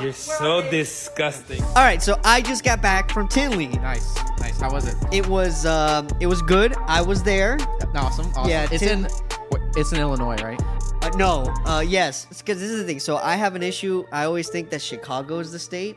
You're 0.00 0.12
so 0.12 0.68
disgusting. 0.70 1.62
All 1.62 1.74
right, 1.76 2.02
so 2.02 2.18
I 2.24 2.40
just 2.40 2.64
got 2.64 2.82
back 2.82 3.10
from 3.10 3.28
Tinley. 3.28 3.68
Nice, 3.68 4.14
nice. 4.38 4.60
How 4.60 4.70
was 4.72 4.86
it? 4.86 4.94
It 5.12 5.26
was 5.26 5.64
um, 5.66 6.08
it 6.20 6.26
was 6.26 6.42
good. 6.42 6.74
I 6.86 7.02
was 7.02 7.22
there. 7.22 7.58
Awesome. 7.94 8.26
awesome. 8.28 8.48
Yeah, 8.48 8.66
it's 8.70 8.82
Tin- 8.82 9.06
in 9.06 9.60
it's 9.76 9.92
in 9.92 10.00
Illinois, 10.00 10.36
right? 10.36 10.60
Uh, 11.02 11.10
no, 11.16 11.44
uh, 11.66 11.84
yes, 11.86 12.26
because 12.26 12.60
this 12.60 12.70
is 12.70 12.80
the 12.80 12.86
thing. 12.86 13.00
So 13.00 13.16
I 13.16 13.36
have 13.36 13.54
an 13.54 13.62
issue. 13.62 14.04
I 14.12 14.24
always 14.24 14.48
think 14.48 14.70
that 14.70 14.82
Chicago 14.82 15.38
is 15.38 15.52
the 15.52 15.58
state, 15.58 15.96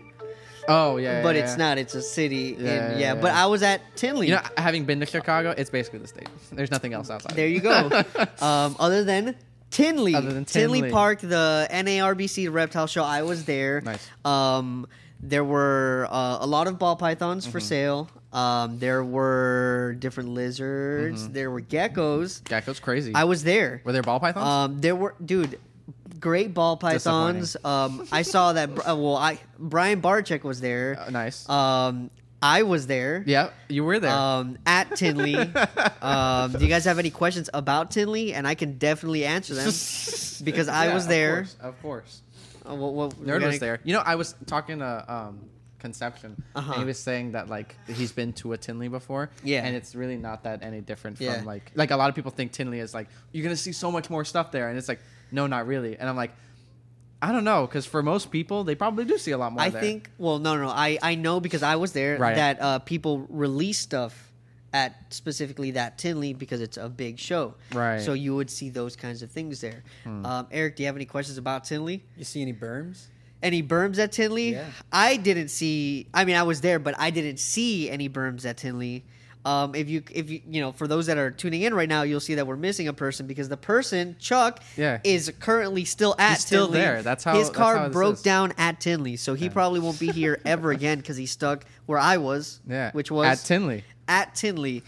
Oh 0.67 0.97
yeah, 0.97 1.23
but 1.23 1.35
yeah, 1.35 1.41
it's 1.41 1.53
yeah. 1.53 1.57
not. 1.57 1.77
It's 1.77 1.95
a 1.95 2.01
city. 2.01 2.55
Yeah, 2.57 2.63
Yeah, 2.65 2.73
yeah, 2.75 2.91
yeah, 2.91 2.97
yeah. 2.99 3.15
But 3.15 3.31
I 3.31 3.47
was 3.47 3.63
at 3.63 3.81
Tinley. 3.95 4.27
You 4.27 4.35
know, 4.35 4.41
having 4.57 4.85
been 4.85 4.99
to 4.99 5.05
Chicago, 5.05 5.53
it's 5.57 5.69
basically 5.69 5.99
the 5.99 6.07
state. 6.07 6.29
There's 6.51 6.71
nothing 6.71 6.93
else 6.93 7.09
outside. 7.09 7.35
there 7.35 7.47
you 7.47 7.59
go. 7.59 7.89
um, 8.39 8.75
other 8.79 9.03
than 9.03 9.35
Tinley, 9.71 10.15
Other 10.15 10.33
than 10.33 10.45
Tinley 10.45 10.79
Tinley. 10.81 10.91
Park, 10.91 11.19
the 11.21 11.67
NARBC 11.71 12.51
Reptile 12.51 12.87
Show. 12.87 13.03
I 13.03 13.21
was 13.23 13.45
there. 13.45 13.81
Nice. 13.81 14.07
Um, 14.25 14.87
there 15.21 15.43
were 15.43 16.07
uh, 16.09 16.37
a 16.41 16.47
lot 16.47 16.67
of 16.67 16.79
ball 16.79 16.95
pythons 16.95 17.43
Mm-hmm. 17.43 17.51
for 17.51 17.59
sale. 17.59 18.09
Um, 18.31 18.79
there 18.79 19.03
were 19.03 19.95
different 19.99 20.29
lizards. 20.29 21.23
Mm-hmm. 21.23 21.33
There 21.33 21.51
were 21.51 21.61
geckos. 21.61 22.41
Gecko's 22.43 22.79
crazy. 22.79 23.13
I 23.15 23.23
was 23.25 23.43
there. 23.43 23.81
Were 23.83 23.91
there 23.91 24.01
ball 24.03 24.19
pythons? 24.19 24.45
Um, 24.45 24.79
there 24.81 24.95
were, 24.95 25.15
dude, 25.23 25.59
great 26.19 26.53
ball 26.53 26.77
pythons. 26.77 27.57
Um, 27.63 28.07
I 28.11 28.21
saw 28.21 28.53
that. 28.53 28.69
Uh, 28.69 28.95
well, 28.95 29.15
I 29.17 29.39
Brian 29.57 30.01
Barczyk 30.01 30.43
was 30.43 30.61
there. 30.61 30.97
Uh, 30.99 31.09
nice. 31.09 31.47
Um, 31.49 32.11
I 32.41 32.63
was 32.63 32.87
there. 32.87 33.23
yeah, 33.27 33.49
you 33.67 33.83
were 33.83 33.99
there. 33.99 34.11
Um, 34.11 34.57
at 34.65 34.95
Tinley. 34.95 35.35
um, 36.01 36.51
do 36.53 36.59
you 36.63 36.69
guys 36.69 36.85
have 36.85 36.99
any 36.99 37.09
questions 37.09 37.49
about 37.53 37.91
Tinley? 37.91 38.33
And 38.33 38.47
I 38.47 38.55
can 38.55 38.77
definitely 38.77 39.25
answer 39.25 39.53
them 39.55 39.65
because 40.45 40.67
I 40.69 40.87
Yeah, 40.87 40.93
was 40.93 41.03
of 41.03 41.09
there. 41.09 41.35
course, 41.37 41.57
Of 41.61 41.81
course. 41.81 42.21
Uh, 42.69 42.75
what, 42.75 42.93
what, 42.93 43.09
Nerd 43.25 43.45
was 43.45 43.59
there. 43.59 43.79
You 43.83 43.93
know, 43.93 44.03
I 44.05 44.15
was 44.15 44.35
talking 44.45 44.79
to 44.79 45.05
um, 45.13 45.39
Conception, 45.79 46.41
Uh-huh. 46.55 46.73
and 46.73 46.81
he 46.81 46.85
was 46.85 46.99
saying 46.99 47.31
that 47.33 47.49
like 47.49 47.75
he's 47.87 48.11
been 48.11 48.33
to 48.33 48.53
a 48.53 48.57
Tinley 48.57 48.89
before, 48.89 49.29
Yeah. 49.43 49.65
and 49.65 49.75
it's 49.75 49.95
really 49.95 50.17
not 50.17 50.43
that 50.43 50.61
any 50.63 50.81
different 50.81 51.19
Yeah. 51.21 51.35
from 51.37 51.45
like 51.45 51.71
like 51.75 51.91
a 51.91 51.95
lot 51.97 52.09
of 52.09 52.15
people 52.15 52.31
think 52.31 52.51
Tinley 52.51 52.79
is 52.79 52.93
like 52.93 53.07
you're 53.31 53.43
gonna 53.43 53.55
see 53.55 53.71
so 53.71 53.89
much 53.91 54.09
more 54.09 54.25
stuff 54.25 54.51
there, 54.51 54.67
and 54.69 54.77
it's 54.77 54.89
like 54.89 54.99
no, 55.31 55.45
not 55.47 55.67
really. 55.67 55.95
And 55.97 56.09
I'm 56.09 56.15
like, 56.17 56.31
I 57.21 57.31
don't 57.33 57.43
know, 57.43 57.67
because 57.67 57.85
for 57.85 58.01
most 58.01 58.31
people, 58.31 58.63
they 58.63 58.75
probably 58.75 59.03
do 59.05 59.17
see 59.17 59.31
a 59.31 59.37
lot 59.37 59.51
more. 59.51 59.61
I 59.61 59.69
there. 59.69 59.81
think. 59.81 60.09
Well, 60.17 60.39
no, 60.39 60.55
no, 60.55 60.63
no. 60.63 60.69
I 60.69 60.97
I 61.01 61.15
know 61.15 61.39
because 61.39 61.63
I 61.63 61.75
was 61.75 61.91
there 61.91 62.17
Right. 62.17 62.35
that 62.35 62.61
uh, 62.61 62.79
people 62.79 63.25
release 63.29 63.79
stuff 63.79 64.31
at 64.71 64.95
specifically 65.13 65.71
that 65.71 65.97
Tinley 65.97 66.33
because 66.33 66.61
it's 66.61 66.77
a 66.77 66.87
big 66.87 67.19
show. 67.19 67.55
Right. 67.73 67.97
Hmm. 67.97 68.03
So 68.05 68.13
you 68.13 68.35
would 68.35 68.49
see 68.49 68.69
those 68.69 68.95
kinds 68.95 69.21
of 69.23 69.31
things 69.31 69.59
there. 69.61 69.83
Um, 70.05 70.47
Eric, 70.51 70.75
do 70.75 70.83
you 70.83 70.87
have 70.87 70.95
any 70.95 71.05
questions 71.05 71.37
about 71.37 71.63
Tinley? 71.65 72.03
You 72.17 72.23
see 72.23 72.41
any 72.41 72.53
burms? 72.53 73.05
Any 73.41 73.63
burms 73.63 73.97
at 73.99 74.11
Tinley? 74.11 74.51
Yeah. 74.51 74.65
I 74.91 75.17
didn't 75.17 75.47
see. 75.49 76.07
I 76.13 76.23
mean, 76.25 76.35
I 76.35 76.43
was 76.43 76.61
there, 76.61 76.77
but 76.77 76.93
I 76.99 77.09
didn't 77.09 77.39
see 77.39 77.89
any 77.89 78.07
burms 78.09 78.45
at 78.45 78.57
Tinley. 78.57 79.03
Um, 79.45 79.73
if 79.73 79.89
you, 79.89 80.03
if 80.11 80.29
you, 80.29 80.41
you 80.49 80.59
know, 80.61 80.73
for 80.73 80.85
those 80.87 81.05
that 81.05 81.17
are 81.17 81.31
tuning 81.31 81.61
in 81.61 81.73
right 81.73 81.87
now, 81.87 82.01
you'll 82.03 82.19
see 82.19 82.35
that 82.35 82.45
we're 82.45 82.57
missing 82.57 82.89
a 82.89 82.93
person 82.93 83.25
because 83.25 83.47
the 83.47 83.55
person 83.57 84.17
Chuck 84.19 84.61
Yeah. 84.75 84.99
is 85.05 85.31
currently 85.39 85.85
still 85.85 86.13
at 86.19 86.31
He's 86.31 86.45
still 86.45 86.65
Tinley. 86.67 86.79
there. 86.81 87.01
That's 87.03 87.23
how- 87.23 87.35
his 87.37 87.49
car 87.49 87.77
how 87.77 87.87
broke 87.89 88.15
is. 88.15 88.21
down 88.21 88.53
at 88.57 88.81
Tinley, 88.81 89.15
so 89.15 89.35
he 89.35 89.49
probably 89.49 89.79
won't 89.79 89.97
be 89.99 90.11
here 90.11 90.39
ever 90.45 90.71
again 90.71 90.97
because 90.97 91.15
he's 91.15 91.31
stuck 91.31 91.63
where 91.85 91.97
I 91.99 92.17
was. 92.17 92.59
yeah, 92.67 92.91
which 92.91 93.09
was 93.11 93.27
at 93.27 93.37
Tinley. 93.45 93.85
at 94.09 94.35
Tinley. 94.35 94.83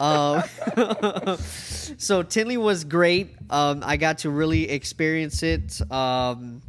Um, 0.00 0.42
so 1.38 2.22
Tinley 2.22 2.56
was 2.56 2.84
great. 2.84 3.36
Um, 3.50 3.82
I 3.84 3.96
got 3.96 4.18
to 4.18 4.30
really 4.30 4.68
experience 4.70 5.42
it 5.42 5.80
um, 5.92 6.62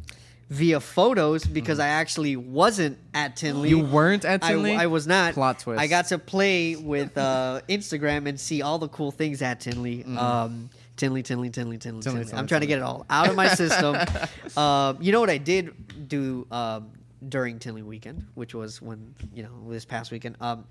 via 0.54 0.80
photos 0.80 1.46
because 1.46 1.80
I 1.80 1.88
actually 1.88 2.36
wasn't 2.36 3.00
at 3.16 3.36
Tinley. 3.36 3.70
You 3.70 3.80
weren't 3.80 4.24
at 4.24 4.44
I, 4.44 4.50
Tinley. 4.50 4.76
I 4.76 4.86
was 4.86 5.08
not. 5.08 5.34
Plot 5.34 5.60
twist. 5.60 5.82
I 5.82 5.88
got 5.88 6.08
to 6.10 6.20
play 6.20 6.76
with 6.76 7.18
uh, 7.18 7.62
Instagram 7.68 8.30
and 8.30 8.40
see 8.40 8.62
all 8.62 8.78
the 8.78 8.88
cool 8.88 9.12
things 9.12 9.42
at 9.42 9.60
Tinley. 9.60 10.04
Um, 10.04 10.70
Tinley, 10.96 11.24
Tinley, 11.24 11.50
Tinley, 11.50 11.80
Tinley, 11.80 12.04
Tinley. 12.04 12.24
Tinley, 12.24 12.38
I'm 12.38 12.46
trying 12.46 12.62
to 12.62 12.68
get 12.68 12.78
it 12.78 12.84
all 12.84 13.04
out 13.10 13.30
of 13.30 13.36
my 13.36 13.48
system. 13.48 13.98
um, 14.58 14.98
you 15.02 15.12
know 15.12 15.20
what 15.20 15.32
I 15.32 15.40
did 15.40 16.08
do 16.08 16.46
um, 16.52 16.92
during 17.28 17.58
Tinley 17.58 17.82
weekend, 17.82 18.28
which 18.36 18.54
was 18.54 18.80
when 18.80 19.16
you 19.34 19.42
know 19.42 19.50
this 19.70 19.86
past 19.86 20.12
weekend. 20.12 20.38
Um, 20.40 20.66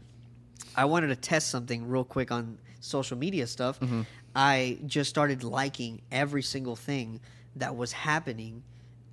I 0.77 0.85
wanted 0.85 1.09
to 1.09 1.17
test 1.17 1.51
something 1.51 1.89
real 1.89 2.05
quick 2.05 2.31
on 2.31 2.57
social 2.79 3.19
media 3.19 3.49
stuff. 3.49 3.81
Mm-hmm. 3.81 4.03
I 4.37 4.79
just 4.87 5.11
started 5.11 5.43
liking 5.43 6.03
every 6.13 6.43
single 6.43 6.77
thing 6.77 7.21
that 7.57 7.77
was 7.77 7.91
happening 7.91 8.63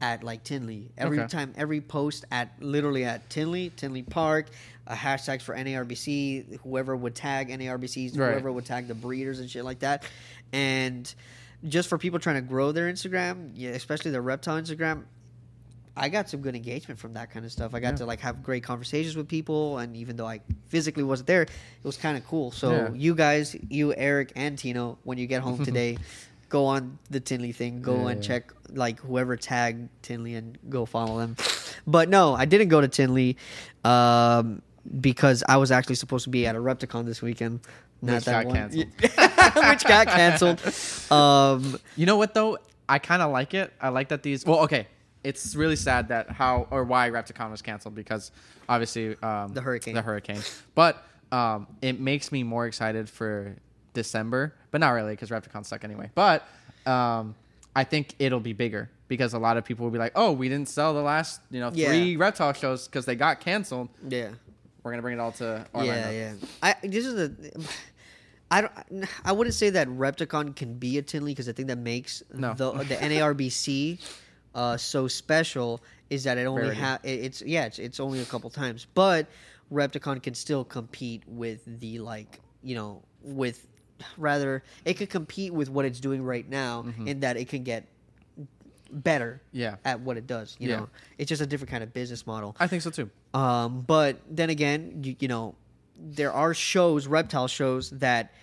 at 0.01 0.23
like 0.23 0.43
Tinley. 0.43 0.89
Every 0.97 1.19
Okay. 1.19 1.27
time, 1.27 1.53
every 1.57 1.81
post 1.81 2.25
at 2.31 2.51
literally 2.61 3.03
at 3.05 3.29
Tinley, 3.29 3.71
Tinley 3.75 4.03
Park, 4.03 4.47
uh, 4.87 4.95
hashtags 4.95 5.41
for 5.41 5.53
NARBC, 5.55 6.59
whoever 6.63 6.95
would 6.95 7.15
tag 7.15 7.49
NARBCs, 7.49 8.17
Right. 8.17 8.31
whoever 8.31 8.51
would 8.51 8.65
tag 8.65 8.87
the 8.87 8.95
breeders 8.95 9.39
and 9.39 9.49
shit 9.49 9.63
like 9.65 9.79
that. 9.79 10.03
And 10.53 11.13
just 11.67 11.89
for 11.89 11.97
people 11.97 12.19
trying 12.19 12.35
to 12.37 12.41
grow 12.41 12.71
their 12.71 12.91
Instagram, 12.91 13.51
yeah, 13.55 13.71
especially 13.71 14.11
their 14.11 14.21
reptile 14.21 14.59
Instagram, 14.61 15.03
I 15.97 16.07
got 16.07 16.29
some 16.29 16.39
good 16.39 16.55
engagement 16.55 16.97
from 16.97 17.13
that 17.15 17.29
kind 17.29 17.45
of 17.45 17.51
stuff. 17.51 17.73
I 17.73 17.81
got 17.81 17.89
Yeah. 17.89 17.97
to 17.97 18.05
like 18.05 18.21
have 18.21 18.41
great 18.41 18.63
conversations 18.63 19.17
with 19.17 19.27
people, 19.27 19.79
and 19.79 19.97
even 19.97 20.15
though 20.15 20.27
I 20.27 20.39
physically 20.69 21.03
wasn't 21.03 21.27
there, 21.27 21.41
it 21.41 21.49
was 21.83 21.97
kind 21.97 22.17
of 22.17 22.25
cool. 22.25 22.51
So 22.51 22.71
Yeah. 22.71 22.93
you 22.93 23.15
guys, 23.15 23.53
you 23.69 23.93
Eric 23.93 24.31
and 24.37 24.57
Tino, 24.57 24.97
when 25.03 25.17
you 25.17 25.27
get 25.27 25.41
home 25.41 25.57
today, 25.65 25.97
go 26.49 26.65
on 26.65 26.97
the 27.09 27.19
Tinley 27.19 27.51
thing, 27.51 27.81
go 27.81 27.95
Yeah, 28.03 28.07
and 28.09 28.23
check 28.23 28.51
like 28.73 28.99
whoever 28.99 29.37
tagged 29.37 29.89
Tinley 30.01 30.35
and 30.35 30.57
go 30.69 30.85
follow 30.85 31.19
them. 31.19 31.35
But 31.87 32.09
no, 32.09 32.33
I 32.33 32.45
didn't 32.45 32.69
go 32.69 32.81
to 32.81 32.87
Tinley 32.87 33.37
um, 33.83 34.61
because 34.99 35.43
I 35.47 35.57
was 35.57 35.71
actually 35.71 35.95
supposed 35.95 36.23
to 36.25 36.29
be 36.29 36.45
at 36.45 36.55
a 36.55 36.59
Repticon 36.59 37.05
this 37.05 37.21
weekend. 37.21 37.61
Which 38.01 38.25
got 38.25 38.45
one. 38.45 38.55
canceled. 38.55 38.85
which 39.01 39.83
got 39.83 40.07
canceled. 40.07 40.61
Um, 41.11 41.79
You 41.95 42.05
know 42.05 42.17
what 42.17 42.33
though? 42.33 42.57
I 42.87 42.97
kind 42.99 43.21
of 43.21 43.31
like 43.31 43.53
it. 43.53 43.73
I 43.79 43.89
like 43.89 44.09
that 44.09 44.23
these. 44.23 44.45
Well, 44.45 44.59
okay. 44.61 44.87
It's 45.23 45.53
really 45.53 45.75
sad 45.75 46.07
that 46.07 46.29
how 46.29 46.67
or 46.71 46.85
why 46.85 47.09
Repticon 47.09 47.51
was 47.51 47.61
canceled 47.61 47.93
because 47.93 48.31
obviously 48.69 49.17
um, 49.21 49.53
The 49.53 49.61
hurricane. 49.61 49.93
The 49.95 50.01
hurricane. 50.01 50.41
But 50.75 51.03
um, 51.31 51.67
it 51.81 51.99
makes 51.99 52.31
me 52.31 52.43
more 52.43 52.65
excited 52.67 53.09
for 53.09 53.55
December, 53.93 54.55
but 54.71 54.79
not 54.81 54.91
really 54.91 55.13
because 55.13 55.29
Repticon 55.29 55.65
suck 55.65 55.83
anyway. 55.83 56.09
But 56.15 56.47
um, 56.85 57.35
I 57.75 57.83
think 57.83 58.15
it'll 58.19 58.39
be 58.39 58.53
bigger 58.53 58.89
because 59.07 59.33
a 59.33 59.39
lot 59.39 59.57
of 59.57 59.65
people 59.65 59.85
will 59.85 59.91
be 59.91 59.99
like, 59.99 60.13
"Oh, 60.15 60.31
we 60.31 60.49
didn't 60.49 60.69
sell 60.69 60.93
the 60.93 61.01
last 61.01 61.41
you 61.51 61.59
know 61.59 61.71
Yeah. 61.73 61.87
three 61.89 62.15
reptile 62.17 62.53
shows 62.53 62.87
because 62.87 63.05
they 63.05 63.15
got 63.15 63.39
canceled. 63.39 63.89
yeah. 64.07 64.29
We're 64.83 64.91
gonna 64.91 65.01
bring 65.01 65.17
it 65.17 65.21
all 65.21 65.33
to 65.33 65.65
Orlando." 65.75 66.09
Yeah, 66.11 66.33
yeah. 66.41 66.47
I 66.63 66.75
this 66.87 67.05
is 67.05 67.13
the. 67.15 67.67
I 68.51 68.61
don't. 68.61 68.71
I 69.23 69.31
wouldn't 69.31 69.53
say 69.53 69.69
that 69.71 69.87
Repticon 69.89 70.55
can 70.55 70.73
be 70.79 70.97
a 70.97 71.03
Tinley 71.03 71.31
because 71.33 71.47
I 71.47 71.51
think 71.51 71.67
that 71.67 71.77
makes 71.77 72.23
No. 72.33 72.53
the 72.55 72.71
the 72.71 72.95
NARBC 72.95 73.99
uh, 74.55 74.75
so 74.77 75.07
special 75.07 75.81
is 76.09 76.23
that 76.23 76.39
it 76.39 76.45
only 76.47 76.73
ha- 76.73 76.97
it, 77.03 77.19
it's 77.25 77.41
yeah 77.43 77.65
it's, 77.65 77.77
it's 77.77 77.99
only 77.99 78.21
a 78.21 78.25
couple 78.25 78.49
times, 78.49 78.87
but 78.95 79.27
Repticon 79.71 80.23
can 80.23 80.33
still 80.33 80.63
compete 80.63 81.21
with 81.27 81.61
the 81.79 81.99
like 81.99 82.39
you 82.63 82.73
know 82.75 83.03
with 83.21 83.67
rather 84.17 84.63
it 84.85 84.95
could 84.95 85.09
compete 85.09 85.53
with 85.53 85.69
what 85.69 85.85
it's 85.85 85.99
doing 85.99 86.23
right 86.23 86.47
now 86.47 86.85
in 87.05 87.19
that 87.21 87.37
it 87.37 87.47
can 87.49 87.63
get 87.63 87.85
better 88.91 89.41
Mm-hmm. 89.49 89.57
Yeah. 89.59 89.75
at 89.85 89.99
what 89.99 90.17
it 90.17 90.25
does. 90.25 90.55
You 90.59 90.69
Yeah. 90.69 90.77
know, 90.77 90.89
it's 91.17 91.29
just 91.29 91.41
a 91.41 91.45
different 91.45 91.69
kind 91.69 91.83
of 91.83 91.93
business 91.93 92.25
model. 92.25 92.55
I 92.59 92.65
think 92.67 92.81
so 92.81 92.89
too. 92.89 93.09
Um, 93.33 93.81
but 93.81 94.17
then 94.29 94.49
again, 94.49 95.01
you, 95.03 95.15
you 95.19 95.27
know, 95.27 95.53
there 95.97 96.31
are 96.33 96.53
shows, 96.55 97.05
reptile 97.07 97.47
shows 97.47 97.89
that 97.91 98.33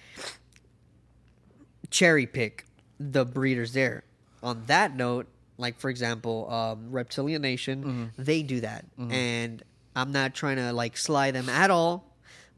cherry 1.91 2.27
pick 2.27 2.65
the 2.99 3.25
breeders 3.25 3.73
there. 3.73 4.05
On 4.43 4.63
that 4.67 4.95
note, 4.95 5.27
like 5.59 5.79
for 5.81 5.91
example, 5.91 6.51
um, 6.53 6.91
Reptilian 6.91 7.43
Nation, 7.43 8.13
they 8.19 8.43
do 8.43 8.61
that, 8.61 8.85
and 8.99 9.63
I'm 9.97 10.13
not 10.13 10.35
trying 10.35 10.57
to 10.57 10.73
like 10.73 10.97
sly 10.97 11.31
them 11.31 11.49
at 11.49 11.71
all. 11.71 12.05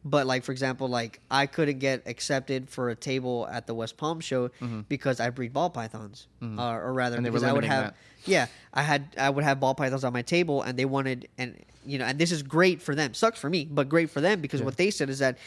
But 0.08 0.26
like 0.26 0.42
for 0.44 0.52
example, 0.52 0.88
like 0.88 1.20
I 1.30 1.46
couldn't 1.46 1.78
get 1.80 2.02
accepted 2.06 2.68
for 2.70 2.90
a 2.90 2.94
table 2.94 3.46
at 3.50 3.66
the 3.66 3.74
West 3.74 3.96
Palm 3.96 4.20
show 4.20 4.50
because 4.88 5.20
I 5.20 5.30
breed 5.30 5.52
ball 5.52 5.70
pythons, 5.70 6.26
uh, 6.42 6.72
or 6.86 6.92
rather, 6.92 7.16
And 7.16 7.24
because 7.24 7.42
I 7.42 7.52
would 7.52 7.64
have 7.64 7.84
that. 7.86 7.94
yeah, 8.24 8.46
I 8.72 8.82
had 8.82 9.02
I 9.18 9.28
would 9.30 9.44
have 9.44 9.58
ball 9.60 9.74
pythons 9.74 10.04
on 10.04 10.12
my 10.12 10.22
table, 10.22 10.62
and 10.62 10.78
they 10.78 10.84
wanted 10.84 11.28
and 11.36 11.56
you 11.84 11.98
know, 11.98 12.04
and 12.04 12.18
this 12.18 12.32
is 12.32 12.42
great 12.42 12.80
for 12.82 12.94
them. 12.94 13.14
Sucks 13.14 13.38
for 13.38 13.50
me, 13.50 13.64
but 13.64 13.88
great 13.88 14.10
for 14.10 14.20
them 14.20 14.40
because 14.40 14.62
what 14.62 14.76
they 14.76 14.90
said 14.90 15.08
is 15.10 15.18
that 15.20 15.38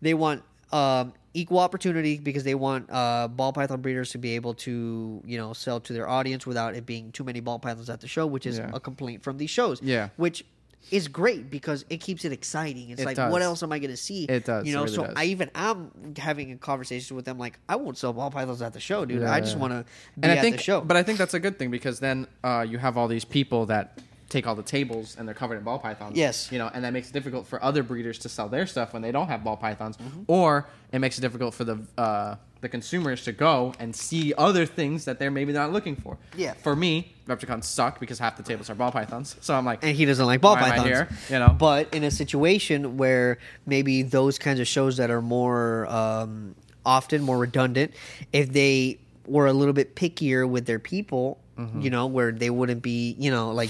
they 0.00 0.14
want 0.14 0.42
um, 0.72 1.12
equal 1.34 1.58
opportunity 1.58 2.16
because 2.16 2.44
they 2.44 2.54
want 2.54 2.88
uh, 2.90 3.28
ball 3.28 3.52
python 3.52 3.80
breeders 3.80 4.10
to 4.12 4.18
be 4.18 4.34
able 4.36 4.54
to 4.54 5.20
you 5.24 5.36
know 5.38 5.52
sell 5.52 5.80
to 5.80 5.92
their 5.92 6.08
audience 6.08 6.46
without 6.46 6.74
it 6.74 6.86
being 6.86 7.12
too 7.12 7.24
many 7.24 7.40
ball 7.40 7.58
pythons 7.58 7.90
at 7.90 8.00
the 8.00 8.08
show, 8.08 8.26
which 8.26 8.46
is 8.46 8.58
Yeah. 8.58 8.70
a 8.72 8.80
complaint 8.80 9.22
from 9.22 9.36
these 9.38 9.50
shows. 9.50 9.82
Yeah. 9.82 10.08
which 10.16 10.44
is 10.90 11.08
great 11.08 11.50
because 11.50 11.84
it 11.90 11.98
keeps 11.98 12.24
it 12.24 12.32
exciting. 12.32 12.90
It's 12.90 13.02
It 13.02 13.04
like, 13.04 13.16
does. 13.16 13.30
what 13.32 13.42
else 13.42 13.62
am 13.62 13.70
I 13.72 13.78
going 13.78 13.90
to 13.90 13.96
see? 13.96 14.24
It 14.24 14.44
does. 14.44 14.64
You 14.66 14.72
It 14.72 14.74
know, 14.74 14.82
really 14.84 14.94
so 14.94 15.04
does. 15.04 15.14
I 15.16 15.24
even 15.26 15.50
I'm 15.54 15.90
having 16.16 16.52
a 16.52 16.56
conversation 16.56 17.16
with 17.16 17.24
them 17.24 17.38
like 17.38 17.58
I 17.68 17.76
won't 17.76 17.98
sell 17.98 18.12
ball 18.12 18.30
pythons 18.30 18.62
at 18.62 18.72
the 18.72 18.80
show, 18.80 19.04
dude. 19.04 19.22
I 19.22 19.40
just 19.40 19.54
yeah. 19.54 19.60
want 19.60 19.72
to 19.74 19.84
be 20.18 20.22
and 20.22 20.32
at 20.32 20.38
I 20.38 20.40
think, 20.40 20.56
the 20.56 20.62
show. 20.62 20.80
but 20.80 20.96
I 20.96 21.02
think 21.02 21.18
that's 21.18 21.34
a 21.34 21.40
good 21.40 21.58
thing 21.58 21.70
because 21.70 22.00
then 22.00 22.26
uh, 22.42 22.64
you 22.68 22.78
have 22.78 22.96
all 22.96 23.08
these 23.08 23.24
people 23.24 23.66
that 23.66 23.98
take 24.30 24.46
all 24.46 24.54
the 24.54 24.62
tables 24.62 25.16
and 25.18 25.26
they're 25.28 25.34
covered 25.34 25.56
in 25.58 25.64
ball 25.64 25.78
pythons. 25.78 26.16
Yes. 26.16 26.50
You 26.50 26.58
know, 26.58 26.70
and 26.72 26.84
that 26.84 26.92
makes 26.94 27.10
it 27.10 27.12
difficult 27.12 27.46
for 27.46 27.62
other 27.62 27.82
breeders 27.82 28.18
to 28.20 28.28
sell 28.30 28.48
their 28.48 28.66
stuff 28.66 28.92
when 28.94 29.02
they 29.02 29.12
don't 29.12 29.28
have 29.28 29.44
ball 29.44 29.56
pythons, 29.58 29.96
Mm-hmm. 29.98 30.22
or 30.28 30.66
it 30.92 30.98
makes 31.00 31.18
it 31.18 31.20
difficult 31.20 31.52
for 31.54 31.64
the 31.64 31.78
uh, 31.98 32.36
the 32.62 32.68
consumers 32.68 33.24
to 33.24 33.32
go 33.32 33.72
and 33.78 33.94
see 33.96 34.34
other 34.36 34.66
things 34.66 35.04
that 35.06 35.18
they're 35.18 35.30
maybe 35.30 35.52
not 35.52 35.72
looking 35.72 35.96
for. 35.96 36.18
Yeah. 36.36 36.52
For 36.54 36.76
me, 36.76 37.14
Repticons 37.26 37.64
suck 37.64 37.98
because 38.00 38.18
half 38.18 38.36
the 38.36 38.42
tables 38.42 38.68
are 38.70 38.74
ball 38.74 38.92
pythons. 38.92 39.36
So 39.40 39.54
I'm 39.54 39.64
like, 39.64 39.82
and 39.82 39.96
he 39.96 40.04
doesn't 40.04 40.26
like 40.26 40.40
ball 40.42 40.56
Why 40.56 40.60
am 40.60 40.72
I 40.72 40.76
pythons. 40.76 40.86
here? 40.88 41.08
You 41.30 41.38
know? 41.38 41.56
But 41.58 41.94
in 41.94 42.04
a 42.04 42.10
situation 42.10 42.98
where 42.98 43.38
maybe 43.66 44.02
those 44.02 44.38
kinds 44.38 44.60
of 44.60 44.66
shows 44.68 44.98
that 44.98 45.10
are 45.10 45.22
more 45.22 45.86
um, 45.86 46.54
often 46.84 47.22
more 47.22 47.38
redundant, 47.38 47.94
if 48.32 48.52
they 48.52 48.98
were 49.26 49.46
a 49.46 49.52
little 49.54 49.72
bit 49.74 49.96
pickier 49.96 50.48
with 50.48 50.66
their 50.66 50.78
people, 50.78 51.38
Mm-hmm. 51.58 51.82
you 51.82 51.90
know, 51.90 52.06
where 52.06 52.32
they 52.32 52.48
wouldn't 52.48 52.80
be, 52.80 53.14
you 53.18 53.30
know, 53.30 53.50
like. 53.52 53.68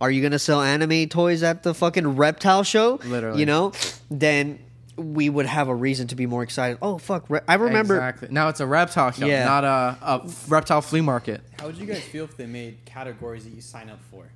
Are 0.00 0.10
you 0.10 0.22
gonna 0.22 0.38
sell 0.38 0.62
anime 0.62 1.08
toys 1.08 1.42
at 1.42 1.62
the 1.62 1.74
fucking 1.74 2.16
reptile 2.16 2.62
show? 2.62 2.98
Literally. 3.04 3.40
you 3.40 3.46
know, 3.46 3.72
then 4.10 4.58
we 4.96 5.28
would 5.30 5.46
have 5.46 5.68
a 5.68 5.74
reason 5.74 6.06
to 6.08 6.14
be 6.16 6.26
more 6.26 6.42
excited. 6.42 6.78
Oh 6.82 6.98
fuck! 6.98 7.28
Re- 7.28 7.40
I 7.48 7.54
remember. 7.54 7.94
exactly. 7.96 8.28
Now 8.30 8.48
it's 8.48 8.60
a 8.60 8.66
reptile 8.66 9.10
show, 9.12 9.26
Yeah. 9.26 9.44
not 9.44 9.64
a, 9.64 9.98
a 10.02 10.30
reptile 10.48 10.80
flea 10.82 11.00
market. 11.00 11.40
How 11.58 11.66
would 11.66 11.76
you 11.76 11.86
guys 11.86 12.02
feel 12.02 12.24
if 12.24 12.36
they 12.36 12.46
made 12.46 12.84
categories 12.84 13.44
that 13.44 13.50
you 13.54 13.60
sign 13.60 13.88
up 13.90 14.00
for? 14.10 14.30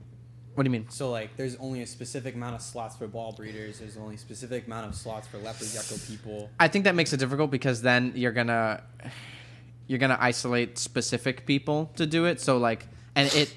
What 0.54 0.62
do 0.62 0.68
you 0.68 0.72
mean? 0.72 0.86
So 0.88 1.10
like, 1.10 1.36
there's 1.36 1.56
only 1.56 1.82
a 1.82 1.86
specific 1.86 2.34
amount 2.36 2.54
of 2.54 2.62
slots 2.62 2.94
for 2.94 3.08
ball 3.08 3.32
breeders. 3.32 3.80
There's 3.80 3.96
only 3.96 4.14
a 4.14 4.18
specific 4.18 4.66
amount 4.66 4.86
of 4.86 4.94
slots 4.94 5.26
for 5.26 5.38
leopard 5.38 5.66
gecko 5.72 5.96
people. 6.06 6.48
I 6.60 6.68
think 6.68 6.84
that 6.84 6.94
makes 6.94 7.12
it 7.12 7.16
difficult 7.18 7.50
because 7.50 7.82
then 7.82 8.12
you're 8.14 8.30
gonna 8.32 8.82
you're 9.86 9.98
gonna 9.98 10.18
isolate 10.20 10.78
specific 10.78 11.44
people 11.46 11.90
to 11.96 12.06
do 12.06 12.24
it. 12.26 12.40
So 12.40 12.56
like, 12.58 12.86
and 13.16 13.32
it 13.34 13.52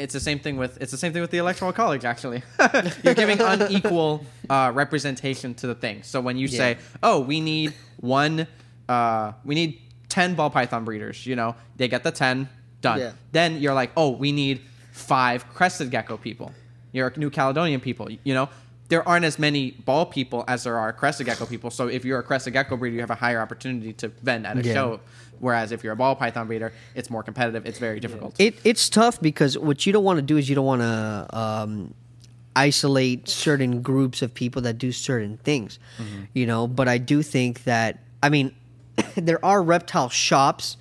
it's 0.00 0.14
the 0.14 0.20
same 0.20 0.38
thing 0.38 0.56
with 0.56 0.80
it's 0.80 0.90
the 0.90 0.98
same 0.98 1.12
thing 1.12 1.22
with 1.22 1.30
the 1.30 1.38
electoral 1.38 1.72
college. 1.72 2.04
Actually, 2.04 2.42
you're 3.04 3.14
giving 3.14 3.40
unequal 3.40 4.24
uh, 4.48 4.72
representation 4.74 5.54
to 5.54 5.66
the 5.66 5.74
thing. 5.74 6.02
So 6.02 6.20
when 6.20 6.36
you 6.36 6.48
say, 6.48 6.78
oh, 7.02 7.20
we 7.20 7.40
need 7.40 7.74
one, 7.98 8.46
uh, 8.88 9.32
we 9.44 9.54
need 9.54 9.80
ten 10.08 10.34
ball 10.34 10.50
python 10.50 10.84
breeders. 10.84 11.26
You 11.26 11.36
know, 11.36 11.54
they 11.76 11.88
get 11.88 12.02
the 12.02 12.10
ten 12.10 12.48
done. 12.80 12.98
Yeah. 12.98 13.12
Then 13.32 13.60
you're 13.60 13.74
like, 13.74 13.92
oh, 13.96 14.10
we 14.10 14.32
need 14.32 14.62
five 14.92 15.48
crested 15.50 15.90
gecko 15.90 16.16
people. 16.16 16.52
You're 16.92 17.12
New 17.16 17.30
Caledonian 17.30 17.80
people. 17.80 18.08
You 18.24 18.34
know, 18.34 18.48
there 18.90 19.08
aren't 19.08 19.24
as 19.24 19.38
many 19.38 19.70
ball 19.70 20.04
people 20.04 20.44
as 20.48 20.64
there 20.64 20.76
are 20.76 20.92
crested 20.92 21.24
gecko 21.26 21.46
people. 21.46 21.70
So 21.70 21.86
if 21.86 22.04
you're 22.04 22.18
a 22.18 22.22
crested 22.22 22.52
gecko 22.52 22.76
breeder, 22.76 22.94
you 22.96 23.00
have 23.00 23.10
a 23.10 23.14
higher 23.14 23.40
opportunity 23.40 23.92
to 23.94 24.08
vend 24.08 24.46
at 24.46 24.58
a 24.58 24.62
Yeah. 24.62 24.74
show. 24.74 25.00
Whereas 25.38 25.72
if 25.72 25.82
you're 25.82 25.94
a 25.94 25.96
ball 25.96 26.14
python 26.16 26.48
breeder, 26.48 26.72
it's 26.94 27.08
more 27.08 27.22
competitive. 27.22 27.64
It's 27.64 27.78
very 27.78 27.98
difficult. 28.00 28.34
It 28.38 28.56
it's 28.62 28.90
tough 28.90 29.18
because 29.22 29.56
what 29.56 29.86
you 29.86 29.92
don't 29.92 30.04
want 30.04 30.18
to 30.18 30.22
do 30.22 30.36
is 30.36 30.48
you 30.50 30.54
don't 30.54 30.66
want 30.66 30.82
to 30.82 31.26
um, 31.38 31.94
isolate 32.56 33.28
certain 33.28 33.80
groups 33.80 34.20
of 34.22 34.34
people 34.34 34.60
that 34.62 34.76
do 34.76 34.92
certain 34.92 35.38
things, 35.38 35.78
you 36.34 36.44
know. 36.46 36.66
But 36.66 36.88
I 36.88 36.98
do 36.98 37.22
think 37.22 37.64
that 37.64 38.00
I 38.22 38.28
mean, 38.28 38.52
there 39.14 39.42
are 39.42 39.62
reptile 39.62 40.10
shops 40.10 40.76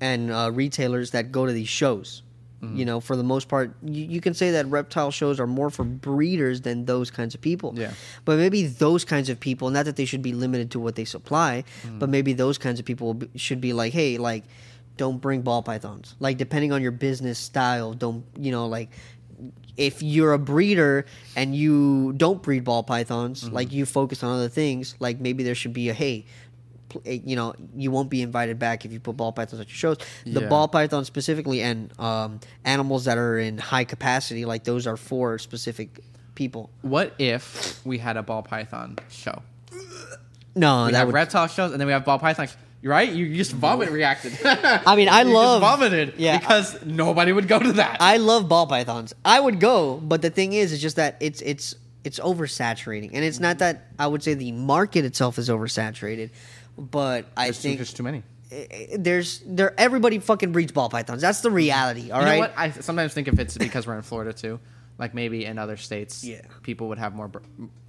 and 0.00 0.30
uh, 0.30 0.50
retailers 0.52 1.12
that 1.12 1.30
go 1.32 1.46
to 1.46 1.52
these 1.52 1.68
shows. 1.68 2.22
You 2.62 2.84
know, 2.84 3.00
for 3.00 3.16
the 3.16 3.22
most 3.22 3.48
part, 3.48 3.74
you, 3.82 4.04
you 4.04 4.20
can 4.20 4.34
say 4.34 4.50
that 4.50 4.66
reptile 4.66 5.10
shows 5.10 5.40
are 5.40 5.46
more 5.46 5.70
for 5.70 5.82
breeders 5.82 6.60
than 6.60 6.84
those 6.84 7.10
kinds 7.10 7.34
of 7.34 7.40
people. 7.40 7.72
Yeah. 7.74 7.92
But 8.26 8.38
maybe 8.38 8.66
those 8.66 9.02
kinds 9.04 9.30
of 9.30 9.40
people, 9.40 9.70
not 9.70 9.86
that 9.86 9.96
they 9.96 10.04
should 10.04 10.20
be 10.20 10.34
limited 10.34 10.70
to 10.72 10.80
what 10.80 10.94
they 10.94 11.06
supply, 11.06 11.64
but 11.98 12.08
mm. 12.08 12.12
maybe 12.12 12.34
those 12.34 12.58
kinds 12.58 12.78
of 12.78 12.84
people 12.84 13.14
be- 13.14 13.30
should 13.34 13.62
be 13.62 13.72
like, 13.72 13.94
hey, 13.94 14.18
like, 14.18 14.44
don't 14.98 15.22
bring 15.22 15.40
ball 15.40 15.62
pythons. 15.62 16.16
Like, 16.20 16.36
depending 16.36 16.70
on 16.72 16.82
your 16.82 16.92
business 16.92 17.38
style, 17.38 17.94
don't, 17.94 18.26
you 18.38 18.52
know, 18.52 18.66
like, 18.66 18.90
if 19.78 20.02
you're 20.02 20.34
a 20.34 20.38
breeder 20.38 21.06
and 21.36 21.56
you 21.56 22.12
don't 22.12 22.42
breed 22.42 22.64
ball 22.64 22.82
pythons, 22.82 23.44
mm-hmm. 23.44 23.54
like 23.54 23.72
you 23.72 23.86
focus 23.86 24.22
on 24.22 24.34
other 24.34 24.50
things, 24.50 24.94
like 24.98 25.18
maybe 25.18 25.42
there 25.42 25.54
should 25.54 25.72
be 25.72 25.88
a 25.88 25.94
hey, 25.94 26.26
you 27.04 27.36
know, 27.36 27.54
you 27.76 27.90
won't 27.90 28.10
be 28.10 28.22
invited 28.22 28.58
back 28.58 28.84
if 28.84 28.92
you 28.92 29.00
put 29.00 29.16
ball 29.16 29.32
pythons 29.32 29.60
at 29.60 29.68
your 29.68 29.74
shows. 29.76 29.96
The 30.24 30.40
Yeah. 30.42 30.48
ball 30.48 30.68
pythons 30.68 31.06
specifically 31.06 31.62
and 31.62 31.92
um, 31.98 32.40
animals 32.64 33.04
that 33.06 33.18
are 33.18 33.38
in 33.38 33.58
high 33.58 33.84
capacity, 33.84 34.44
like 34.44 34.64
those 34.64 34.86
are 34.86 34.96
for 34.96 35.38
specific 35.38 36.00
people. 36.34 36.70
What 36.82 37.14
if 37.18 37.80
we 37.84 37.98
had 37.98 38.16
a 38.16 38.22
ball 38.22 38.42
python 38.42 38.96
show? 39.10 39.42
No, 40.54 40.86
We 40.86 40.92
that 40.92 40.98
have 40.98 41.06
would. 41.08 41.14
reptile 41.14 41.46
shows, 41.46 41.72
and 41.72 41.80
then 41.80 41.86
we 41.86 41.92
have 41.92 42.04
ball 42.04 42.18
python. 42.18 42.48
sh- 42.48 42.52
You're 42.82 42.90
right. 42.92 43.10
You 43.12 43.34
just 43.36 43.52
vomit 43.52 43.90
reacted. 43.90 44.32
I 44.44 44.96
mean, 44.96 45.08
I 45.18 45.22
You 45.22 45.32
love. 45.34 45.60
just 45.62 45.70
vomited. 45.78 46.14
Yeah. 46.16 46.38
Because 46.38 46.84
nobody 46.84 47.30
would 47.32 47.46
go 47.46 47.58
to 47.58 47.72
that. 47.74 47.98
I 48.00 48.16
love 48.16 48.48
ball 48.48 48.66
pythons. 48.66 49.14
I 49.24 49.38
would 49.38 49.60
go, 49.60 49.96
but 49.98 50.22
the 50.22 50.30
thing 50.30 50.52
is, 50.52 50.72
it's 50.72 50.82
just 50.82 50.96
that 50.96 51.16
it's 51.20 51.40
it's 51.42 51.74
it's 52.02 52.18
oversaturating, 52.18 53.10
and 53.12 53.22
it's 53.24 53.38
not 53.38 53.58
that 53.58 53.84
I 53.98 54.06
would 54.06 54.22
say 54.22 54.32
the 54.34 54.52
market 54.52 55.04
itself 55.04 55.38
is 55.38 55.48
oversaturated, 55.50 56.30
but 56.80 57.26
I 57.36 57.44
There's 57.44 57.58
too, 57.58 57.62
think 57.68 57.78
there's 57.78 57.92
too 57.92 58.02
many. 58.02 58.22
there's 58.96 59.42
there 59.46 59.74
everybody 59.78 60.18
fucking 60.18 60.50
breeds 60.52 60.72
ball 60.72 60.88
pythons. 60.88 61.20
That's 61.22 61.40
the 61.40 61.50
reality. 61.50 62.10
All 62.10 62.20
you 62.20 62.26
right. 62.26 62.34
know 62.36 62.40
what? 62.40 62.54
I 62.56 62.70
sometimes 62.70 63.12
think 63.14 63.28
if 63.28 63.38
it's 63.38 63.56
because 63.58 63.86
we're 63.86 63.96
in 63.96 64.02
Florida 64.02 64.32
too, 64.32 64.58
like 64.98 65.14
maybe 65.14 65.44
in 65.44 65.58
other 65.58 65.76
states, 65.76 66.24
Yeah. 66.24 66.40
people 66.62 66.88
would 66.88 66.98
have 66.98 67.14
more 67.14 67.28
br- 67.28 67.38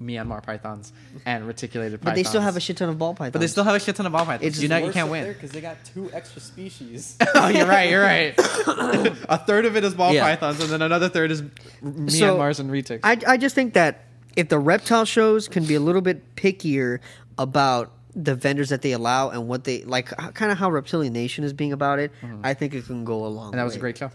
Myanmar 0.01 0.43
pythons 0.43 0.93
and 1.25 1.47
reticulated 1.47 1.99
pythons. 2.01 2.11
But 2.11 2.15
they 2.15 2.23
still 2.23 2.41
have 2.41 2.57
a 2.57 2.59
shit 2.59 2.77
ton 2.77 2.89
of 2.89 2.97
ball 2.99 3.13
pythons. 3.13 3.33
But 3.33 3.39
they 3.39 3.47
still 3.47 3.63
have 3.63 3.75
a 3.75 3.79
shit 3.79 3.95
ton 3.95 4.05
of 4.05 4.11
ball 4.11 4.25
pythons. 4.25 4.47
It's 4.47 4.61
you 4.61 4.67
know, 4.69 4.77
you 4.77 4.91
can't 4.91 5.09
win. 5.09 5.27
because 5.27 5.51
they 5.51 5.61
got 5.61 5.77
two 5.85 6.11
extra 6.13 6.41
species. 6.41 7.15
oh, 7.35 7.47
you're 7.47 7.65
right. 7.65 7.89
You're 7.89 8.03
right. 8.03 8.33
a 8.37 9.37
third 9.39 9.65
of 9.65 9.75
it 9.77 9.83
is 9.83 9.93
ball 9.95 10.13
Yeah. 10.13 10.23
pythons, 10.23 10.61
and 10.61 10.69
then 10.69 10.81
another 10.81 11.09
third 11.09 11.31
is 11.31 11.41
Myanmar's 11.81 12.59
and 12.59 12.69
retics. 12.69 12.99
I, 13.03 13.17
I 13.27 13.37
just 13.37 13.55
think 13.55 13.73
that 13.73 14.05
if 14.35 14.49
the 14.49 14.59
reptile 14.59 15.05
shows 15.05 15.47
can 15.47 15.65
be 15.65 15.75
a 15.75 15.79
little 15.79 16.01
bit 16.01 16.35
pickier 16.35 16.99
about 17.37 17.91
the 18.15 18.35
vendors 18.35 18.69
that 18.69 18.81
they 18.81 18.91
allow 18.91 19.29
and 19.29 19.47
what 19.47 19.63
they 19.63 19.83
like, 19.83 20.07
kind 20.33 20.51
of 20.51 20.57
how 20.57 20.69
Reptilian 20.69 21.13
Nation 21.13 21.43
is 21.43 21.53
being 21.53 21.71
about 21.73 21.99
it, 21.99 22.11
I 22.43 22.53
think 22.53 22.73
it 22.73 22.85
can 22.85 23.05
go 23.05 23.25
along. 23.25 23.47
Mm-hmm. 23.47 23.53
and 23.53 23.59
that 23.59 23.63
was 23.63 23.75
a 23.75 23.79
great 23.79 23.97
show. 23.97 24.11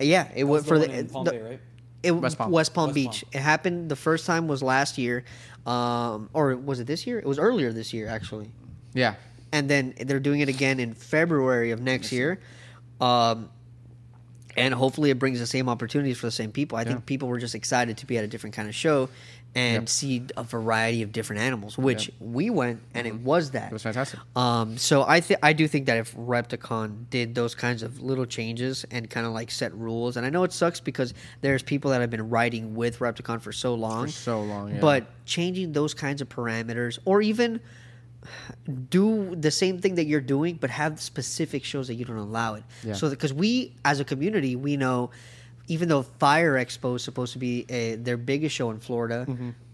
Yeah, 0.00 0.28
it 0.34 0.44
went 0.44 0.66
for 0.66 0.78
the 0.78 0.86
the, 0.86 0.98
in 0.98 1.08
Palm 1.08 1.24
the- 1.24 1.30
Bay, 1.32 1.40
right? 1.42 1.60
it 2.02 2.10
West 2.12 2.38
Palm. 2.38 2.50
West 2.50 2.74
Palm 2.74 2.86
West 2.88 2.94
Beach. 2.94 3.24
Palm. 3.24 3.30
It 3.32 3.40
happened 3.42 3.88
the 3.88 3.96
first 3.96 4.26
time 4.26 4.48
was 4.48 4.62
last 4.62 4.98
year, 4.98 5.24
um, 5.66 6.28
or 6.32 6.56
was 6.56 6.80
it 6.80 6.86
this 6.86 7.06
year? 7.06 7.18
It 7.18 7.26
was 7.26 7.38
earlier 7.38 7.72
this 7.72 7.92
year 7.92 8.08
actually, 8.08 8.50
Yeah. 8.94 9.14
and 9.52 9.68
then 9.70 9.94
they're 10.00 10.18
doing 10.20 10.40
it 10.40 10.48
again 10.48 10.80
in 10.80 10.94
February 10.94 11.70
of 11.70 11.80
next 11.80 12.10
year. 12.12 12.40
Um, 13.00 13.50
and 14.56 14.74
hopefully 14.74 15.10
it 15.10 15.18
brings 15.18 15.38
the 15.38 15.46
same 15.46 15.68
opportunities 15.68 16.18
for 16.18 16.26
the 16.26 16.30
same 16.32 16.52
people. 16.52 16.76
I 16.76 16.82
Yeah. 16.82 16.88
think 16.88 17.06
people 17.06 17.28
were 17.28 17.38
just 17.38 17.54
excited 17.54 17.96
to 17.98 18.06
be 18.06 18.18
at 18.18 18.24
a 18.24 18.26
different 18.28 18.54
kind 18.54 18.68
of 18.68 18.74
show 18.74 19.08
and 19.54 19.82
Yep. 19.82 19.88
see 19.88 20.22
a 20.36 20.42
variety 20.42 21.02
of 21.02 21.12
different 21.12 21.42
animals, 21.42 21.76
which 21.76 22.08
Yep. 22.08 22.14
we 22.20 22.48
went 22.50 22.80
and 22.94 23.06
it 23.06 23.16
was 23.16 23.50
that. 23.50 23.66
It 23.70 23.72
was 23.72 23.82
fantastic. 23.82 24.18
Um, 24.34 24.78
so 24.78 25.04
I 25.06 25.20
think 25.20 25.40
I 25.42 25.52
do 25.52 25.68
think 25.68 25.86
that 25.86 25.98
if 25.98 26.14
Repticon 26.16 27.10
did 27.10 27.34
those 27.34 27.54
kinds 27.54 27.82
of 27.82 28.00
little 28.00 28.24
changes 28.24 28.86
and 28.90 29.10
kind 29.10 29.26
of 29.26 29.32
like 29.32 29.50
set 29.50 29.74
rules, 29.74 30.16
and 30.16 30.24
I 30.24 30.30
know 30.30 30.42
it 30.44 30.52
sucks 30.52 30.80
because 30.80 31.12
there's 31.42 31.62
people 31.62 31.90
that 31.90 32.00
have 32.00 32.08
been 32.10 32.30
writing 32.30 32.74
with 32.74 32.98
Repticon 33.00 33.42
for 33.42 33.52
so 33.52 33.74
long, 33.74 34.06
For 34.06 34.12
so 34.12 34.42
long, 34.42 34.72
yeah. 34.74 34.80
but 34.80 35.06
changing 35.26 35.72
those 35.72 35.92
kinds 35.92 36.22
of 36.22 36.28
parameters, 36.30 36.98
or 37.04 37.20
even 37.20 37.60
do 38.88 39.34
the 39.34 39.50
same 39.50 39.80
thing 39.80 39.96
that 39.96 40.04
you're 40.06 40.20
doing, 40.20 40.56
but 40.60 40.70
have 40.70 41.00
specific 41.00 41.64
shows 41.64 41.88
that 41.88 41.94
you 41.94 42.04
don't 42.04 42.16
allow 42.16 42.54
it. 42.54 42.62
Yeah. 42.84 42.94
So 42.94 43.10
because 43.10 43.32
we 43.32 43.74
as 43.84 44.00
a 44.00 44.04
community, 44.04 44.54
we 44.56 44.76
know, 44.76 45.10
even 45.68 45.88
though 45.88 46.02
Fire 46.02 46.54
Expo 46.54 46.96
is 46.96 47.02
supposed 47.04 47.32
to 47.34 47.38
be 47.38 47.64
a, 47.68 47.94
their 47.96 48.16
biggest 48.16 48.54
show 48.54 48.70
in 48.70 48.78
Florida. 48.80 49.26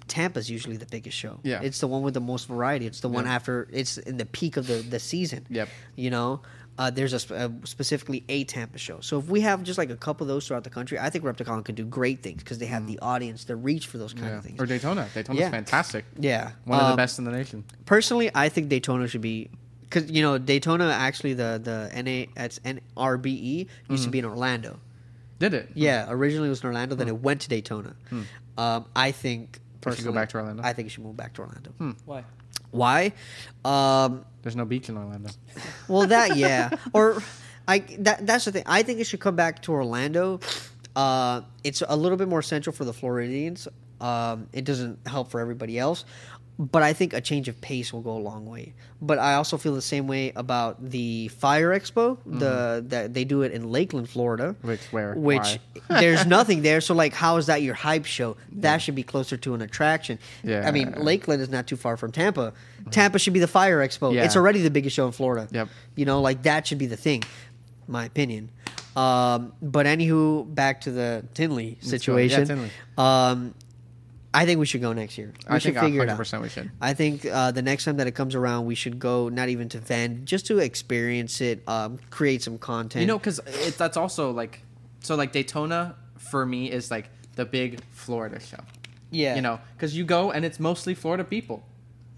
Tampa's 0.07 0.49
usually 0.49 0.78
the 0.78 0.87
biggest 0.87 1.16
show. 1.18 1.33
Mm-hmm. 1.33 1.49
Yeah. 1.49 1.61
it's 1.62 1.80
the 1.80 1.87
one 1.87 2.00
with 2.00 2.14
the 2.14 2.21
most 2.21 2.49
variety. 2.49 2.87
It's 2.87 3.00
the 3.00 3.11
one 3.11 3.26
after 3.26 3.68
it's 3.71 3.99
in 3.99 4.16
the 4.16 4.25
peak 4.25 4.57
of 4.57 4.66
the, 4.66 4.76
the 4.76 4.99
season. 4.99 5.45
Yep. 5.50 5.68
You 5.97 6.09
know, 6.11 6.40
uh, 6.78 6.88
there's 6.90 7.12
a, 7.12 7.18
sp- 7.21 7.33
uh 7.37 7.49
specifically 7.64 8.25
a 8.30 8.45
Tampa 8.45 8.78
show. 8.78 9.00
So 9.00 9.18
if 9.18 9.26
we 9.28 9.42
have 9.42 9.62
just 9.64 9.76
like 9.76 9.90
a 9.90 9.97
couple 9.97 10.25
of 10.25 10.28
those 10.28 10.47
throughout 10.49 10.64
the 10.64 10.71
country, 10.71 10.99
I 10.99 11.11
think 11.11 11.25
Repticon 11.25 11.62
can 11.62 11.75
do 11.75 11.85
great 11.85 12.23
things 12.23 12.42
because 12.42 12.57
they 12.57 12.64
have 12.66 12.87
the 12.87 12.99
audience, 13.00 13.45
the 13.45 13.54
reach 13.57 13.87
for 13.87 13.99
those 13.99 14.14
kind 14.14 14.26
Mm. 14.28 14.30
Yeah. 14.30 14.38
of 14.38 14.45
things. 14.45 14.61
Or 14.61 14.64
Daytona. 14.64 15.09
Daytona's 15.12 15.40
Yeah. 15.40 15.50
fantastic. 15.50 16.07
yeah, 16.18 16.52
One 16.64 16.80
of 16.80 16.87
the 16.87 16.90
Um, 16.92 16.97
best 16.97 17.18
in 17.18 17.25
the 17.26 17.33
nation. 17.33 17.64
Personally, 17.85 18.30
I 18.35 18.49
think 18.49 18.71
Daytona 18.71 19.09
should 19.09 19.21
be 19.21 19.50
because 19.83 20.11
you 20.11 20.23
know 20.23 20.38
Daytona 20.38 20.87
actually 20.90 21.35
the 21.35 21.61
the 21.62 21.90
NA 22.02 22.26
that's 22.35 22.61
NRBE 22.61 23.26
E, 23.26 23.66
used 23.90 24.04
to 24.04 24.11
be 24.11 24.18
in 24.21 24.25
Orlando. 24.25 24.78
Did 25.38 25.54
it? 25.54 25.71
Yeah, 25.75 26.07
originally 26.09 26.49
it 26.49 26.50
was 26.50 26.61
in 26.62 26.66
Orlando, 26.66 26.95
then 26.95 27.09
it 27.09 27.21
went 27.21 27.42
to 27.42 27.49
Daytona. 27.49 27.95
Um, 28.57 28.87
I 28.97 29.12
think 29.12 29.57
It 29.57 29.57
should 29.57 29.83
personally, 29.83 30.12
go 30.14 30.21
back 30.21 30.28
to 30.30 30.37
Orlando? 30.38 30.62
I 30.64 30.73
think 30.73 30.87
it 30.87 30.90
should 30.90 31.04
move 31.04 31.16
back 31.16 31.35
to 31.35 31.42
Orlando. 31.42 31.71
Why? 32.04 32.25
Why? 32.71 33.12
Um, 33.64 34.25
There's 34.42 34.57
no 34.57 34.64
beach 34.64 34.88
in 34.88 34.97
Orlando. 34.97 35.30
well, 35.88 36.07
that 36.09 36.37
yeah, 36.37 36.71
or 36.92 37.23
I 37.66 37.78
that 38.00 38.26
that's 38.26 38.45
the 38.47 38.52
thing. 38.52 38.64
I 38.66 38.83
think 38.83 39.00
it 39.00 39.04
should 39.04 39.21
come 39.21 39.37
back 39.37 39.62
to 39.62 39.73
Orlando. 39.73 40.40
Uh, 40.97 41.42
it's 41.62 41.83
a 41.87 41.97
little 41.97 42.18
bit 42.18 42.28
more 42.28 42.42
central 42.42 42.75
for 42.75 42.85
the 42.85 42.92
Floridians. 42.92 43.68
Um, 44.00 44.49
it 44.52 44.64
doesn't 44.64 45.07
help 45.07 45.30
for 45.30 45.40
everybody 45.40 45.78
else. 45.78 46.04
But 46.61 46.83
I 46.83 46.93
think 46.93 47.12
a 47.12 47.21
change 47.21 47.47
of 47.49 47.61
pace 47.61 47.93
will 47.93 48.00
go 48.00 48.17
a 48.17 48.19
long 48.19 48.45
way. 48.45 48.75
But 49.00 49.21
I 49.21 49.35
also 49.35 49.57
feel 49.57 49.77
the 49.77 49.83
same 49.83 50.09
way 50.09 50.33
about 50.35 50.91
the 50.91 51.29
Fire 51.29 51.71
Expo. 51.71 52.19
The 52.27 52.85
that 52.88 53.15
they 53.15 53.25
do 53.25 53.43
it 53.43 53.53
in 53.53 53.71
Lakeland, 53.71 54.11
Florida. 54.11 54.57
Mm-hmm. 54.59 54.69
Which 54.69 54.81
where? 54.91 55.15
Which 55.15 55.61
there's 55.88 56.27
nothing 56.27 56.62
there. 56.62 56.81
So 56.81 56.95
like, 56.95 57.12
how 57.12 57.37
is 57.37 57.47
that 57.47 57.62
your 57.62 57.75
hype 57.75 58.07
show? 58.07 58.37
That 58.50 58.79
should 58.79 58.97
be 58.97 59.05
closer 59.05 59.37
to 59.37 59.55
an 59.55 59.62
attraction. 59.62 60.19
Yeah. 60.43 60.67
I 60.67 60.73
mean, 60.73 60.93
Lakeland 60.97 61.43
is 61.43 61.49
not 61.49 61.69
too 61.69 61.77
far 61.77 61.97
from 61.97 62.11
Tampa. 62.11 62.53
Tampa 62.91 63.21
should 63.21 63.35
be 63.35 63.41
the 63.41 63.47
Fire 63.47 63.79
Expo. 63.79 64.12
Yeah. 64.12 64.25
It's 64.25 64.35
already 64.35 64.61
the 64.61 64.71
biggest 64.71 64.97
show 64.97 65.07
in 65.07 65.12
Florida. 65.12 65.47
Yep. 65.53 65.69
You 65.95 66.07
know, 66.07 66.21
like 66.21 66.43
that 66.43 66.67
should 66.67 66.79
be 66.79 66.87
the 66.87 66.97
thing, 66.97 67.23
my 67.87 68.05
opinion. 68.05 68.50
Um, 68.97 69.53
but 69.62 69.87
anywho, 69.87 70.53
back 70.53 70.81
to 70.83 70.91
the 70.91 71.25
Tinley 71.35 71.73
go. 71.73 71.77
Yeah, 71.81 71.88
situation. 71.88 72.47
Tinley. 72.47 72.71
Um, 72.97 73.55
I 74.35 74.44
think 74.44 74.61
we 74.61 74.66
should 74.66 74.80
go 74.82 74.92
next 74.92 75.16
year. 75.16 75.32
We 75.49 75.54
I 75.56 75.58
should 75.58 75.75
think 75.75 75.85
figure 75.87 76.02
it 76.02 76.08
out. 76.08 76.18
100% 76.18 76.42
we 76.42 76.49
should. 76.50 76.70
I 76.80 76.92
think 76.94 77.25
uh, 77.25 77.50
the 77.50 77.62
next 77.62 77.85
time 77.87 77.97
that 77.97 78.06
it 78.06 78.12
comes 78.12 78.35
around, 78.35 78.66
we 78.66 78.75
should 78.75 78.99
go 78.99 79.28
not 79.30 79.49
even 79.49 79.68
to 79.70 79.78
Van, 79.78 80.25
just 80.26 80.47
to 80.47 80.58
experience 80.58 81.40
it, 81.40 81.62
um, 81.66 81.99
create 82.11 82.42
some 82.42 82.58
content. 82.58 83.00
You 83.00 83.06
know, 83.06 83.18
because 83.18 83.40
that's 83.78 83.97
also 83.97 84.30
like, 84.30 84.61
so 85.00 85.14
like 85.14 85.32
Daytona 85.32 85.94
for 86.18 86.44
me 86.44 86.70
is 86.70 86.90
like 86.90 87.08
the 87.37 87.44
big 87.47 87.80
Florida 87.92 88.38
show. 88.38 88.58
yeah, 89.11 89.35
You 89.37 89.42
know, 89.42 89.61
because 89.76 89.97
you 89.97 90.04
go 90.04 90.30
and 90.30 90.44
it's 90.44 90.61
mostly 90.61 90.94
Florida 90.94 91.25
people. 91.25 91.64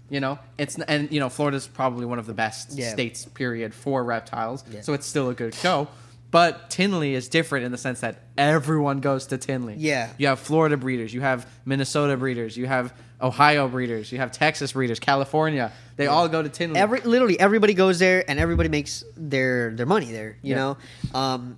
You 0.09 0.19
know, 0.19 0.39
it's 0.57 0.77
and 0.77 1.09
you 1.09 1.21
know 1.21 1.29
Florida's 1.29 1.67
probably 1.67 2.05
one 2.05 2.19
of 2.19 2.25
the 2.25 2.33
best 2.33 2.73
Yeah. 2.73 2.91
states 2.91 3.23
period 3.23 3.73
for 3.73 4.03
reptiles, 4.03 4.65
Yeah. 4.69 4.81
so 4.81 4.91
it's 4.91 5.07
still 5.07 5.29
a 5.29 5.33
good 5.33 5.55
show. 5.55 5.87
But 6.31 6.69
Tinley 6.69 7.13
is 7.13 7.27
different 7.27 7.65
in 7.65 7.71
the 7.73 7.77
sense 7.77 7.99
that 7.99 8.23
everyone 8.37 9.01
goes 9.01 9.27
to 9.27 9.37
Tinley. 9.37 9.75
Yeah. 9.77 10.09
you 10.17 10.27
have 10.27 10.39
Florida 10.39 10.77
breeders, 10.77 11.13
you 11.13 11.21
have 11.21 11.45
Minnesota 11.65 12.15
breeders, 12.17 12.55
you 12.57 12.67
have 12.67 12.93
Ohio 13.21 13.67
breeders, 13.67 14.11
you 14.11 14.17
have 14.17 14.31
Texas 14.31 14.71
breeders, 14.71 14.99
California. 14.99 15.71
They 15.97 16.07
all 16.07 16.27
go 16.29 16.41
to 16.41 16.49
Tinley. 16.49 16.79
every 16.79 17.01
literally 17.01 17.39
everybody 17.39 17.73
goes 17.73 17.99
there 17.99 18.23
and 18.29 18.39
everybody 18.39 18.69
makes 18.69 19.03
their 19.15 19.71
their 19.75 19.85
money 19.85 20.11
there 20.11 20.37
you 20.41 20.55
Yeah. 20.55 20.55
know 20.55 20.77
um 21.13 21.57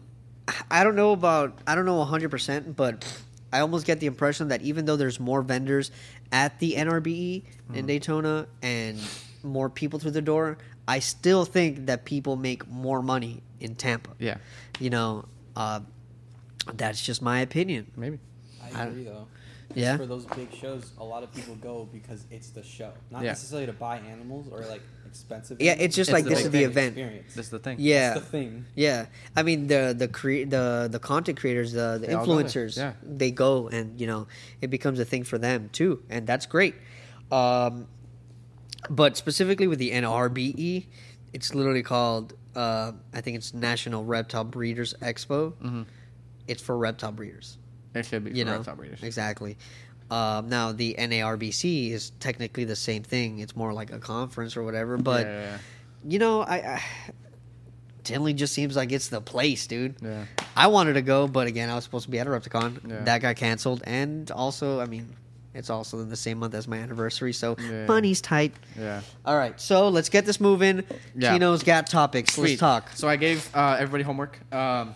i 0.70 0.84
don't 0.84 0.98
know 0.98 1.13
about 1.13 1.58
i 1.65 1.75
don't 1.75 1.86
know 1.86 2.03
100% 2.03 2.75
but 2.75 3.06
i 3.53 3.60
almost 3.62 3.86
get 3.86 4.01
the 4.01 4.08
impression 4.08 4.50
that 4.50 4.62
even 4.62 4.84
though 4.84 4.98
there's 4.98 5.18
more 5.20 5.42
vendors 5.42 5.92
at 6.34 6.60
the 6.60 6.74
nrbe 6.74 7.44
Mm-hmm. 7.44 7.75
in 7.75 7.86
daytona 7.86 8.48
and 8.62 9.00
more 9.44 9.70
people 9.70 9.98
through 10.00 10.12
the 10.12 10.22
door 10.22 10.58
i 10.89 11.00
still 11.00 11.46
think 11.46 11.86
that 11.86 12.03
people 12.03 12.36
make 12.36 12.68
more 12.68 13.01
money 13.01 13.42
in 13.62 13.75
tampa 13.75 14.10
yeah, 14.20 14.36
you 14.80 14.89
know 14.89 15.25
uh, 15.56 15.80
that's 16.75 17.01
just 17.03 17.22
my 17.22 17.39
opinion 17.42 17.92
maybe. 17.96 18.20
I 18.75 18.86
agree 18.86 19.03
though. 19.03 19.27
Yeah? 19.75 19.98
For 19.98 20.06
those 20.06 20.25
big 20.25 20.53
shows, 20.53 20.92
a 21.00 21.03
lot 21.03 21.24
of 21.24 21.34
people 21.34 21.56
go 21.56 21.89
because 21.92 22.25
it's 22.30 22.50
the 22.50 22.62
show, 22.63 22.92
not 23.10 23.24
Yeah. 23.24 23.30
necessarily 23.30 23.65
to 23.65 23.74
buy 23.74 23.98
animals 23.98 24.48
or 24.51 24.60
like 24.65 24.82
expensive. 25.08 25.60
Yeah, 25.60 25.72
animals. 25.72 25.86
it's 25.86 25.96
just 25.96 26.10
It's 26.10 26.13
like 26.13 26.24
the 26.25 26.30
this 26.30 26.39
big 26.39 26.46
is 26.46 26.51
the 26.51 26.63
event 26.63 26.98
Experience. 26.98 27.34
This 27.36 27.46
is 27.46 27.51
the 27.51 27.60
thing. 27.60 27.77
yeah 27.80 28.13
That's 28.13 28.25
the 28.25 28.32
thing. 28.32 28.65
Yeah, 28.75 29.06
I 29.36 29.42
mean 29.44 29.68
the 29.68 29.96
the 29.98 30.08
crea- 30.08 30.44
the 30.44 30.88
the 30.92 31.00
content 31.00 31.39
creators, 31.39 31.72
the 31.74 31.98
the 32.00 32.08
They 32.08 32.13
all 32.13 32.25
go 32.25 32.36
there, 32.36 32.46
influencers, 32.46 32.77
yeah. 32.77 32.94
they 33.03 33.32
go 33.32 33.68
and 33.68 34.00
you 34.00 34.06
know 34.08 34.27
it 34.62 34.70
becomes 34.70 35.00
a 35.00 35.06
thing 35.06 35.24
for 35.24 35.38
them 35.39 35.70
too, 35.72 36.03
and 36.10 36.27
that's 36.27 36.46
great. 36.46 36.75
Um, 37.32 37.88
but 38.89 39.18
specifically 39.18 39.65
with 39.68 39.80
the 39.80 39.92
NRBE, 39.92 40.86
it's 41.34 41.56
literally 41.56 41.84
called 41.84 42.34
uh, 42.55 42.91
I 43.13 43.22
think 43.22 43.38
it's 43.38 43.53
National 43.53 44.03
Reptile 44.05 44.43
Breeders 44.43 44.93
Expo. 45.01 45.53
Mhm. 45.53 45.86
It's 46.48 46.62
for 46.62 46.77
reptile 46.77 47.12
breeders, 47.12 47.57
It 47.95 48.05
should 48.05 48.24
be 48.25 48.31
you 48.31 48.43
for 48.43 48.51
know 48.51 48.57
reptile 48.57 48.75
breeders. 48.75 49.01
exactly. 49.03 49.57
Um, 50.12 50.50
now 50.50 50.72
the 50.74 50.95
NARBC 51.00 51.91
is 51.91 52.12
technically 52.19 52.65
the 52.65 52.75
same 52.75 53.01
thing. 53.03 53.39
It's 53.39 53.55
more 53.55 53.74
like 53.74 53.91
a 53.91 54.00
conference 54.00 54.55
or 54.57 54.63
whatever, 54.63 54.98
but 54.98 55.25
yeah, 55.25 55.41
yeah, 55.41 55.57
you 56.07 56.19
know 56.19 56.41
I. 56.41 56.55
I 56.55 56.81
Tinley 58.03 58.33
just 58.33 58.53
seems 58.53 58.75
like 58.75 58.91
it's 58.91 59.07
the 59.07 59.22
place, 59.22 59.65
dude. 59.65 59.95
yeah. 60.01 60.25
I 60.57 60.67
wanted 60.67 60.93
to 60.95 61.01
go, 61.01 61.25
but 61.25 61.48
again, 61.48 61.69
I 61.69 61.75
was 61.75 61.86
supposed 61.86 62.03
to 62.03 62.12
be 62.12 62.19
at 62.19 62.27
a 62.27 62.29
Repticon. 62.29 62.86
Yeah. 62.89 63.03
That 63.05 63.22
got 63.22 63.38
canceled, 63.38 63.81
and 63.86 64.29
also, 64.31 64.81
I 64.81 64.86
mean, 64.88 65.15
it's 65.53 65.69
also 65.69 66.00
in 66.00 66.10
the 66.10 66.15
same 66.15 66.39
month 66.39 66.53
as 66.55 66.67
my 66.67 66.77
anniversary, 66.77 67.33
so 67.33 67.55
Yeah. 67.60 67.86
money's 67.86 68.22
tight. 68.22 68.53
yeah. 68.79 69.01
All 69.25 69.38
right, 69.38 69.60
so 69.60 69.89
let's 69.89 70.10
get 70.10 70.25
this 70.25 70.39
moving. 70.41 70.83
Yeah. 71.15 71.31
Tino's 71.31 71.63
got 71.63 71.88
topics. 71.88 72.38
Let's 72.38 72.60
talk. 72.60 72.89
So 72.95 73.07
I 73.07 73.15
gave 73.15 73.50
uh, 73.55 73.77
everybody 73.79 74.03
homework. 74.03 74.39
Um, 74.53 74.95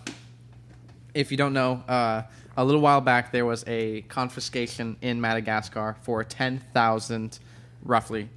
if 1.13 1.31
you 1.31 1.37
don't 1.37 1.53
know, 1.53 1.83
uh, 1.87 2.23
a 2.55 2.65
little 2.65 2.81
while 2.81 3.01
back 3.01 3.31
there 3.31 3.45
was 3.45 3.63
a 3.67 4.01
confiscation 4.03 4.97
in 5.01 5.21
Madagascar 5.21 5.95
for 6.01 6.23
ten 6.23 6.61
thousand, 6.73 7.39
roughly, 7.83 8.29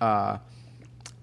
uh, 0.00 0.38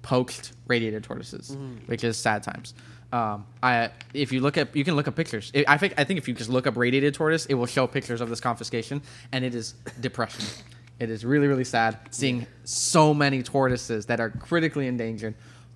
poached 0.01 0.53
radiated 0.67 1.03
tortoises, 1.03 1.55
which 1.86 2.03
is 2.03 2.17
sad 2.17 2.41
times. 2.43 2.74
Um, 3.13 3.46
I 3.62 3.89
if 4.13 4.32
you 4.32 4.39
look 4.41 4.58
at 4.58 4.75
you 4.75 4.84
can 4.86 4.96
look 4.96 5.08
up 5.08 5.15
pictures. 5.15 5.51
I 5.56 5.65
I 5.68 5.77
think 5.77 5.94
I 5.98 6.03
think 6.06 6.18
if 6.18 6.27
you 6.27 6.34
just 6.34 6.50
look 6.50 6.65
up 6.68 6.77
radiated 6.77 7.13
tortoise, 7.13 7.46
it 7.48 7.56
will 7.56 7.65
show 7.65 7.86
pictures 7.88 8.22
of 8.22 8.30
this 8.30 8.39
confiscation, 8.39 9.01
and 9.32 9.44
it 9.44 9.53
is 9.53 9.74
depression. 10.00 10.46
It 11.00 11.10
is 11.10 11.25
really 11.25 11.48
really 11.48 11.63
sad 11.65 11.98
seeing 12.12 12.46
so 12.63 13.13
many 13.13 13.44
tortoises 13.44 14.06
that 14.06 14.20
are 14.20 14.30
critically 14.30 14.88
endangered, 14.88 15.34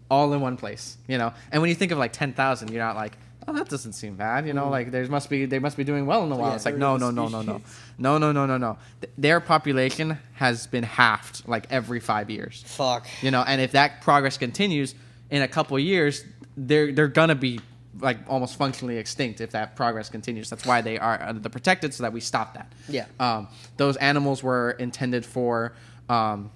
all 0.09 0.31
in 0.33 0.39
one 0.39 0.55
place. 0.55 0.97
You 1.07 1.17
know, 1.17 1.33
and 1.51 1.61
when 1.61 1.69
you 1.69 1.75
think 1.75 1.91
of 1.91 1.97
like 1.97 2.13
ten 2.13 2.31
thousand, 2.31 2.71
you're 2.71 2.83
not 2.83 2.95
like, 2.95 3.17
oh, 3.47 3.53
that 3.53 3.67
doesn't 3.67 3.93
seem 3.93 4.15
bad. 4.15 4.47
You 4.47 4.53
know, 4.53 4.69
like 4.69 4.91
there 4.91 5.05
must 5.07 5.29
be 5.29 5.45
they 5.45 5.59
must 5.59 5.75
be 5.75 5.83
doing 5.83 6.05
well 6.05 6.23
in 6.23 6.29
the 6.29 6.35
wild. 6.37 6.51
yeah, 6.51 6.55
it's 6.55 6.65
like 6.65 6.77
no 6.77 6.95
no 6.95 7.11
no 7.11 7.27
no 7.27 7.41
no 7.41 7.61
no 7.97 8.17
no 8.17 8.31
no 8.31 8.45
no 8.45 8.57
no. 8.57 8.77
Th- 9.01 9.11
Their 9.17 9.39
population 9.41 10.17
has 10.35 10.67
been 10.67 10.83
halved 10.83 11.47
like 11.47 11.67
every 11.69 11.99
five 11.99 12.29
years. 12.29 12.63
Fuck. 12.65 13.07
You 13.21 13.31
know, 13.31 13.43
and 13.45 13.59
if 13.59 13.73
that 13.73 14.01
progress 14.01 14.37
continues 14.37 14.95
in 15.31 15.41
a 15.41 15.47
couple 15.47 15.75
of 15.75 15.81
years, 15.81 16.23
they're 16.57 16.91
they're 16.91 17.07
gonna 17.07 17.35
be 17.35 17.59
like 17.99 18.17
almost 18.27 18.57
functionally 18.57 18.97
extinct 18.97 19.41
if 19.41 19.51
that 19.51 19.75
progress 19.75 20.09
continues. 20.09 20.49
That's 20.49 20.65
why 20.65 20.81
they 20.81 20.97
are 20.97 21.21
under 21.21 21.41
the 21.41 21.49
protected, 21.49 21.93
so 21.93 22.03
that 22.03 22.13
we 22.13 22.19
stop 22.19 22.53
that. 22.55 22.71
Yeah. 22.89 23.05
Um, 23.19 23.47
those 23.77 23.95
animals 23.97 24.43
were 24.43 24.71
intended 24.71 25.25
for 25.25 25.73
um, 26.09 26.51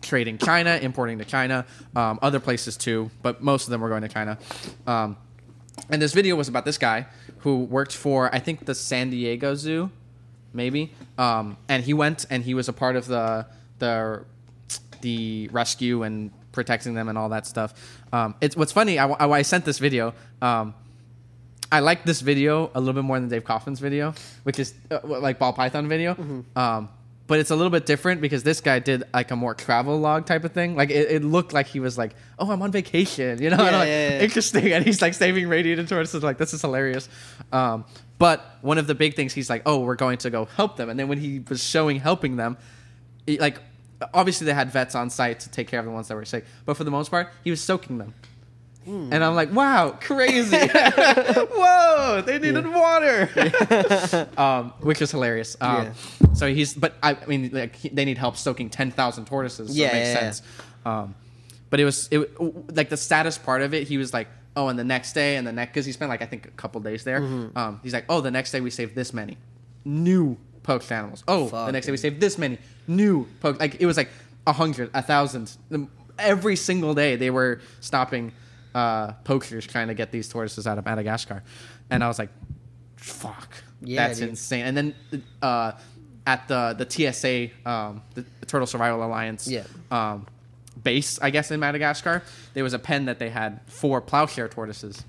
trading 0.00 0.38
China, 0.38 0.78
importing 0.80 1.18
to 1.18 1.24
China, 1.24 1.64
um, 1.96 2.18
other 2.22 2.40
places 2.40 2.76
too, 2.76 3.10
but 3.22 3.42
most 3.42 3.64
of 3.64 3.70
them 3.70 3.80
were 3.80 3.88
going 3.88 4.02
to 4.02 4.08
China. 4.08 4.38
Um, 4.86 5.16
and 5.90 6.00
this 6.00 6.12
video 6.12 6.36
was 6.36 6.48
about 6.48 6.64
this 6.64 6.78
guy 6.78 7.06
who 7.38 7.64
worked 7.64 7.94
for 7.94 8.32
I 8.34 8.38
think 8.38 8.66
the 8.66 8.74
San 8.74 9.10
Diego 9.10 9.54
Zoo, 9.54 9.90
maybe. 10.52 10.92
Um, 11.18 11.56
and 11.68 11.84
he 11.84 11.94
went 11.94 12.26
and 12.30 12.44
he 12.44 12.54
was 12.54 12.68
a 12.68 12.72
part 12.72 12.96
of 12.96 13.06
the 13.06 13.46
the 13.78 14.24
the 15.00 15.48
rescue 15.50 16.04
and 16.04 16.30
protecting 16.52 16.94
them 16.94 17.08
and 17.08 17.18
all 17.18 17.30
that 17.30 17.46
stuff. 17.46 17.74
Um, 18.12 18.34
it's 18.40 18.56
what's 18.56 18.72
funny. 18.72 18.98
I, 18.98 19.08
I, 19.08 19.28
I 19.30 19.42
sent 19.42 19.64
this 19.64 19.78
video. 19.78 20.14
Um, 20.40 20.74
I 21.70 21.80
like 21.80 22.04
this 22.04 22.20
video 22.20 22.70
a 22.74 22.80
little 22.80 22.92
bit 22.94 23.04
more 23.04 23.18
than 23.18 23.28
Dave 23.30 23.44
Coffin's 23.44 23.80
video, 23.80 24.14
which 24.42 24.58
is 24.58 24.74
uh, 24.90 24.98
like 25.04 25.38
ball 25.38 25.52
python 25.54 25.88
video. 25.88 26.14
Um, 26.54 26.90
but 27.28 27.38
it's 27.38 27.50
a 27.50 27.56
little 27.56 27.70
bit 27.70 27.86
different 27.86 28.20
because 28.20 28.42
this 28.42 28.60
guy 28.60 28.78
did 28.78 29.04
like 29.14 29.30
a 29.30 29.36
more 29.36 29.54
travel 29.54 29.98
log 29.98 30.26
type 30.26 30.44
of 30.44 30.52
thing. 30.52 30.76
Like 30.76 30.90
it, 30.90 31.10
it 31.10 31.24
looked 31.24 31.54
like 31.54 31.66
he 31.66 31.80
was 31.80 31.96
like, 31.96 32.14
"Oh, 32.38 32.50
I'm 32.50 32.60
on 32.60 32.72
vacation," 32.72 33.40
you 33.40 33.48
know, 33.48 33.56
Yeah, 33.56 33.66
and 33.68 33.76
like, 33.78 33.88
yeah, 33.88 34.08
yeah. 34.10 34.20
interesting. 34.20 34.70
And 34.72 34.84
he's 34.84 35.00
like 35.00 35.14
saving 35.14 35.48
radiated 35.48 35.88
tortoises. 35.88 36.22
Like 36.22 36.36
this 36.36 36.52
is 36.52 36.60
hilarious. 36.60 37.08
Um, 37.52 37.86
but 38.18 38.58
one 38.60 38.76
of 38.76 38.86
the 38.86 38.94
big 38.94 39.14
things 39.14 39.32
he's 39.32 39.48
like, 39.48 39.62
"Oh, 39.64 39.78
we're 39.80 39.94
going 39.94 40.18
to 40.18 40.30
go 40.30 40.44
help 40.44 40.76
them." 40.76 40.90
And 40.90 40.98
then 41.00 41.08
when 41.08 41.16
he 41.18 41.40
was 41.48 41.62
showing 41.62 42.00
helping 42.00 42.36
them, 42.36 42.58
he, 43.26 43.38
like 43.38 43.58
obviously 44.14 44.46
they 44.46 44.54
had 44.54 44.70
vets 44.70 44.94
on 44.94 45.10
site 45.10 45.40
to 45.40 45.50
take 45.50 45.68
care 45.68 45.80
of 45.80 45.86
the 45.86 45.92
ones 45.92 46.08
that 46.08 46.14
were 46.14 46.24
sick, 46.24 46.44
but 46.64 46.76
for 46.76 46.84
the 46.84 46.90
most 46.90 47.10
part, 47.10 47.28
he 47.44 47.50
was 47.50 47.60
soaking 47.60 47.98
them. 47.98 48.14
Hmm. 48.84 49.12
And 49.12 49.22
I'm 49.22 49.36
like, 49.36 49.52
wow, 49.52 49.96
crazy! 50.00 50.56
Whoa, 50.66 52.22
they 52.26 52.38
needed 52.40 52.66
water, 52.66 54.28
um, 54.36 54.72
which 54.80 55.00
is 55.00 55.10
hilarious. 55.12 55.56
Um, 55.60 55.92
So 56.34 56.52
he's, 56.52 56.74
but 56.74 56.94
I, 57.02 57.12
I 57.12 57.26
mean, 57.26 57.50
like 57.52 57.76
he, 57.76 57.90
they 57.90 58.04
need 58.04 58.18
help 58.18 58.36
soaking 58.36 58.70
ten 58.70 58.90
thousand 58.90 59.26
tortoises. 59.26 59.68
So 59.68 59.74
Yeah, 59.74 59.88
it 59.88 59.92
makes 59.92 60.08
yeah, 60.08 60.14
yeah. 60.14 60.20
sense. 60.20 60.42
Um, 60.84 61.14
but 61.70 61.78
it 61.78 61.84
was 61.84 62.08
it 62.10 62.40
like 62.74 62.88
the 62.88 62.96
saddest 62.96 63.44
part 63.44 63.62
of 63.62 63.72
it. 63.72 63.86
He 63.86 63.98
was 63.98 64.12
like, 64.12 64.26
oh, 64.56 64.66
and 64.68 64.76
the 64.78 64.84
next 64.84 65.12
day 65.12 65.36
and 65.36 65.46
the 65.46 65.52
next 65.52 65.72
because 65.72 65.86
he 65.86 65.92
spent 65.92 66.08
like 66.08 66.22
I 66.22 66.26
think 66.26 66.46
a 66.46 66.50
couple 66.50 66.80
days 66.80 67.04
there. 67.04 67.20
Mm-hmm. 67.20 67.56
Um, 67.56 67.80
he's 67.84 67.92
like, 67.92 68.06
oh, 68.08 68.20
the 68.20 68.32
next 68.32 68.50
day 68.50 68.60
we 68.60 68.70
saved 68.70 68.96
this 68.96 69.12
many 69.12 69.36
new 69.84 70.36
poached 70.62 70.90
animals. 70.92 71.24
Oh, 71.28 71.46
Fuck, 71.48 71.66
the 71.66 71.72
next 71.72 71.86
day 71.86 71.92
we 71.92 71.98
saved 71.98 72.20
this 72.20 72.38
many 72.38 72.58
new 72.86 73.26
poached. 73.40 73.60
Like 73.60 73.80
it 73.80 73.86
was 73.86 73.96
like 73.96 74.08
a 74.46 74.52
hundred, 74.52 74.90
a 74.94 75.02
thousand. 75.02 75.50
Every 76.18 76.56
single 76.56 76.94
day 76.94 77.16
they 77.16 77.30
were 77.30 77.60
stopping 77.80 78.32
uh, 78.74 79.12
poachers 79.24 79.66
trying 79.66 79.88
to 79.88 79.94
get 79.94 80.10
these 80.12 80.28
tortoises 80.28 80.66
out 80.66 80.78
of 80.78 80.84
Madagascar, 80.84 81.42
and 81.90 82.02
I 82.04 82.08
was 82.08 82.18
like, 82.18 82.30
fuck, 82.96 83.54
Yeah, 83.82 84.06
that's 84.08 84.18
dude. 84.20 84.30
insane. 84.30 84.64
And 84.64 84.76
then 84.76 84.94
uh, 85.42 85.72
at 86.26 86.48
the 86.48 86.74
the 86.78 86.88
TSA, 87.12 87.50
um, 87.68 88.02
the 88.14 88.24
Turtle 88.46 88.66
Survival 88.66 89.02
Alliance, 89.04 89.48
Yeah. 89.48 89.64
um, 89.90 90.26
base, 90.82 91.18
I 91.20 91.30
guess, 91.30 91.50
in 91.50 91.60
Madagascar, 91.60 92.22
there 92.54 92.64
was 92.64 92.74
a 92.74 92.78
pen 92.78 93.06
that 93.06 93.18
they 93.18 93.30
had 93.30 93.60
four 93.66 94.00
plowshare 94.00 94.48
tortoises. 94.48 95.04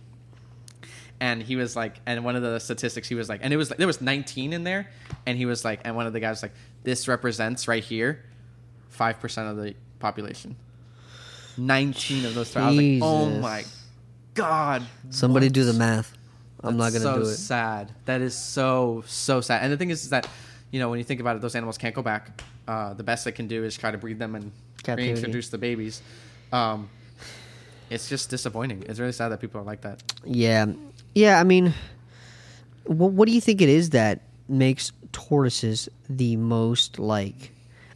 And 1.19 1.41
he 1.41 1.55
was 1.55 1.75
like, 1.75 1.99
and 2.05 2.23
one 2.23 2.35
of 2.35 2.41
the 2.41 2.59
statistics 2.59 3.07
he 3.07 3.15
was 3.15 3.29
like, 3.29 3.41
and 3.43 3.53
it 3.53 3.57
was 3.57 3.69
like 3.69 3.77
there 3.77 3.87
was 3.87 4.01
19 4.01 4.53
in 4.53 4.63
there, 4.63 4.89
and 5.25 5.37
he 5.37 5.45
was 5.45 5.63
like, 5.63 5.81
and 5.85 5.95
one 5.95 6.07
of 6.07 6.13
the 6.13 6.19
guys 6.19 6.37
was 6.37 6.43
like, 6.43 6.53
this 6.83 7.07
represents 7.07 7.67
right 7.67 7.83
here, 7.83 8.23
five 8.89 9.19
percent 9.19 9.49
of 9.49 9.57
the 9.57 9.75
population. 9.99 10.55
19 11.57 12.25
of 12.25 12.35
those. 12.35 12.55
I 12.55 12.67
was 12.67 12.77
like, 12.77 12.99
oh 13.01 13.29
my 13.29 13.63
god. 14.33 14.83
Somebody 15.09 15.47
what? 15.47 15.53
do 15.53 15.63
the 15.65 15.73
math. 15.73 16.17
I'm 16.63 16.77
not 16.77 16.93
gonna 16.93 17.03
so 17.03 17.15
do 17.15 17.21
it. 17.21 17.25
So 17.25 17.31
sad. 17.33 17.91
That 18.05 18.21
is 18.21 18.35
so 18.35 19.03
so 19.05 19.41
sad. 19.41 19.63
And 19.63 19.71
the 19.71 19.77
thing 19.77 19.89
is, 19.89 20.03
is 20.03 20.09
that 20.09 20.27
you 20.71 20.79
know 20.79 20.89
when 20.89 20.97
you 20.99 21.05
think 21.05 21.19
about 21.19 21.35
it, 21.35 21.41
those 21.41 21.55
animals 21.55 21.77
can't 21.77 21.93
go 21.93 22.01
back. 22.01 22.41
Uh, 22.67 22.93
the 22.93 23.03
best 23.03 23.25
they 23.25 23.31
can 23.31 23.47
do 23.47 23.63
is 23.63 23.77
try 23.77 23.91
to 23.91 23.97
breed 23.97 24.17
them 24.17 24.35
and 24.35 24.51
Captivity. 24.81 25.13
reintroduce 25.13 25.49
the 25.49 25.57
babies. 25.57 26.01
Um, 26.51 26.89
it's 27.89 28.07
just 28.07 28.29
disappointing. 28.29 28.83
It's 28.87 28.99
really 28.99 29.11
sad 29.11 29.29
that 29.29 29.41
people 29.41 29.59
are 29.59 29.65
like 29.65 29.81
that. 29.81 30.01
Yeah, 30.25 30.67
yeah. 31.15 31.39
I 31.39 31.43
mean, 31.43 31.73
what 32.85 33.11
what 33.11 33.27
do 33.27 33.33
you 33.33 33.41
think 33.41 33.61
it 33.61 33.69
is 33.69 33.91
that 33.91 34.21
makes 34.47 34.91
tortoises 35.11 35.89
the 36.09 36.35
most 36.35 36.99
like? 36.99 37.51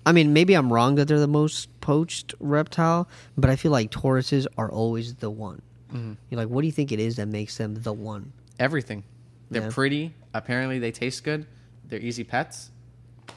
I 0.05 0.13
mean, 0.13 0.31
maybe 0.31 0.53
I'm 0.53 0.71
wrong 0.71 0.95
that 0.95 1.07
they're 1.09 1.19
the 1.19 1.27
most 1.27 1.67
poached 1.81 2.33
reptile, 2.39 3.09
but 3.37 3.49
I 3.49 3.57
feel 3.57 3.71
like 3.73 3.91
tortoises 3.91 4.47
are 4.57 4.71
always 4.71 5.15
the 5.15 5.29
one. 5.29 5.61
Mm-hmm. 5.93 6.13
You're 6.29 6.39
like, 6.39 6.47
what 6.49 6.61
do 6.61 6.67
you 6.67 6.71
think 6.71 6.91
it 6.93 6.99
is 6.99 7.17
that 7.17 7.27
makes 7.27 7.57
them 7.57 7.75
the 7.75 7.91
one? 7.93 8.31
Everything. 8.59 9.03
They're 9.51 9.63
Yeah. 9.63 9.69
pretty. 9.71 10.13
Apparently, 10.33 10.79
they 10.79 10.91
taste 10.91 11.23
good. 11.23 11.45
They're 11.87 11.99
easy 11.99 12.23
pets. 12.23 12.71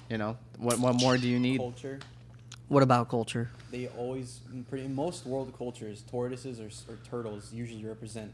You 0.09 0.19
know 0.19 0.37
what? 0.59 0.79
What 0.79 0.95
more 1.01 1.17
do 1.17 1.29
you 1.29 1.39
need? 1.41 1.59
Culture. 1.59 1.99
What 2.69 2.85
about 2.85 3.09
culture? 3.09 3.51
They 3.73 3.89
always, 3.89 4.41
in 4.53 4.63
pretty 4.65 4.85
in 4.85 4.95
most 4.95 5.27
world 5.27 5.53
cultures, 5.59 6.05
tortoises 6.09 6.61
or, 6.61 6.71
or 6.93 6.99
turtles 7.09 7.53
usually 7.53 7.85
represent 7.85 8.33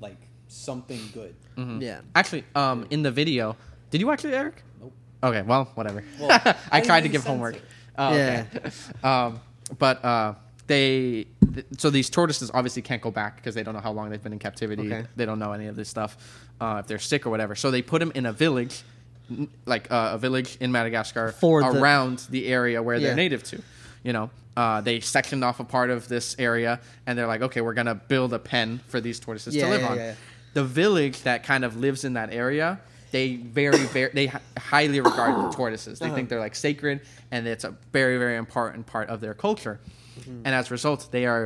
like 0.00 0.18
something 0.48 1.00
good. 1.14 1.34
Mm-hmm. 1.56 1.80
Yeah. 1.82 2.00
Actually, 2.14 2.44
um, 2.54 2.86
in 2.90 3.02
the 3.02 3.10
video, 3.10 3.56
did 3.90 4.00
you 4.00 4.06
watch 4.06 4.24
it, 4.24 4.32
Eric? 4.34 4.62
Nope. 4.80 4.92
Okay, 5.22 5.42
well, 5.42 5.70
whatever. 5.74 6.02
Well, 6.20 6.30
I 6.30 6.54
I 6.72 6.80
tried 6.80 7.02
to 7.02 7.08
give 7.08 7.24
homework. 7.24 7.56
it. 7.56 7.62
Oh, 7.96 8.08
okay. 8.14 8.46
um, 9.02 9.40
but 9.78 10.04
uh, 10.04 10.34
they, 10.66 11.26
th- 11.54 11.66
so 11.78 11.90
these 11.90 12.08
tortoises 12.10 12.50
obviously 12.54 12.82
can't 12.82 13.02
go 13.02 13.10
back 13.10 13.36
because 13.36 13.54
they 13.54 13.62
don't 13.62 13.74
know 13.74 13.80
how 13.80 13.92
long 13.92 14.10
they've 14.10 14.22
been 14.22 14.32
in 14.32 14.38
captivity. 14.38 14.86
Okay. 14.92 15.06
They 15.16 15.26
don't 15.26 15.38
know 15.38 15.52
any 15.52 15.66
of 15.66 15.76
this 15.76 15.88
stuff. 15.88 16.16
Uh, 16.60 16.78
if 16.80 16.86
they're 16.86 16.98
sick 16.98 17.26
or 17.26 17.30
whatever, 17.30 17.54
so 17.54 17.70
they 17.70 17.82
put 17.82 17.98
them 18.00 18.12
in 18.14 18.26
a 18.26 18.32
village, 18.32 18.82
n- 19.30 19.48
like 19.66 19.90
uh, 19.90 20.10
a 20.14 20.18
village 20.18 20.56
in 20.60 20.70
Madagascar, 20.72 21.32
For 21.32 21.62
the- 21.62 21.80
around 21.80 22.20
the 22.30 22.46
area 22.46 22.82
where 22.82 22.96
Yeah. 22.96 23.08
they're 23.08 23.16
native 23.16 23.42
to. 23.44 23.62
You 24.04 24.12
know, 24.12 24.30
uh, 24.56 24.80
they 24.80 25.00
sectioned 25.00 25.42
off 25.44 25.58
a 25.60 25.64
part 25.64 25.90
of 25.90 26.06
this 26.08 26.36
area, 26.38 26.80
and 27.06 27.18
they're 27.18 27.26
like, 27.26 27.42
okay, 27.42 27.60
we're 27.60 27.74
gonna 27.74 27.94
build 27.96 28.32
a 28.32 28.38
pen 28.38 28.80
for 28.86 29.00
these 29.00 29.18
tortoises 29.18 29.54
Yeah, 29.56 29.64
to 29.64 29.70
live 29.70 29.80
yeah, 29.80 29.88
on 29.88 29.96
yeah. 29.96 30.14
The 30.58 30.64
village 30.82 31.16
that 31.28 31.38
kind 31.50 31.62
of 31.66 31.70
lives 31.86 32.00
in 32.08 32.12
that 32.20 32.30
area 32.44 32.68
they 33.16 33.26
very 33.60 33.84
very 33.96 34.10
they 34.18 34.26
highly 34.72 35.00
regard 35.10 35.32
the 35.44 35.50
tortoises 35.60 35.94
they 35.98 36.06
Uh-huh. 36.06 36.14
think 36.16 36.24
they're 36.30 36.44
like 36.48 36.56
sacred 36.68 36.96
and 37.32 37.40
it's 37.52 37.64
a 37.70 37.72
very 37.98 38.16
very 38.24 38.36
important 38.44 38.82
part 38.94 39.06
of 39.12 39.16
their 39.24 39.34
culture 39.46 39.76
Mm-hmm. 40.18 40.42
and 40.46 40.52
as 40.60 40.64
a 40.70 40.72
result 40.78 41.00
they 41.16 41.24
are 41.32 41.44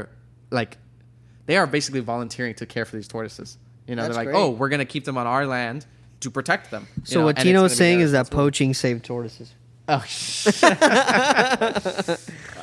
like 0.50 0.72
they 1.48 1.56
are 1.60 1.66
basically 1.76 2.00
volunteering 2.14 2.54
to 2.60 2.64
care 2.74 2.86
for 2.88 2.94
these 2.98 3.08
tortoises 3.14 3.48
you 3.86 3.94
know 3.96 4.02
That's 4.02 4.16
they're 4.16 4.24
like 4.24 4.32
great. 4.32 4.40
oh 4.42 4.48
we're 4.58 4.70
gonna 4.74 4.86
keep 4.94 5.04
them 5.04 5.18
on 5.22 5.26
our 5.34 5.44
land 5.56 5.80
to 6.24 6.30
protect 6.38 6.64
them 6.70 6.82
you 6.96 7.02
So 7.04 7.18
know, 7.18 7.26
what 7.26 7.36
Tino 7.36 7.64
it's 7.64 7.72
is 7.74 7.78
saying 7.84 8.00
is 8.00 8.12
that 8.12 8.20
responsibility. 8.30 8.50
poaching 8.50 8.70
saved 8.82 9.02
tortoises. 9.04 9.48
oh 9.94 10.02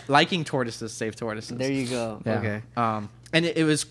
liking 0.08 0.44
tortoises 0.44 0.94
save 0.94 1.16
tortoises 1.16 1.58
There 1.58 1.72
you 1.72 1.88
go. 1.88 2.22
yeah. 2.26 2.38
Okay. 2.40 2.62
Um, 2.76 3.10
and 3.34 3.46
it, 3.46 3.58
it 3.58 3.64
was 3.64 3.86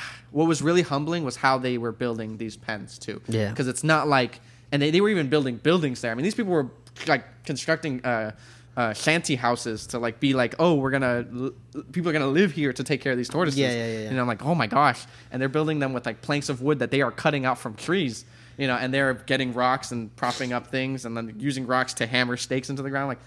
what 0.30 0.46
was 0.46 0.62
really 0.62 0.82
humbling 0.82 1.24
was 1.24 1.36
how 1.36 1.58
they 1.58 1.78
were 1.78 1.92
building 1.92 2.36
these 2.38 2.56
pens 2.56 2.98
too. 2.98 3.20
Yeah. 3.28 3.50
Because 3.50 3.68
it's 3.68 3.84
not 3.84 4.08
like, 4.08 4.40
and 4.70 4.80
they, 4.82 4.90
they 4.90 5.00
were 5.00 5.08
even 5.10 5.28
building 5.28 5.56
buildings 5.56 6.00
there. 6.00 6.10
I 6.12 6.14
mean, 6.14 6.24
these 6.24 6.34
people 6.34 6.52
were 6.52 6.70
like 7.06 7.44
constructing 7.44 8.04
uh, 8.04 8.32
uh, 8.76 8.92
shanty 8.94 9.36
houses 9.36 9.86
to 9.88 9.98
like 9.98 10.18
be 10.20 10.32
like, 10.32 10.54
oh, 10.58 10.74
we're 10.74 10.90
gonna 10.90 11.26
l- 11.34 11.82
people 11.92 12.08
are 12.08 12.12
gonna 12.12 12.26
live 12.26 12.52
here 12.52 12.72
to 12.72 12.82
take 12.82 13.00
care 13.02 13.12
of 13.12 13.18
these 13.18 13.28
tortoises. 13.28 13.58
Yeah, 13.60 13.70
yeah, 13.72 13.86
yeah, 13.86 13.98
yeah. 14.04 14.08
And 14.10 14.18
I'm 14.20 14.26
like, 14.26 14.42
oh 14.44 14.54
my 14.54 14.66
gosh, 14.66 15.04
and 15.30 15.40
they're 15.42 15.48
building 15.50 15.78
them 15.78 15.92
with 15.92 16.06
like 16.06 16.22
planks 16.22 16.48
of 16.48 16.62
wood 16.62 16.78
that 16.78 16.90
they 16.90 17.02
are 17.02 17.10
cutting 17.10 17.44
out 17.44 17.58
from 17.58 17.74
trees. 17.74 18.24
You 18.58 18.66
know, 18.66 18.76
and 18.76 18.92
they're 18.92 19.14
getting 19.14 19.54
rocks 19.54 19.92
and 19.92 20.14
propping 20.14 20.52
up 20.52 20.66
things, 20.68 21.04
and 21.06 21.16
then 21.16 21.34
using 21.38 21.66
rocks 21.66 21.94
to 21.94 22.06
hammer 22.06 22.36
stakes 22.36 22.68
into 22.70 22.82
the 22.82 22.90
ground. 22.90 23.08
Like, 23.08 23.18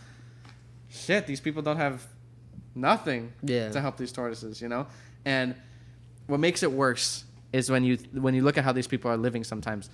shit, 0.89 1.25
these 1.27 1.41
people 1.41 1.61
don't 1.63 1.77
have 1.77 2.05
nothing 2.75 3.33
Yeah. 3.43 3.69
to 3.71 3.81
help 3.81 3.97
these 3.97 4.11
tortoises, 4.11 4.61
you 4.61 4.67
know? 4.67 4.85
And 5.25 5.55
what 6.27 6.39
makes 6.39 6.63
it 6.63 6.71
worse 6.71 7.25
is 7.53 7.69
when 7.69 7.83
you 7.83 7.97
when 8.13 8.33
you 8.33 8.43
look 8.43 8.57
at 8.57 8.63
how 8.63 8.71
these 8.71 8.87
people 8.87 9.09
are 9.09 9.17
living 9.17 9.43
sometimes, 9.43 9.89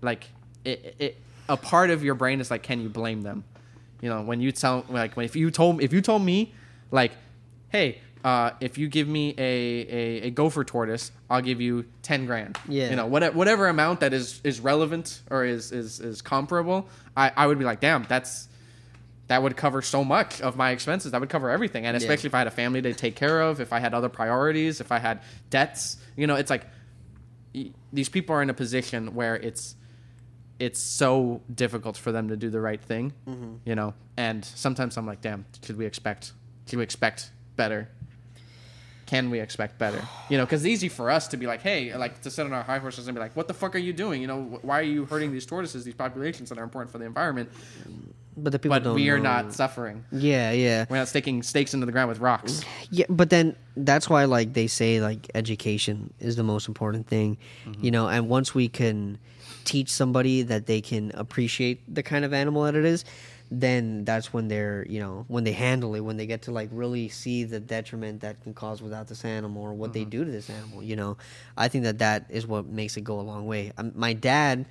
like 0.00 0.26
it, 0.64 0.96
it 0.98 1.16
a 1.48 1.56
part 1.56 1.90
of 1.90 2.02
your 2.04 2.14
brain 2.14 2.40
is 2.40 2.50
like, 2.50 2.62
can 2.62 2.80
you 2.80 2.88
blame 2.88 3.22
them? 3.22 3.44
You 4.00 4.08
know, 4.08 4.22
when 4.22 4.40
you 4.40 4.52
tell 4.52 4.84
like 4.88 5.16
when 5.16 5.24
if 5.24 5.36
you 5.36 5.50
told 5.50 5.82
if 5.82 5.92
you 5.92 6.00
told 6.00 6.22
me 6.22 6.52
like, 6.90 7.12
hey, 7.70 8.00
uh, 8.24 8.50
if 8.60 8.78
you 8.78 8.88
give 8.88 9.08
me 9.08 9.34
a, 9.38 9.42
a, 9.42 10.26
a 10.26 10.30
gopher 10.30 10.64
tortoise, 10.64 11.12
I'll 11.30 11.42
give 11.42 11.60
you 11.60 11.84
ten 12.02 12.26
grand. 12.26 12.58
Yeah. 12.68 12.90
You 12.90 12.96
know, 12.96 13.06
whatever 13.06 13.36
whatever 13.36 13.68
amount 13.68 14.00
that 14.00 14.12
is 14.12 14.40
is 14.44 14.60
relevant 14.60 15.22
or 15.30 15.44
is 15.44 15.72
is, 15.72 16.00
is 16.00 16.22
comparable, 16.22 16.88
I, 17.16 17.32
I 17.36 17.46
would 17.46 17.58
be 17.58 17.64
like, 17.64 17.80
damn, 17.80 18.04
that's 18.08 18.48
that 19.28 19.42
would 19.42 19.56
cover 19.56 19.82
so 19.82 20.04
much 20.04 20.40
of 20.40 20.56
my 20.56 20.70
expenses. 20.70 21.12
That 21.12 21.20
would 21.20 21.30
cover 21.30 21.50
everything. 21.50 21.86
And 21.86 21.96
especially 21.96 22.28
if 22.28 22.34
I 22.34 22.38
had 22.38 22.46
a 22.46 22.52
family 22.52 22.82
to 22.82 22.94
take 22.94 23.14
care 23.14 23.42
of, 23.42 23.60
if 23.60 23.72
I 23.72 23.78
had 23.78 23.94
other 23.94 24.08
priorities, 24.08 24.80
if 24.80 24.90
I 24.90 24.98
had 24.98 25.20
debts, 25.50 25.98
you 26.16 26.26
know, 26.26 26.34
it's 26.34 26.50
like 26.50 26.66
these 27.92 28.08
people 28.08 28.34
are 28.34 28.42
in 28.42 28.50
a 28.50 28.54
position 28.54 29.14
where 29.14 29.36
it's 29.36 29.76
it's 30.58 30.80
so 30.80 31.40
difficult 31.54 31.96
for 31.96 32.10
them 32.10 32.28
to 32.28 32.36
do 32.36 32.50
the 32.50 32.60
right 32.60 32.82
thing, 32.82 33.12
mm-hmm. 33.28 33.56
you 33.64 33.74
know. 33.74 33.94
And 34.16 34.44
sometimes 34.44 34.96
I'm 34.96 35.06
like, 35.06 35.20
damn, 35.20 35.46
should 35.62 35.78
we 35.78 35.86
expect? 35.86 36.32
Should 36.66 36.78
we 36.78 36.82
expect 36.82 37.30
better? 37.54 37.88
Can 39.06 39.30
we 39.30 39.40
expect 39.40 39.78
better? 39.78 40.02
You 40.28 40.36
know, 40.36 40.44
because 40.44 40.64
it's 40.64 40.72
easy 40.72 40.88
for 40.88 41.10
us 41.10 41.28
to 41.28 41.36
be 41.36 41.46
like, 41.46 41.62
hey, 41.62 41.94
like 41.96 42.20
to 42.22 42.30
sit 42.30 42.44
on 42.44 42.52
our 42.52 42.62
high 42.62 42.78
horses 42.78 43.08
and 43.08 43.14
be 43.14 43.20
like, 43.20 43.36
what 43.36 43.46
the 43.48 43.54
fuck 43.54 43.74
are 43.74 43.78
you 43.78 43.92
doing? 43.92 44.20
You 44.20 44.26
know, 44.26 44.58
why 44.62 44.80
are 44.80 44.82
you 44.82 45.06
hurting 45.06 45.32
these 45.32 45.46
tortoises, 45.46 45.84
these 45.84 45.94
populations 45.94 46.48
that 46.48 46.58
are 46.58 46.64
important 46.64 46.90
for 46.90 46.98
the 46.98 47.06
environment? 47.06 47.50
But 48.42 48.52
the 48.52 48.58
people 48.58 48.76
But 48.76 48.84
don't 48.84 48.94
we 48.94 49.08
are 49.10 49.18
know. 49.18 49.24
not 49.24 49.52
suffering. 49.52 50.04
Yeah, 50.12 50.52
yeah. 50.52 50.86
We're 50.88 50.96
not 50.98 51.08
sticking 51.08 51.42
stakes 51.42 51.74
into 51.74 51.86
the 51.86 51.92
ground 51.92 52.08
with 52.08 52.20
rocks. 52.20 52.62
Yeah, 52.90 53.06
but 53.08 53.30
then 53.30 53.56
that's 53.76 54.08
why 54.08 54.24
like 54.24 54.52
they 54.54 54.66
say 54.66 55.00
like 55.00 55.30
education 55.34 56.12
is 56.20 56.36
the 56.36 56.42
most 56.44 56.68
important 56.68 57.06
thing, 57.06 57.36
Mm-hmm. 57.66 57.84
you 57.84 57.90
know. 57.90 58.08
And 58.08 58.28
once 58.28 58.54
we 58.54 58.68
can 58.68 59.18
teach 59.64 59.90
somebody 59.90 60.42
that 60.42 60.66
they 60.66 60.80
can 60.80 61.10
appreciate 61.14 61.82
the 61.94 62.02
kind 62.02 62.24
of 62.24 62.32
animal 62.32 62.62
that 62.62 62.74
it 62.74 62.84
is, 62.84 63.04
then 63.50 64.04
that's 64.04 64.30
when 64.32 64.48
they're 64.48 64.84
you 64.90 65.00
know 65.00 65.24
when 65.28 65.42
they 65.44 65.52
handle 65.52 65.94
it 65.94 66.00
when 66.00 66.16
they 66.18 66.26
get 66.26 66.42
to 66.42 66.50
like 66.52 66.68
really 66.70 67.08
see 67.08 67.44
the 67.44 67.58
detriment 67.58 68.20
that 68.20 68.42
can 68.42 68.52
cause 68.52 68.82
without 68.82 69.08
this 69.08 69.24
animal 69.24 69.62
or 69.62 69.72
what 69.74 69.92
they 69.94 70.00
Mm-hmm. 70.02 70.10
do 70.10 70.24
to 70.26 70.30
this 70.30 70.50
animal. 70.50 70.82
You 70.82 70.96
know, 70.96 71.16
I 71.56 71.68
think 71.68 71.84
that 71.84 71.98
that 71.98 72.26
is 72.28 72.46
what 72.46 72.66
makes 72.66 72.96
it 72.96 73.04
go 73.04 73.18
a 73.20 73.22
long 73.22 73.46
way. 73.46 73.72
Um, 73.78 73.92
my 73.94 74.12
dad 74.12 74.66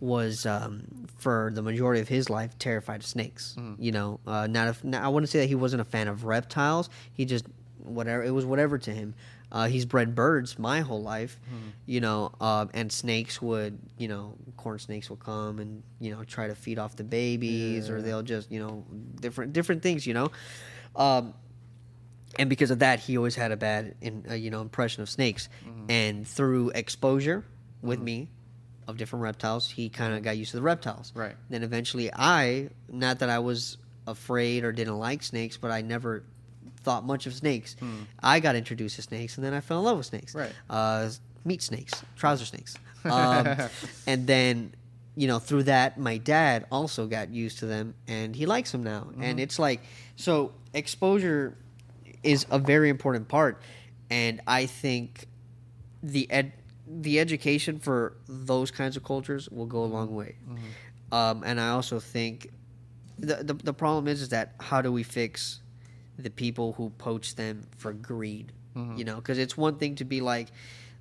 was 0.00 0.46
um, 0.46 0.82
for 1.16 1.50
the 1.54 1.62
majority 1.62 2.00
of 2.00 2.08
his 2.08 2.30
life 2.30 2.58
terrified 2.58 3.00
of 3.00 3.06
snakes. 3.06 3.56
Mm-hmm. 3.58 3.82
You 3.82 3.92
know, 3.92 4.20
uh, 4.26 4.46
not, 4.46 4.68
a, 4.82 4.86
not 4.86 5.02
I 5.02 5.08
wouldn't 5.08 5.30
say 5.30 5.40
that 5.40 5.46
he 5.46 5.54
wasn't 5.54 5.82
a 5.82 5.84
fan 5.84 6.08
of 6.08 6.24
reptiles. 6.24 6.88
He 7.12 7.24
just 7.24 7.44
whatever 7.82 8.22
it 8.22 8.30
was 8.30 8.44
whatever 8.44 8.78
to 8.78 8.90
him. 8.92 9.14
Uh, 9.50 9.66
he's 9.66 9.86
bred 9.86 10.14
birds 10.14 10.58
my 10.58 10.80
whole 10.80 11.00
life, 11.02 11.40
Mm-hmm. 11.46 11.68
you 11.86 12.00
know, 12.00 12.32
uh, 12.38 12.66
and 12.74 12.92
snakes 12.92 13.40
would, 13.40 13.78
you 13.96 14.06
know, 14.06 14.34
corn 14.58 14.78
snakes 14.78 15.08
will 15.08 15.16
come 15.16 15.58
and 15.58 15.82
you 16.00 16.10
know 16.14 16.22
try 16.24 16.48
to 16.48 16.54
feed 16.54 16.78
off 16.78 16.96
the 16.96 17.04
babies, 17.04 17.88
or 17.88 18.02
they'll 18.02 18.22
just, 18.22 18.52
you 18.52 18.60
know, 18.60 18.84
different 19.20 19.54
different 19.54 19.82
things, 19.82 20.06
you 20.06 20.12
know. 20.12 20.30
Um, 20.94 21.32
and 22.38 22.50
because 22.50 22.70
of 22.70 22.80
that, 22.80 23.00
he 23.00 23.16
always 23.16 23.34
had 23.34 23.50
a 23.50 23.56
bad, 23.56 23.94
in, 24.02 24.26
uh, 24.30 24.34
you 24.34 24.50
know, 24.50 24.60
impression 24.60 25.02
of 25.02 25.08
snakes. 25.08 25.48
Mm-hmm. 25.66 25.90
And 25.90 26.28
through 26.28 26.70
exposure 26.74 27.42
with 27.80 28.00
me 28.00 28.28
of 28.88 28.96
different 28.96 29.22
reptiles, 29.22 29.70
he 29.70 29.90
kind 29.90 30.14
of 30.14 30.22
got 30.22 30.36
used 30.36 30.50
to 30.52 30.56
the 30.56 30.62
reptiles. 30.62 31.12
Right. 31.14 31.36
Then 31.50 31.62
eventually, 31.62 32.10
I, 32.12 32.70
not 32.90 33.18
that 33.20 33.28
I 33.28 33.38
was 33.38 33.76
afraid 34.06 34.64
or 34.64 34.72
didn't 34.72 34.98
like 34.98 35.22
snakes, 35.22 35.58
but 35.58 35.70
I 35.70 35.82
never 35.82 36.24
thought 36.82 37.04
much 37.04 37.26
of 37.26 37.34
snakes. 37.34 37.76
I 38.22 38.40
got 38.40 38.56
introduced 38.56 38.96
to 38.96 39.02
snakes, 39.02 39.36
and 39.36 39.44
then 39.44 39.52
I 39.52 39.60
fell 39.60 39.80
in 39.80 39.84
love 39.84 39.98
with 39.98 40.06
snakes. 40.06 40.34
Right. 40.34 40.52
Uh, 40.70 41.10
meat 41.44 41.62
snakes, 41.62 41.92
trouser 42.16 42.46
snakes, 42.46 42.76
um, 43.04 43.56
and 44.06 44.26
then. 44.26 44.74
You 45.14 45.26
know, 45.26 45.40
through 45.40 45.64
that, 45.64 45.98
my 45.98 46.18
dad 46.18 46.66
also 46.70 47.08
got 47.08 47.30
used 47.30 47.58
to 47.58 47.66
them, 47.66 47.96
and 48.06 48.36
he 48.36 48.46
likes 48.46 48.70
them 48.70 48.84
now. 48.84 49.08
And 49.20 49.40
it's 49.40 49.58
like, 49.58 49.80
so 50.14 50.52
exposure 50.72 51.56
is 52.22 52.46
a 52.52 52.60
very 52.60 52.88
important 52.88 53.26
part, 53.26 53.60
and 54.10 54.40
I 54.46 54.66
think 54.66 55.26
the 56.04 56.30
ed 56.30 56.52
the 56.90 57.18
education 57.20 57.78
for 57.78 58.16
those 58.28 58.70
kinds 58.70 58.96
of 58.96 59.04
cultures 59.04 59.48
will 59.50 59.66
go 59.66 59.82
a 59.84 59.90
long 59.96 60.14
way. 60.14 60.36
Um, 61.12 61.42
and 61.44 61.60
I 61.60 61.70
also 61.70 62.00
think 62.00 62.50
the, 63.18 63.36
the 63.36 63.54
the 63.54 63.72
problem 63.72 64.08
is 64.08 64.22
is 64.22 64.28
that 64.30 64.54
how 64.60 64.80
do 64.82 64.92
we 64.92 65.02
fix 65.02 65.60
the 66.18 66.30
people 66.30 66.72
who 66.74 66.90
poach 66.90 67.34
them 67.36 67.66
for 67.76 67.92
greed? 67.92 68.52
You 68.98 69.04
know, 69.04 69.16
because 69.16 69.38
it's 69.38 69.56
one 69.56 69.76
thing 69.78 69.96
to 69.96 70.04
be 70.04 70.20
like, 70.20 70.48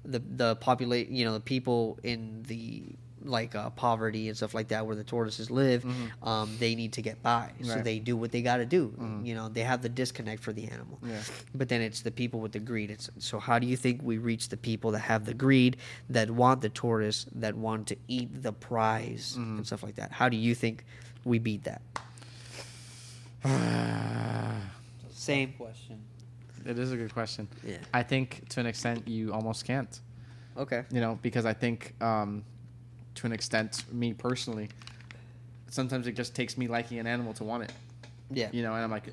the 0.06 0.20
the 0.20 0.56
populate 0.56 1.10
you 1.10 1.26
know 1.26 1.34
the 1.34 1.40
people 1.42 2.00
in 2.04 2.44
the 2.48 2.84
like 3.24 3.56
uh, 3.56 3.70
poverty 3.72 4.28
and 4.28 4.38
stuff 4.38 4.54
like 4.54 4.68
that 4.70 4.86
where 4.86 4.96
the 4.96 5.04
tortoises 5.04 5.50
live 5.52 5.84
um, 6.24 6.50
they 6.60 6.76
need 6.76 6.94
to 6.94 7.02
get 7.02 7.22
by 7.24 7.52
so 7.64 7.80
they 7.82 8.00
do 8.00 8.16
what 8.16 8.32
they 8.32 8.42
got 8.42 8.58
to 8.58 8.66
do 8.66 8.94
you 9.24 9.34
know 9.36 9.50
they 9.50 9.62
have 9.64 9.82
the 9.82 9.90
disconnect 9.90 10.42
for 10.44 10.54
the 10.54 10.66
animal 10.68 10.98
Yeah. 11.04 11.20
but 11.56 11.68
then 11.70 11.82
it's 11.82 12.02
the 12.02 12.12
people 12.12 12.40
with 12.40 12.52
the 12.52 12.60
greed 12.60 12.92
it's 12.92 13.10
so 13.18 13.40
how 13.40 13.60
do 13.60 13.68
you 13.68 13.76
think 13.78 14.02
we 14.04 14.18
reach 14.18 14.50
the 14.50 14.58
people 14.58 14.92
that 14.92 15.00
have 15.00 15.26
the 15.26 15.34
greed 15.34 15.78
that 16.10 16.30
want 16.30 16.62
the 16.62 16.70
tortoise 16.70 17.26
that 17.36 17.56
want 17.56 17.88
to 17.88 17.96
eat 18.08 18.44
the 18.44 18.54
prize 18.54 19.36
and 19.38 19.66
stuff 19.66 19.84
like 19.84 19.96
that 19.96 20.12
how 20.12 20.30
do 20.30 20.38
you 20.38 20.54
think 20.56 20.86
we 21.26 21.40
beat 21.40 21.64
that 21.64 21.82
same 25.10 25.54
question. 25.54 26.02
It 26.66 26.78
is 26.80 26.92
a 26.92 26.98
good 26.98 27.14
question. 27.14 27.48
Yeah. 27.66 27.78
I 27.94 28.04
think 28.04 28.48
to 28.50 28.60
an 28.60 28.66
extent 28.66 29.08
you 29.08 29.32
almost 29.34 29.64
can't. 29.66 30.00
okay 30.58 30.84
You 30.92 31.00
know, 31.02 31.18
because 31.22 31.46
I 31.46 31.54
think 31.54 31.94
um, 32.02 32.44
to 33.18 33.28
an 33.28 33.34
extent, 33.34 33.84
me 33.92 34.14
personally, 34.14 34.70
sometimes 35.70 36.08
it 36.08 36.14
just 36.14 36.34
takes 36.36 36.58
me 36.58 36.68
liking 36.68 37.00
an 37.00 37.08
animal 37.08 37.34
to 37.34 37.44
want 37.44 37.64
it. 37.64 37.74
yeah 38.32 38.50
You 38.52 38.64
know, 38.64 38.74
and 38.74 38.84
I'm 38.84 38.92
like, 38.92 39.06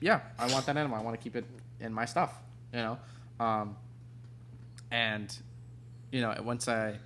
yeah, 0.00 0.20
I 0.38 0.50
want 0.52 0.66
that 0.66 0.76
animal. 0.76 0.96
I 0.98 1.02
want 1.02 1.16
to 1.18 1.22
keep 1.22 1.36
it 1.36 1.44
in 1.80 1.92
my 1.92 2.04
stuff. 2.04 2.32
You 2.72 2.80
know, 2.80 2.98
um, 3.40 3.76
and 4.90 5.34
you 6.12 6.20
know, 6.20 6.34
once 6.44 6.68
I 6.68 6.96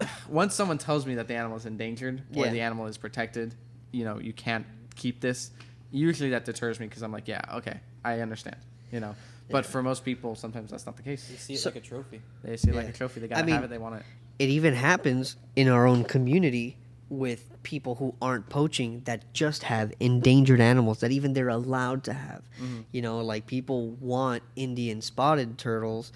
once 0.28 0.54
someone 0.54 0.78
tells 0.78 1.06
me 1.06 1.14
that 1.16 1.28
the 1.28 1.34
animal 1.34 1.56
is 1.56 1.66
endangered 1.66 2.22
or 2.34 2.46
Yeah. 2.46 2.52
the 2.52 2.60
animal 2.60 2.86
is 2.86 2.96
protected, 2.98 3.54
you 3.92 4.04
know, 4.04 4.18
you 4.18 4.32
can't 4.32 4.66
keep 4.96 5.20
this. 5.20 5.50
Usually 5.90 6.30
that 6.30 6.44
deters 6.44 6.80
me 6.80 6.86
because 6.86 7.02
I'm 7.02 7.12
like, 7.12 7.28
yeah, 7.28 7.40
okay, 7.54 7.80
I 8.04 8.20
understand. 8.20 8.56
You 8.92 9.00
know, 9.00 9.14
but 9.50 9.66
for 9.66 9.82
most 9.82 10.04
people, 10.04 10.34
sometimes 10.36 10.70
that's 10.70 10.86
not 10.86 10.96
the 10.96 11.02
case. 11.02 11.26
They 11.28 11.36
see 11.36 11.54
it 11.54 11.58
So- 11.58 11.68
like 11.70 11.76
a 11.76 11.80
trophy. 11.80 12.20
They 12.42 12.56
see 12.56 12.70
it 12.70 12.74
like 12.76 12.88
a 12.88 12.92
trophy. 12.92 13.20
They 13.20 13.28
gotta 13.28 13.44
mean- 13.44 13.54
have 13.54 13.64
it. 13.64 13.70
They 13.70 13.78
want 13.78 13.96
it. 13.96 14.02
It 14.38 14.48
even 14.48 14.74
happens 14.74 15.36
in 15.56 15.68
our 15.68 15.86
own 15.86 16.04
community 16.04 16.76
with 17.08 17.50
people 17.62 17.94
who 17.96 18.14
aren't 18.20 18.48
poaching 18.48 19.02
that 19.04 19.32
just 19.32 19.62
have 19.64 19.92
endangered 20.00 20.60
animals 20.60 21.00
that 21.00 21.12
even 21.12 21.32
they're 21.32 21.48
allowed 21.48 22.04
to 22.04 22.12
have. 22.12 22.42
Mm-hmm. 22.60 22.80
You 22.92 23.02
know, 23.02 23.18
like 23.20 23.46
people 23.46 23.90
want 24.00 24.42
Indian 24.56 25.00
spotted 25.00 25.58
turtles 25.58 26.12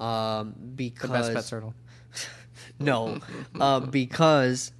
um, 0.00 0.54
The 0.58 0.66
because 0.90 1.10
best 1.10 1.34
pet 1.34 1.46
turtle. 1.46 1.74
no, 2.78 3.18
uh, 3.60 3.80
because 3.80 4.72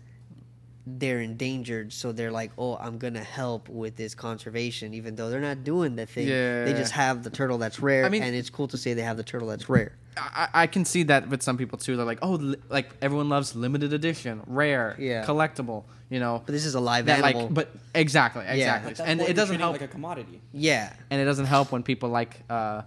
they're 0.87 1.21
endangered. 1.21 1.93
So 1.93 2.13
they're 2.13 2.33
like, 2.33 2.51
oh, 2.59 2.77
I'm 2.77 2.99
gonna 2.99 3.23
help 3.23 3.69
with 3.69 3.97
this 3.97 4.15
conservation, 4.15 4.95
even 4.95 5.15
though 5.15 5.31
they're 5.31 5.41
not 5.41 5.63
doing 5.63 5.95
the 5.97 6.07
thing. 6.07 6.27
They 6.27 6.73
just 6.73 6.93
have 6.93 7.23
the 7.23 7.31
turtle 7.31 7.59
that's 7.59 7.81
rare, 7.81 8.05
I 8.05 8.09
mean- 8.09 8.23
and 8.23 8.35
it's 8.35 8.51
cool 8.51 8.69
to 8.69 8.79
say 8.79 8.95
they 8.95 9.03
have 9.03 9.17
the 9.17 9.23
turtle 9.23 9.49
that's 9.49 9.69
rare. 9.69 9.97
I, 10.17 10.49
I 10.55 10.67
can 10.67 10.85
see 10.85 11.05
that 11.05 11.29
with 11.29 11.43
some 11.43 11.57
people 11.57 11.79
too. 11.79 11.97
They're 11.97 12.05
like, 12.07 12.19
oh, 12.23 12.33
li- 12.33 12.57
like 12.69 12.91
everyone 13.01 13.29
loves 13.29 13.55
limited 13.55 13.93
edition, 13.93 14.43
rare, 14.47 14.97
Yeah. 14.99 15.25
collectable. 15.25 15.85
You 16.11 16.19
know, 16.19 16.43
But 16.45 16.53
this 16.53 16.65
is 16.67 16.75
a 16.75 16.81
live 16.81 17.07
that 17.07 17.23
animal. 17.25 17.43
like, 17.45 17.55
but 17.55 17.71
exactly, 17.95 18.45
exactly, 18.47 18.91
At 18.91 18.97
that 18.97 19.09
and 19.09 19.21
point, 19.21 19.31
it 19.31 19.33
you're 19.33 19.35
doesn't 19.37 19.47
treating 19.57 19.61
help. 19.61 19.73
like 19.75 19.83
a 19.83 19.89
commodity. 19.89 20.41
yeah, 20.53 20.93
and 21.09 21.21
it 21.21 21.25
doesn't 21.25 21.47
help 21.47 21.71
when 21.71 21.85
people 21.85 22.09
like 22.09 22.41
uh, 22.51 22.83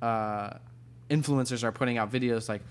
uh, 0.00 0.54
influencers 1.10 1.62
are 1.64 1.72
putting 1.72 1.98
out 1.98 2.10
videos 2.10 2.48
like, 2.48 2.62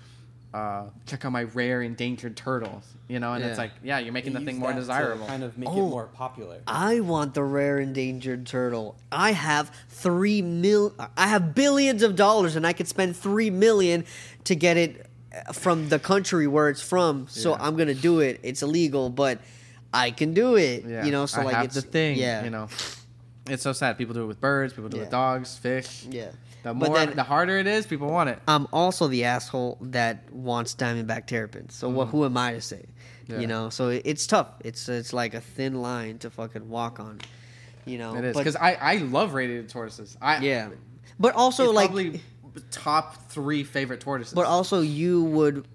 uh, 0.53 0.83
check 1.05 1.23
out 1.25 1.31
my 1.31 1.43
rare 1.43 1.81
endangered 1.81 2.35
turtles. 2.35 2.83
You 3.07 3.19
know, 3.19 3.33
and 3.33 3.43
it's 3.43 3.57
like, 3.57 3.71
yeah, 3.83 3.99
you're 3.99 4.13
making 4.13 4.33
the 4.33 4.39
thing 4.41 4.57
more 4.59 4.69
that 4.69 4.75
to 4.75 4.81
desirable. 4.81 5.25
kind 5.27 5.43
of 5.43 5.57
make 5.57 5.69
Oh. 5.69 5.87
it 5.87 5.89
more 5.89 6.07
popular. 6.07 6.59
I 6.67 6.99
want 7.01 7.33
the 7.33 7.43
rare 7.43 7.79
endangered 7.79 8.45
turtle. 8.45 8.95
I 9.11 9.31
have 9.31 9.71
three 9.89 10.41
mil. 10.41 10.93
I 11.17 11.27
have 11.27 11.53
billions 11.55 12.03
of 12.03 12.15
dollars, 12.15 12.55
and 12.55 12.65
I 12.65 12.73
could 12.73 12.87
spend 12.87 13.15
three 13.17 13.49
million 13.49 14.05
to 14.45 14.55
get 14.55 14.77
it 14.77 15.07
uh, 15.47 15.51
from 15.53 15.89
the 15.89 15.99
country 15.99 16.47
where 16.47 16.69
it's 16.69 16.81
from. 16.81 17.27
So 17.29 17.51
Yeah. 17.51 17.57
I'm 17.59 17.75
gonna 17.75 17.93
do 17.93 18.19
it. 18.21 18.39
It's 18.43 18.61
illegal, 18.61 19.09
but 19.09 19.39
I 19.93 20.11
can 20.11 20.33
do 20.33 20.55
it. 20.55 20.85
Yeah, 20.85 21.05
You 21.05 21.11
know, 21.11 21.25
so 21.25 21.41
I 21.41 21.43
like 21.45 21.55
have 21.55 21.65
it's 21.65 21.75
the 21.75 21.81
thing. 21.81 22.17
Yeah, 22.17 22.43
you 22.45 22.49
know, 22.49 22.67
it's 23.47 23.63
so 23.63 23.73
sad. 23.73 23.97
People 23.97 24.13
do 24.13 24.23
it 24.23 24.27
with 24.27 24.39
birds. 24.39 24.71
People 24.73 24.89
do 24.89 24.97
it 24.97 24.99
with 25.01 25.09
dogs, 25.11 25.57
fish. 25.57 26.05
Yeah. 26.09 26.27
The 26.63 26.73
But 26.73 26.89
more, 26.89 26.95
then- 26.97 27.15
the 27.15 27.23
harder 27.23 27.57
it 27.57 27.65
is, 27.67 27.85
people 27.87 28.09
want 28.09 28.29
it. 28.29 28.39
I'm 28.47 28.67
also 28.71 29.07
the 29.07 29.23
asshole 29.25 29.77
that 29.81 30.31
wants 30.31 30.75
diamondback 30.75 31.25
terrapins. 31.25 31.73
So 31.75 31.89
what? 31.89 32.09
Who 32.09 32.23
am 32.25 32.37
I 32.37 32.53
to 32.53 32.61
say? 32.61 32.77
Mm-hmm. 32.77 33.33
Yeah. 33.33 33.39
You 33.39 33.47
know, 33.47 33.69
so 33.69 33.89
it- 33.89 34.03
it's 34.05 34.27
tough. 34.27 34.47
It's 34.63 34.87
it's 34.89 35.13
like 35.13 35.33
a 35.33 35.41
thin 35.41 35.81
line 35.81 36.17
to 36.19 36.29
fucking 36.29 36.69
walk 36.69 36.99
on. 36.99 37.19
You 37.85 37.97
know, 37.97 38.15
It 38.15 38.25
is 38.25 38.37
because 38.37 38.55
I 38.55 38.73
I 38.73 38.97
love 38.97 39.33
radiated 39.33 39.69
tortoises. 39.69 40.17
I 40.21 40.39
yeah, 40.39 40.69
but 41.19 41.33
also 41.35 41.71
like 41.71 41.87
probably 41.89 42.21
top 42.69 43.15
three 43.29 43.63
favorite 43.63 44.01
tortoises. 44.01 44.33
But 44.33 44.45
also, 44.45 44.81
you 44.81 45.23
would 45.23 45.65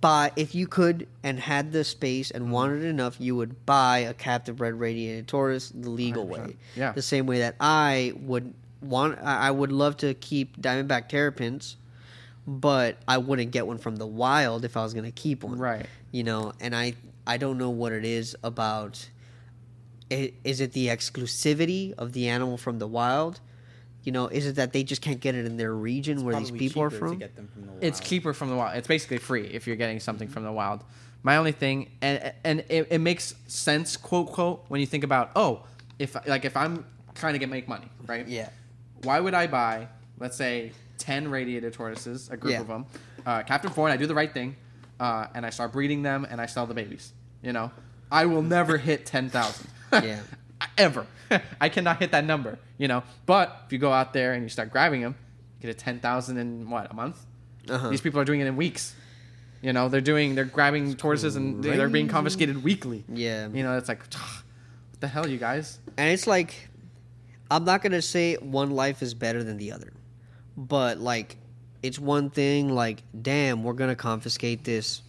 buy 0.00 0.30
if 0.36 0.54
you 0.54 0.66
could 0.66 1.08
and 1.22 1.40
had 1.40 1.72
the 1.72 1.82
space 1.82 2.28
Mm-hmm. 2.28 2.42
and 2.44 2.52
wanted 2.52 2.84
enough. 2.84 3.16
You 3.18 3.34
would 3.36 3.64
buy 3.66 3.98
a 4.00 4.14
captive 4.14 4.56
bred 4.56 4.74
radiated 4.74 5.26
tortoise 5.26 5.70
the 5.74 5.90
legal 5.90 6.26
100%. 6.26 6.28
way. 6.46 6.56
Yeah. 6.76 6.92
the 6.92 7.02
same 7.02 7.26
way 7.26 7.38
that 7.40 7.56
I 7.58 8.12
would 8.20 8.54
want. 8.84 9.18
I 9.22 9.48
I 9.48 9.50
would 9.50 9.72
love 9.72 9.96
to 9.98 10.14
keep 10.14 10.60
diamondback 10.60 11.08
terrapins, 11.08 11.76
but 12.46 12.96
I 13.08 13.18
wouldn't 13.18 13.50
get 13.50 13.66
one 13.66 13.78
from 13.78 13.96
the 13.96 14.06
wild 14.06 14.64
if 14.64 14.76
I 14.76 14.82
was 14.82 14.94
going 14.94 15.06
to 15.06 15.12
keep 15.12 15.44
one. 15.44 15.58
Right. 15.58 15.86
You 16.12 16.24
know, 16.24 16.52
and 16.60 16.74
I 16.74 16.94
I 17.26 17.36
don't 17.36 17.58
know 17.58 17.70
what 17.70 17.92
it 17.92 18.04
is 18.04 18.36
about. 18.42 19.08
Is 20.10 20.60
it 20.60 20.72
the 20.72 20.88
exclusivity 20.88 21.94
of 21.94 22.12
the 22.12 22.28
animal 22.28 22.56
from 22.56 22.78
the 22.78 22.86
wild? 22.86 23.40
You 24.04 24.12
know, 24.12 24.28
is 24.28 24.46
it 24.46 24.56
that 24.56 24.74
they 24.74 24.84
just 24.84 25.00
can't 25.00 25.18
get 25.18 25.34
it 25.34 25.46
in 25.46 25.56
their 25.56 25.72
region 25.72 26.24
where 26.24 26.38
these 26.38 26.50
people 26.50 26.82
are 26.82 26.90
from? 26.90 27.12
To 27.12 27.16
get 27.16 27.36
them 27.36 27.48
from 27.52 27.62
the 27.62 27.72
wild. 27.72 27.84
It's 27.84 28.00
cheaper 28.00 28.34
from 28.34 28.50
the 28.50 28.56
wild. 28.56 28.76
It's 28.76 28.86
basically 28.86 29.16
free 29.16 29.46
if 29.46 29.66
you're 29.66 29.76
getting 29.76 29.98
something 29.98 30.28
mm-hmm. 30.28 30.34
from 30.34 30.44
the 30.44 30.52
wild. 30.52 30.84
My 31.22 31.38
only 31.38 31.52
thing, 31.52 31.90
and 32.02 32.34
and 32.44 32.64
it, 32.68 32.88
it 32.90 32.98
makes 32.98 33.34
sense, 33.46 33.96
quote 33.96 34.30
quote, 34.30 34.66
when 34.68 34.80
you 34.80 34.86
think 34.86 35.04
about, 35.04 35.30
oh, 35.34 35.64
if 35.98 36.14
like 36.26 36.44
if 36.44 36.54
I'm 36.54 36.84
trying 37.14 37.32
to 37.32 37.38
get 37.38 37.48
make 37.48 37.66
money, 37.66 37.88
right? 38.06 38.28
Yeah. 38.28 38.50
Why 39.04 39.20
would 39.20 39.34
I 39.34 39.46
buy, 39.46 39.88
let's 40.18 40.36
say, 40.36 40.72
ten 40.98 41.28
radiated 41.28 41.72
tortoises, 41.72 42.30
a 42.30 42.36
group 42.36 42.52
Yeah. 42.54 42.60
of 42.60 42.66
them, 42.68 42.86
uh, 43.26 43.42
four, 43.70 43.86
and 43.88 43.92
I 43.94 43.96
do 43.96 44.06
the 44.06 44.14
right 44.14 44.32
thing, 44.32 44.56
uh, 44.98 45.26
and 45.34 45.44
I 45.46 45.50
start 45.50 45.72
breeding 45.72 46.02
them, 46.02 46.26
and 46.28 46.40
I 46.40 46.46
sell 46.46 46.66
the 46.66 46.74
babies. 46.74 47.12
You 47.42 47.52
know, 47.52 47.70
I 48.10 48.26
will 48.26 48.42
never 48.42 48.78
hit 48.78 49.06
ten 49.06 49.28
thousand. 49.28 49.68
Yeah. 49.92 50.20
Ever. 50.78 51.06
I 51.60 51.68
cannot 51.68 51.98
hit 51.98 52.12
that 52.12 52.24
number. 52.24 52.58
You 52.78 52.88
know, 52.88 53.02
but 53.26 53.62
if 53.66 53.72
you 53.72 53.78
go 53.78 53.92
out 53.92 54.12
there 54.12 54.32
and 54.32 54.42
you 54.42 54.48
start 54.48 54.70
grabbing 54.72 55.02
them, 55.02 55.14
you 55.60 55.66
get 55.68 55.76
a 55.76 55.78
ten 55.78 56.00
thousand 56.00 56.38
in 56.38 56.70
what 56.70 56.90
a 56.90 56.94
month. 56.94 57.24
Uh-huh. 57.68 57.90
These 57.90 58.00
people 58.00 58.20
are 58.20 58.24
doing 58.24 58.40
it 58.40 58.46
in 58.46 58.56
weeks. 58.56 58.94
You 59.62 59.72
know, 59.72 59.88
they're 59.88 60.02
doing, 60.02 60.34
they're 60.34 60.44
grabbing 60.44 60.94
tortoises 60.96 61.36
and 61.36 61.64
they- 61.64 61.76
they're 61.76 61.88
being 61.88 62.08
confiscated 62.08 62.62
weekly. 62.62 63.02
Yeah. 63.08 63.48
You 63.48 63.62
know, 63.62 63.78
it's 63.78 63.88
like, 63.88 64.00
what 64.12 65.00
the 65.00 65.08
hell, 65.08 65.26
you 65.26 65.38
guys? 65.38 65.78
And 65.96 66.10
it's 66.10 66.26
like, 66.26 66.68
I'm 67.54 67.64
not 67.64 67.82
gonna 67.82 68.02
say 68.02 68.34
one 68.34 68.72
life 68.72 69.00
is 69.00 69.14
better 69.14 69.44
than 69.44 69.58
the 69.58 69.70
other, 69.70 69.92
but 70.56 70.98
like, 70.98 71.36
it's 71.84 72.00
one 72.00 72.28
thing. 72.28 72.74
Like, 72.74 73.04
damn, 73.22 73.62
we're 73.62 73.74
gonna 73.74 73.94
confiscate 73.94 74.64
this 74.64 75.02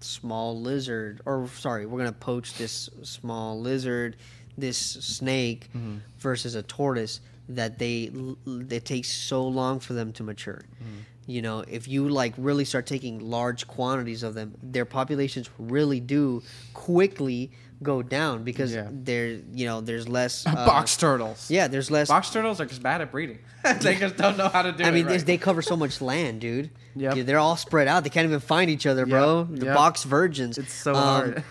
small 0.00 0.60
lizard, 0.60 1.20
or 1.24 1.46
sorry, 1.54 1.86
we're 1.86 1.98
gonna 1.98 2.10
poach 2.10 2.54
this 2.54 2.90
small 3.04 3.60
lizard, 3.60 4.16
this 4.56 4.76
snake, 4.76 5.68
mm-hmm. 5.68 5.98
versus 6.18 6.56
a 6.56 6.64
tortoise 6.64 7.20
that 7.48 7.78
they 7.78 8.10
it 8.46 8.84
takes 8.84 9.12
so 9.12 9.46
long 9.46 9.78
for 9.78 9.92
them 9.92 10.12
to 10.14 10.24
mature. 10.24 10.64
Mm-hmm. 10.82 11.02
You 11.26 11.42
know, 11.42 11.60
if 11.60 11.86
you 11.86 12.08
like 12.08 12.34
really 12.38 12.64
start 12.64 12.86
taking 12.86 13.20
large 13.20 13.68
quantities 13.68 14.24
of 14.24 14.34
them, 14.34 14.54
their 14.64 14.84
populations 14.84 15.48
really 15.60 16.00
do 16.00 16.42
quickly 16.74 17.52
go 17.82 18.02
down 18.02 18.44
because 18.44 18.74
Yeah. 18.74 18.88
there, 18.90 19.28
you 19.52 19.66
know, 19.66 19.80
there's 19.80 20.08
less 20.08 20.46
uh, 20.46 20.54
Box 20.66 20.96
turtles. 20.96 21.50
Yeah, 21.50 21.68
there's 21.68 21.90
less. 21.90 22.08
Box 22.08 22.30
turtles 22.30 22.60
are 22.60 22.66
just 22.66 22.82
bad 22.82 23.00
at 23.00 23.10
breeding. 23.10 23.38
they 23.80 23.96
just 23.96 24.16
don't 24.16 24.36
know 24.36 24.48
how 24.48 24.62
to 24.62 24.72
do 24.72 24.82
it. 24.82 24.86
I 24.86 24.88
it. 24.90 24.92
mean, 24.92 25.06
right. 25.06 25.24
they 25.24 25.38
cover 25.38 25.62
so 25.62 25.76
much 25.76 26.00
land, 26.00 26.40
dude. 26.40 26.70
Yeah, 26.96 27.14
they're 27.22 27.38
all 27.38 27.56
spread 27.56 27.86
out. 27.88 28.02
They 28.04 28.10
can't 28.10 28.26
even 28.26 28.40
find 28.40 28.70
each 28.70 28.86
other, 28.86 29.06
bro. 29.06 29.46
Yep, 29.50 29.60
The 29.60 29.66
yep. 29.66 29.74
box 29.74 30.04
virgins. 30.04 30.58
It's 30.58 30.72
so 30.72 30.94
hard. 30.94 31.44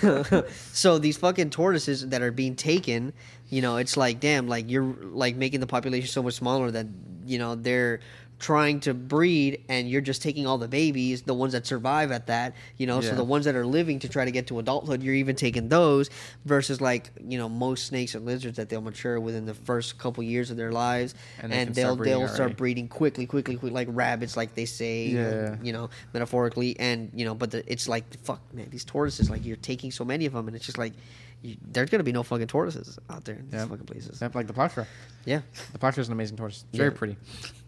so 0.72 0.98
these 0.98 1.16
fucking 1.16 1.50
tortoises 1.50 2.08
that 2.08 2.22
are 2.22 2.30
being 2.30 2.54
taken, 2.54 3.12
you 3.48 3.62
know, 3.62 3.76
it's 3.76 3.96
like, 3.96 4.20
damn, 4.20 4.46
like 4.48 4.70
you're 4.70 4.84
like 4.84 5.36
making 5.36 5.60
the 5.60 5.66
population 5.66 6.08
so 6.08 6.22
much 6.22 6.34
smaller 6.34 6.70
that 6.70 6.86
you 7.26 7.38
know 7.38 7.54
they're 7.54 8.00
trying 8.42 8.80
to 8.80 8.92
breed 8.92 9.62
and 9.68 9.88
you're 9.88 10.00
just 10.00 10.20
taking 10.20 10.48
all 10.48 10.58
the 10.58 10.66
babies 10.66 11.22
the 11.22 11.32
ones 11.32 11.52
that 11.52 11.64
survive 11.64 12.10
at 12.10 12.26
that 12.26 12.52
you 12.76 12.88
know 12.88 13.00
so 13.00 13.14
the 13.14 13.22
ones 13.22 13.44
that 13.44 13.54
are 13.54 13.64
living 13.64 14.00
to 14.00 14.08
try 14.08 14.24
to 14.24 14.32
get 14.32 14.48
to 14.48 14.58
adulthood 14.58 15.00
you're 15.00 15.14
even 15.14 15.36
taking 15.36 15.68
those 15.68 16.10
versus 16.44 16.80
like 16.80 17.10
you 17.24 17.38
know 17.38 17.48
most 17.48 17.86
snakes 17.86 18.16
and 18.16 18.26
lizards 18.26 18.56
that 18.56 18.68
they'll 18.68 18.80
mature 18.80 19.20
within 19.20 19.46
the 19.46 19.54
first 19.54 19.96
couple 19.96 20.24
years 20.24 20.50
of 20.50 20.56
their 20.56 20.72
lives 20.72 21.14
And 21.40 21.52
and, 21.52 21.52
they 21.52 21.64
can 21.66 21.72
they'll 21.74 21.84
start 21.86 21.98
breeding 21.98 22.18
they'll 22.18 22.28
start 22.34 22.56
breeding 22.56 22.88
quickly 22.88 23.26
quickly, 23.26 23.54
quickly 23.54 23.70
like 23.70 23.86
rabbits 23.92 24.36
like 24.36 24.56
they 24.56 24.64
say 24.64 25.04
you 25.06 25.18
know, 25.22 25.58
you 25.62 25.72
know 25.72 25.90
metaphorically 26.12 26.76
and 26.80 27.10
you 27.14 27.24
know 27.24 27.36
but 27.36 27.52
the, 27.52 27.62
it's 27.72 27.86
like 27.86 28.04
fuck 28.24 28.40
man 28.52 28.66
these 28.70 28.84
tortoises 28.84 29.30
like 29.30 29.46
you're 29.46 29.56
taking 29.56 29.92
so 29.92 30.04
many 30.04 30.26
of 30.26 30.32
them 30.32 30.48
and 30.48 30.56
it's 30.56 30.66
just 30.66 30.78
like 30.78 30.94
you, 31.42 31.56
there's 31.70 31.90
gonna 31.90 32.02
be 32.02 32.12
no 32.12 32.24
fucking 32.24 32.48
tortoises 32.48 32.98
out 33.08 33.24
there 33.24 33.36
in 33.36 33.44
these 33.46 33.54
Yeah. 33.54 33.66
fucking 33.66 33.86
places 33.86 34.08
Except 34.10 34.34
like 34.34 34.48
the 34.48 34.52
Plottra. 34.52 34.84
yeah 35.26 35.42
The 35.72 35.78
Plottra 35.78 35.98
is 35.98 36.08
an 36.08 36.12
amazing 36.12 36.36
tortoise. 36.36 36.64
It's 36.70 36.78
very 36.78 36.90
pretty. 36.92 37.16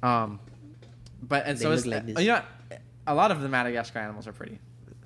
Um, 0.03 0.41
but 1.29 1.47
and 1.47 1.59
They 1.59 1.63
so 1.63 1.69
look 1.71 1.79
it's 1.79 1.87
like 1.87 2.07
this. 2.07 2.21
you 2.21 2.29
know 2.29 2.43
a 3.07 3.15
lot 3.15 3.31
of 3.31 3.41
the 3.43 3.49
Madagascar 3.49 3.99
animals 3.99 4.27
are 4.27 4.33
pretty. 4.33 4.59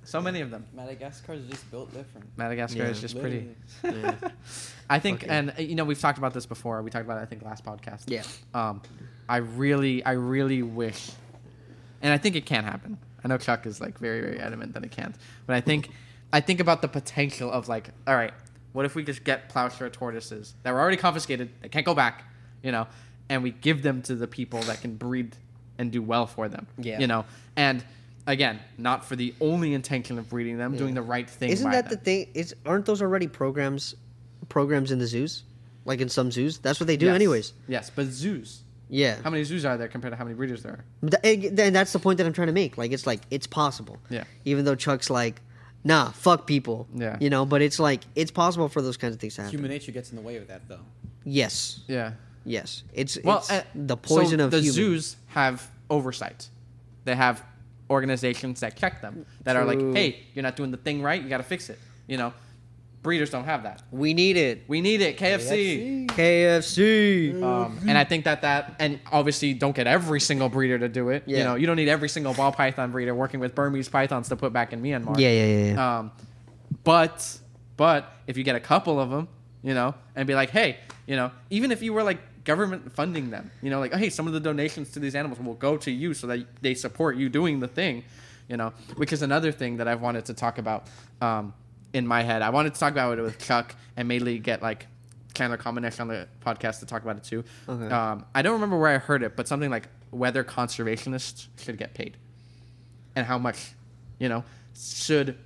So 0.05 0.21
many 0.23 0.41
of 0.41 0.51
them. 0.51 0.65
Madagascar 0.73 1.35
is 1.35 1.47
just 1.51 1.71
built 1.71 1.93
different. 1.93 2.27
Madagascar 2.39 2.79
Yeah. 2.79 2.89
is 2.89 3.01
just 3.01 3.19
pretty. 3.21 3.49
Yeah. 3.85 4.15
I 4.89 4.99
think, 5.01 5.25
Okay. 5.25 5.31
and 5.31 5.53
you 5.59 5.75
know, 5.75 5.85
we've 5.85 6.01
talked 6.01 6.17
about 6.17 6.33
this 6.33 6.47
before. 6.47 6.81
We 6.83 6.91
talked 6.91 7.05
about 7.05 7.19
it, 7.19 7.23
I 7.23 7.27
think, 7.27 7.43
last 7.43 7.63
podcast. 7.65 8.05
Yeah. 8.07 8.23
Um, 8.55 8.81
I 9.29 9.39
really, 9.39 10.03
I 10.05 10.13
really 10.13 10.63
wish, 10.63 11.11
and 12.01 12.11
I 12.13 12.17
think 12.19 12.37
it 12.37 12.47
can 12.47 12.65
happen. 12.65 12.97
I 13.23 13.29
know 13.29 13.37
Chuck 13.37 13.67
is 13.67 13.81
like 13.83 13.99
very, 13.99 14.21
very 14.23 14.39
adamant 14.41 14.73
that 14.75 14.85
it 14.85 14.91
can't, 14.93 15.15
but 15.47 15.57
I 15.57 15.61
think, 15.61 15.91
I 16.33 16.41
think 16.41 16.61
about 16.61 16.81
the 16.81 16.89
potential 16.89 17.51
of 17.53 17.69
like, 17.69 17.91
all 18.07 18.15
right, 18.17 18.33
what 18.73 18.87
if 18.87 18.95
we 18.95 19.03
just 19.05 19.25
get 19.25 19.49
plowshare 19.51 19.91
tortoises 19.91 20.55
that 20.63 20.73
were 20.73 20.81
already 20.81 20.97
confiscated, 20.97 21.51
they 21.61 21.69
can't 21.69 21.85
go 21.85 21.95
back, 21.95 22.25
you 22.63 22.73
know, 22.73 22.87
and 23.29 23.43
we 23.43 23.51
give 23.51 23.83
them 23.83 24.01
to 24.03 24.15
the 24.15 24.27
people 24.29 24.61
that 24.63 24.81
can 24.81 24.95
breed 24.97 25.37
and 25.79 25.91
do 25.93 26.03
well 26.03 26.27
for 26.27 26.49
them, 26.49 26.67
Yeah. 26.79 26.99
you 27.01 27.07
know, 27.07 27.25
and 27.57 27.85
again, 28.27 28.59
not 28.77 29.05
for 29.05 29.17
the 29.17 29.35
only 29.41 29.73
intention 29.75 30.19
of 30.19 30.29
breeding 30.29 30.59
them, 30.59 30.77
doing 30.77 30.95
the 30.95 31.03
right 31.03 31.29
thing. 31.29 31.51
Isn't 31.51 31.67
by 31.71 31.77
that 31.81 31.89
the 31.89 31.97
thing? 31.97 32.29
Is 32.35 32.55
aren't 32.67 32.85
those 32.87 33.01
already 33.01 33.27
programs, 33.29 33.95
programs 34.49 34.91
in 34.93 34.99
the 34.99 35.07
zoos, 35.07 35.45
like 35.85 36.01
in 36.01 36.09
some 36.09 36.31
zoos? 36.31 36.59
That's 36.59 36.81
what 36.81 36.87
they 36.89 36.97
do, 36.97 37.07
Yes. 37.07 37.15
anyways. 37.15 37.53
Yes, 37.69 37.91
but 37.95 38.07
zoos. 38.07 38.63
Yeah. 38.91 39.17
How 39.23 39.31
many 39.31 39.45
zoos 39.45 39.65
are 39.65 39.77
there 39.77 39.89
compared 39.89 40.13
to 40.13 40.17
how 40.17 40.25
many 40.25 40.35
breeders 40.35 40.63
there 40.63 40.73
are? 40.73 40.85
And 41.23 41.75
that's 41.77 41.93
the 41.93 41.99
point 41.99 42.19
that 42.19 42.27
I'm 42.27 42.33
trying 42.33 42.47
to 42.49 42.55
make. 42.55 42.79
Like, 42.79 42.91
it's 42.93 43.07
like 43.07 43.21
it's 43.31 43.47
possible. 43.47 43.99
Yeah. 44.11 44.25
Even 44.47 44.65
though 44.65 44.75
Chuck's 44.75 45.11
like, 45.11 45.43
nah, 45.85 46.11
fuck 46.11 46.47
people. 46.47 46.89
Yeah. 46.95 47.19
You 47.21 47.29
know, 47.31 47.45
but 47.45 47.61
it's 47.63 47.79
like 47.79 48.03
it's 48.15 48.31
possible 48.31 48.69
for 48.69 48.81
those 48.83 48.97
kinds 48.97 49.15
of 49.15 49.21
things 49.21 49.35
to 49.37 49.43
happen. 49.43 49.57
Human 49.59 49.71
nature 49.71 49.93
gets 49.93 50.11
in 50.11 50.17
the 50.17 50.23
way 50.23 50.37
of 50.37 50.49
that, 50.49 50.69
though. 50.69 50.81
Yes. 51.25 51.81
Yeah. 51.87 52.13
Yes. 52.45 52.83
It's 52.93 53.19
Well, 53.23 53.39
it's 53.39 53.51
uh, 53.51 53.63
the 53.75 53.97
poison 53.97 54.39
so 54.39 54.47
of 54.47 54.51
the 54.51 54.59
human. 54.59 54.73
zoos 54.73 55.17
have 55.29 55.69
oversight. 55.91 56.49
They 57.05 57.15
have 57.15 57.43
organizations 57.91 58.61
that 58.61 58.77
check 58.77 59.01
them 59.01 59.25
that 59.45 59.57
are 59.57 59.65
like, 59.65 59.81
hey, 59.95 60.25
you're 60.35 60.43
not 60.43 60.57
doing 60.57 60.71
the 60.71 60.77
thing 60.77 61.03
right. 61.03 61.23
You 61.23 61.29
got 61.29 61.39
to 61.39 61.43
fix 61.43 61.71
it. 61.71 61.79
You 62.07 62.17
know, 62.19 62.33
breeders 63.03 63.31
don't 63.31 63.45
have 63.45 63.63
that. 63.63 63.83
We 63.91 64.15
need 64.15 64.37
it. 64.37 64.65
We 64.69 64.81
need 64.81 65.01
it. 65.01 65.19
KFC. 65.19 66.07
KFC. 66.07 67.43
Um, 67.43 67.79
and 67.87 67.97
I 67.97 68.05
think 68.05 68.25
that 68.25 68.43
that 68.43 68.77
and 68.79 69.01
obviously 69.11 69.55
don't 69.55 69.75
get 69.75 69.87
every 69.87 70.21
single 70.21 70.49
breeder 70.49 70.79
to 70.79 70.89
do 70.89 71.11
it. 71.11 71.25
You 71.27 71.45
know, 71.45 71.55
you 71.55 71.67
don't 71.67 71.77
need 71.77 71.89
every 71.89 72.09
single 72.09 72.35
ball 72.35 72.53
python 72.53 72.93
breeder 72.93 73.15
working 73.15 73.41
with 73.41 73.55
Burmese 73.55 73.89
pythons 73.89 74.29
to 74.29 74.37
put 74.37 74.53
back 74.53 74.73
in 74.73 74.83
Myanmar. 74.83 75.19
Yeah, 75.19 75.31
yeah, 75.31 75.47
yeah. 75.47 75.73
yeah. 75.73 75.99
Um, 75.99 76.13
but 76.85 77.39
but 77.77 78.13
if 78.27 78.37
you 78.37 78.45
get 78.45 78.57
a 78.57 78.61
couple 78.61 79.01
of 79.01 79.11
them, 79.11 79.29
you 79.63 79.75
know, 79.75 79.95
and 80.15 80.27
be 80.27 80.35
like, 80.35 80.51
hey, 80.51 80.79
you 81.09 81.17
know, 81.17 81.31
even 81.49 81.73
if 81.73 81.81
you 81.81 81.95
were 81.95 82.03
like 82.03 82.45
government 82.45 82.93
funding 82.93 83.31
them, 83.31 83.51
you 83.63 83.71
know, 83.71 83.81
like, 83.81 83.95
hey, 83.95 84.11
some 84.11 84.27
of 84.27 84.35
the 84.35 84.41
donations 84.41 84.91
to 84.93 85.01
these 85.01 85.15
animals 85.15 85.41
will 85.41 85.55
go 85.55 85.79
to 85.79 85.91
you 85.91 86.13
so 86.13 86.27
that 86.27 86.47
they 86.61 86.75
support 86.75 87.17
you 87.17 87.31
doing 87.31 87.61
the 87.61 87.67
thing, 87.67 88.05
you 88.47 88.59
know, 88.59 88.75
which 88.97 89.11
is 89.11 89.23
another 89.23 89.51
thing 89.51 89.79
that 89.79 89.89
I've 89.89 90.03
wanted 90.03 90.27
to 90.27 90.35
talk 90.35 90.59
about 90.59 90.87
um, 91.23 91.55
in 91.95 92.07
my 92.07 92.23
head. 92.23 92.43
I 92.43 92.51
wanted 92.51 92.75
to 92.75 92.81
talk 92.81 92.93
about 92.93 93.19
it 93.19 93.23
with 93.23 93.39
Chuck 93.39 93.75
and 93.97 94.07
mainly 94.07 94.39
get 94.39 94.61
like 94.61 94.87
Chandler 95.33 95.57
Combination 95.57 96.03
on 96.03 96.09
the 96.09 96.29
podcast 96.45 96.81
to 96.81 96.87
talk 96.87 97.03
about 97.03 97.17
it 97.17 97.25
too. 97.25 97.43
Okay. 97.67 97.93
Um, 97.93 98.27
I 98.35 98.43
don't 98.43 98.53
remember 98.53 98.79
where 98.79 98.95
I 98.95 98.99
heard 98.99 99.23
it, 99.23 99.35
but 99.35 99.49
something 99.49 99.71
like 99.71 99.89
whether 100.11 100.45
conservationists 100.45 101.47
should 101.57 101.79
get 101.79 101.95
paid 101.95 102.19
and 103.17 103.25
how 103.25 103.39
much, 103.39 103.73
you 104.19 104.29
know, 104.29 104.45
should. 104.75 105.39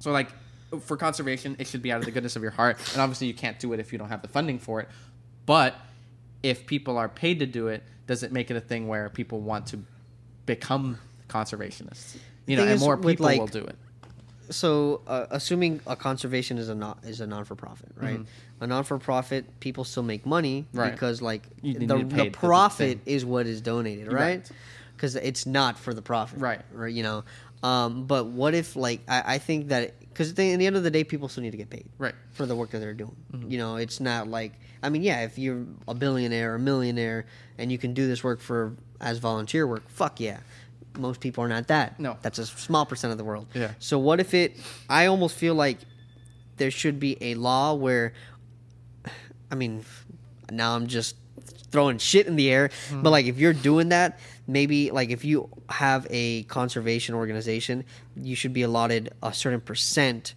So 0.00 0.10
like 0.10 0.30
for 0.80 0.96
conservation, 0.96 1.56
it 1.58 1.66
should 1.66 1.82
be 1.82 1.92
out 1.92 1.98
of 2.00 2.04
the 2.04 2.10
goodness 2.10 2.36
of 2.36 2.42
your 2.42 2.50
heart, 2.52 2.78
and 2.92 3.00
obviously 3.02 3.26
you 3.26 3.34
can't 3.34 3.58
do 3.58 3.72
it 3.72 3.80
if 3.80 3.92
you 3.92 3.98
don't 3.98 4.08
have 4.08 4.22
the 4.22 4.28
funding 4.28 4.58
for 4.58 4.80
it. 4.80 4.88
But 5.46 5.74
if 6.42 6.66
people 6.66 6.96
are 6.98 7.08
paid 7.08 7.38
to 7.40 7.46
do 7.46 7.68
it, 7.68 7.82
does 8.06 8.22
it 8.22 8.32
make 8.32 8.50
it 8.50 8.56
a 8.56 8.60
thing 8.60 8.88
where 8.88 9.08
people 9.08 9.40
want 9.40 9.66
to 9.68 9.78
become 10.46 10.98
conservationists? 11.28 12.16
You 12.46 12.56
know, 12.56 12.64
and 12.64 12.78
more 12.80 12.96
people 12.96 13.26
like, 13.26 13.38
will 13.40 13.46
do 13.48 13.64
it. 13.64 13.76
so 14.50 15.00
uh, 15.08 15.26
assuming 15.30 15.80
a 15.86 15.96
conservation 15.96 16.58
is 16.58 16.68
a 16.68 16.74
not 16.74 16.98
is 17.04 17.20
a 17.20 17.26
non 17.26 17.44
for 17.44 17.54
profit, 17.56 17.90
right? 17.96 18.20
A 18.60 18.66
non 18.66 18.84
for 18.84 18.98
profit, 18.98 19.58
people 19.60 19.84
still 19.84 20.02
make 20.04 20.24
money 20.24 20.62
Mm-hmm. 20.68 20.78
Right. 20.78 20.92
because 20.92 21.20
like 21.20 21.42
You 21.62 21.74
the, 21.80 22.04
the 22.04 22.30
profit 22.30 23.00
is 23.06 23.24
what 23.24 23.46
is 23.46 23.60
donated, 23.60 24.12
Right. 24.12 24.20
right? 24.22 24.50
Because 24.96 25.14
it's 25.16 25.44
not 25.44 25.78
for 25.78 25.92
the 25.92 26.00
profit, 26.02 26.38
Right. 26.40 26.60
Right, 26.72 26.94
you 26.94 27.02
know. 27.02 27.24
Um, 27.62 28.06
but 28.06 28.26
what 28.26 28.54
if 28.54 28.76
like 28.76 29.00
I, 29.08 29.34
I 29.34 29.38
think 29.38 29.68
that 29.68 29.94
because 30.16 30.30
at 30.30 30.36
the 30.36 30.64
end 30.66 30.76
of 30.76 30.82
the 30.82 30.90
day, 30.90 31.04
people 31.04 31.28
still 31.28 31.42
need 31.42 31.50
to 31.50 31.58
get 31.58 31.68
paid, 31.68 31.90
Right. 31.98 32.14
for 32.32 32.46
the 32.46 32.56
work 32.56 32.70
that 32.70 32.78
they're 32.78 32.94
doing. 32.94 33.14
Mm-hmm. 33.34 33.50
You 33.50 33.58
know, 33.58 33.76
it's 33.76 34.00
not 34.00 34.28
like 34.28 34.52
I 34.82 34.88
mean, 34.88 35.02
yeah, 35.02 35.24
if 35.24 35.38
you're 35.38 35.66
a 35.86 35.92
billionaire 35.94 36.52
or 36.52 36.54
a 36.54 36.58
millionaire 36.58 37.26
and 37.58 37.70
you 37.70 37.76
can 37.76 37.92
do 37.92 38.06
this 38.06 38.24
work 38.24 38.40
for 38.40 38.74
as 38.98 39.18
volunteer 39.18 39.66
work, 39.66 39.86
fuck 39.90 40.18
yeah. 40.20 40.38
Most 40.98 41.20
people 41.20 41.44
are 41.44 41.48
not 41.48 41.66
that. 41.68 42.00
No. 42.00 42.16
that's 42.22 42.38
a 42.38 42.46
small 42.46 42.86
percent 42.86 43.10
of 43.12 43.18
the 43.18 43.24
world. 43.24 43.46
Yeah. 43.52 43.72
So 43.78 43.98
what 43.98 44.18
if 44.20 44.32
it? 44.32 44.56
I 44.88 45.04
almost 45.06 45.36
feel 45.36 45.54
like 45.54 45.78
there 46.56 46.70
should 46.70 46.98
be 46.98 47.18
a 47.20 47.34
law 47.34 47.74
where, 47.74 48.14
I 49.50 49.54
mean, 49.54 49.84
now 50.50 50.74
I'm 50.74 50.86
just 50.86 51.16
throwing 51.70 51.98
shit 51.98 52.26
in 52.26 52.36
the 52.36 52.50
air, 52.50 52.70
Hmm. 52.90 53.02
but 53.02 53.10
like 53.10 53.26
if 53.26 53.38
you're 53.38 53.52
doing 53.52 53.88
that, 53.90 54.18
maybe 54.46 54.90
like 54.90 55.10
if 55.10 55.24
you 55.24 55.48
have 55.68 56.06
a 56.10 56.44
conservation 56.44 57.14
organization, 57.14 57.84
you 58.16 58.34
should 58.36 58.52
be 58.52 58.62
allotted 58.62 59.12
a 59.22 59.32
certain 59.32 59.60
percent 59.60 60.34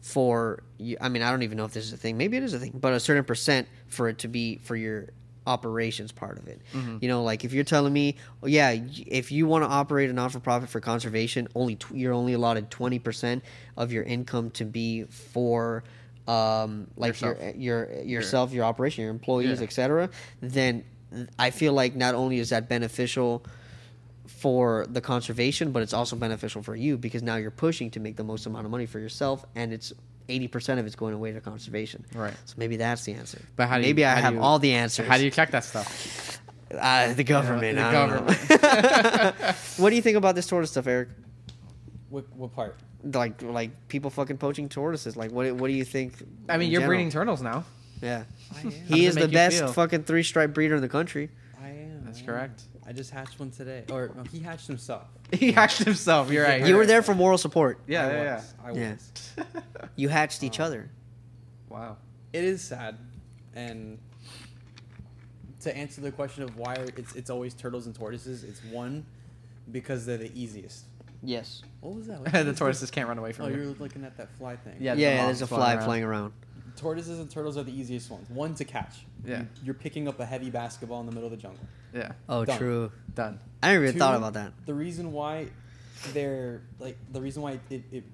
for 0.00 0.62
you. 0.78 0.96
I 1.00 1.08
mean, 1.08 1.22
I 1.22 1.30
don't 1.30 1.42
even 1.42 1.56
know 1.58 1.64
if 1.64 1.72
this 1.72 1.84
is 1.84 1.92
a 1.92 1.96
thing. 1.96 2.16
Maybe 2.16 2.36
it 2.36 2.42
is 2.42 2.54
a 2.54 2.58
thing, 2.58 2.72
but 2.74 2.92
a 2.92 3.00
certain 3.00 3.24
percent 3.24 3.68
for 3.88 4.08
it 4.08 4.18
to 4.18 4.28
be 4.28 4.58
for 4.62 4.76
your 4.76 5.08
operations 5.48 6.10
part 6.12 6.38
of 6.38 6.48
it. 6.48 6.60
Mm-hmm. 6.72 6.98
You 7.00 7.08
know, 7.08 7.22
like 7.22 7.44
if 7.44 7.52
you're 7.52 7.64
telling 7.64 7.92
me, 7.92 8.16
oh, 8.42 8.46
yeah, 8.46 8.76
if 9.06 9.30
you 9.32 9.46
want 9.46 9.64
to 9.64 9.68
operate 9.68 10.10
a 10.10 10.12
not 10.12 10.32
for 10.32 10.40
profit 10.40 10.68
for 10.68 10.80
conservation, 10.80 11.48
only 11.54 11.76
tw- 11.76 11.92
you're 11.94 12.12
only 12.12 12.32
allotted 12.34 12.70
twenty 12.70 12.98
percent 12.98 13.44
of 13.76 13.92
your 13.92 14.02
income 14.04 14.50
to 14.52 14.64
be 14.64 15.04
for. 15.04 15.82
Um, 16.28 16.88
like 16.96 17.10
Yourself. 17.20 17.38
your 17.56 17.86
your 17.88 18.02
yourself, 18.02 18.52
your 18.52 18.64
operation, 18.64 19.02
your 19.02 19.10
employees, 19.12 19.58
Yeah. 19.60 19.64
etc. 19.64 20.10
Then 20.40 20.84
I 21.38 21.50
feel 21.50 21.72
like 21.72 21.94
not 21.94 22.14
only 22.16 22.38
is 22.38 22.48
that 22.50 22.68
beneficial 22.68 23.44
for 24.26 24.86
the 24.90 25.00
conservation, 25.00 25.70
but 25.72 25.82
it's 25.82 25.92
also 25.92 26.16
beneficial 26.16 26.62
for 26.62 26.74
you 26.74 26.96
because 26.98 27.22
now 27.22 27.36
you're 27.36 27.50
pushing 27.52 27.90
to 27.92 28.00
make 28.00 28.16
the 28.16 28.24
most 28.24 28.46
amount 28.46 28.64
of 28.64 28.70
money 28.70 28.86
for 28.86 28.98
yourself, 28.98 29.44
and 29.54 29.72
it's 29.72 29.92
eighty 30.28 30.48
percent 30.48 30.80
of 30.80 30.86
it's 30.86 30.96
going 30.96 31.14
away 31.14 31.30
to 31.32 31.40
conservation. 31.40 32.04
Right. 32.14 32.34
So 32.44 32.54
maybe 32.58 32.76
that's 32.76 33.04
the 33.04 33.12
answer. 33.12 33.40
But 33.54 33.68
how 33.68 33.76
do 33.76 33.82
you- 33.82 33.88
maybe 33.88 34.04
I 34.04 34.16
how 34.16 34.20
have 34.22 34.34
you- 34.34 34.40
all 34.40 34.58
the 34.58 34.72
answers. 34.72 35.06
How 35.06 35.16
do 35.18 35.24
you 35.24 35.30
check 35.30 35.52
that 35.52 35.62
stuff? 35.64 36.40
Uh, 36.76 37.12
the 37.14 37.22
government. 37.22 37.76
the 37.78 37.84
I 37.84 37.92
don't 37.92 38.26
know. 38.26 39.52
what 39.76 39.90
do 39.90 39.96
you 39.96 40.02
think 40.02 40.16
about 40.16 40.34
this 40.34 40.46
sort 40.46 40.64
of 40.64 40.68
stuff, 40.68 40.88
Eric? 40.88 41.10
What, 42.10 42.24
what 42.36 42.52
part? 42.52 42.76
Like, 43.12 43.42
like 43.42 43.88
people 43.88 44.10
fucking 44.10 44.38
poaching 44.38 44.68
tortoises. 44.68 45.16
Like, 45.16 45.30
what? 45.30 45.52
What 45.54 45.68
do 45.68 45.74
you 45.74 45.84
think? 45.84 46.14
I 46.48 46.56
mean, 46.56 46.70
you're 46.70 46.80
general? 46.80 46.96
breeding 46.96 47.10
turtles 47.10 47.42
now. 47.42 47.64
Yeah, 48.02 48.24
he 48.86 49.06
is 49.06 49.14
the 49.14 49.28
best 49.28 49.58
feel? 49.58 49.72
fucking 49.72 50.04
three 50.04 50.22
stripe 50.22 50.52
breeder 50.52 50.74
in 50.74 50.82
the 50.82 50.88
country. 50.88 51.30
I 51.60 51.68
am. 51.68 52.04
That's 52.04 52.20
correct. 52.20 52.62
I 52.86 52.92
just 52.92 53.10
hatched 53.10 53.40
one 53.40 53.50
today. 53.50 53.84
Or 53.90 54.12
no, 54.14 54.22
he 54.24 54.38
hatched 54.38 54.66
himself. 54.66 55.04
he 55.32 55.52
hatched 55.52 55.78
himself. 55.78 56.30
You're 56.30 56.44
right. 56.44 56.60
You 56.60 56.68
you're 56.68 56.78
were 56.78 56.86
there 56.86 57.02
for 57.02 57.14
moral 57.14 57.38
support. 57.38 57.80
Yeah, 57.86 58.06
I 58.06 58.12
yeah, 58.12 58.34
was. 58.34 58.54
I 58.64 58.70
Yeah. 58.72 59.44
You 59.96 60.08
hatched 60.08 60.42
each 60.42 60.60
uh, 60.60 60.64
other. 60.64 60.90
Wow. 61.68 61.96
It 62.32 62.44
is 62.44 62.62
sad, 62.62 62.98
and 63.54 63.98
to 65.60 65.76
answer 65.76 66.00
the 66.00 66.12
question 66.12 66.42
of 66.42 66.56
why 66.56 66.74
it's 66.96 67.14
it's 67.14 67.30
always 67.30 67.54
turtles 67.54 67.86
and 67.86 67.94
tortoises, 67.94 68.44
it's 68.44 68.62
one 68.64 69.06
because 69.72 70.06
they're 70.06 70.18
the 70.18 70.30
easiest. 70.38 70.84
Yes. 71.22 71.62
What 71.80 71.94
was 71.94 72.06
that? 72.08 72.20
What 72.32 72.32
the 72.32 72.52
tortoises 72.54 72.90
can't 72.90 73.08
run 73.08 73.18
away 73.18 73.32
from 73.32 73.46
Oh, 73.46 73.50
from 73.50 73.56
you're 73.60 73.74
looking 73.74 74.04
at 74.04 74.16
that 74.18 74.30
fly 74.38 74.56
thing. 74.56 74.76
Yeah. 74.80 74.94
Yeah, 74.94 75.20
the 75.22 75.26
there's 75.26 75.42
a 75.42 75.46
fly 75.46 75.74
around. 75.74 75.84
flying 75.84 76.04
around. 76.04 76.32
Tortoises 76.76 77.18
and 77.20 77.30
turtles 77.30 77.56
are 77.56 77.62
the 77.62 77.72
easiest 77.78 78.10
ones. 78.10 78.28
One 78.28 78.54
to 78.56 78.64
catch. 78.64 79.06
Yeah. 79.24 79.40
You- 79.40 79.46
You're 79.64 79.74
picking 79.74 80.08
up 80.08 80.20
a 80.20 80.26
heavy 80.26 80.50
basketball 80.50 81.00
in 81.00 81.06
the 81.06 81.12
middle 81.12 81.26
of 81.26 81.30
the 81.30 81.36
jungle. 81.40 81.66
Yeah. 81.94 82.12
Oh, 82.28 82.44
Done. 82.44 82.58
true. 82.58 82.92
Done. 83.14 83.40
I 83.62 83.72
never 83.72 83.84
even 83.84 83.94
Two, 83.94 83.98
thought 84.00 84.16
about 84.16 84.34
that. 84.34 84.52
The 84.66 84.74
reason 84.74 85.12
why 85.12 85.48
they're 86.12 86.60
like 86.78 86.98
the 87.10 87.20
reason 87.20 87.42
why 87.42 87.58
it, 87.70 87.82
it 87.90 88.04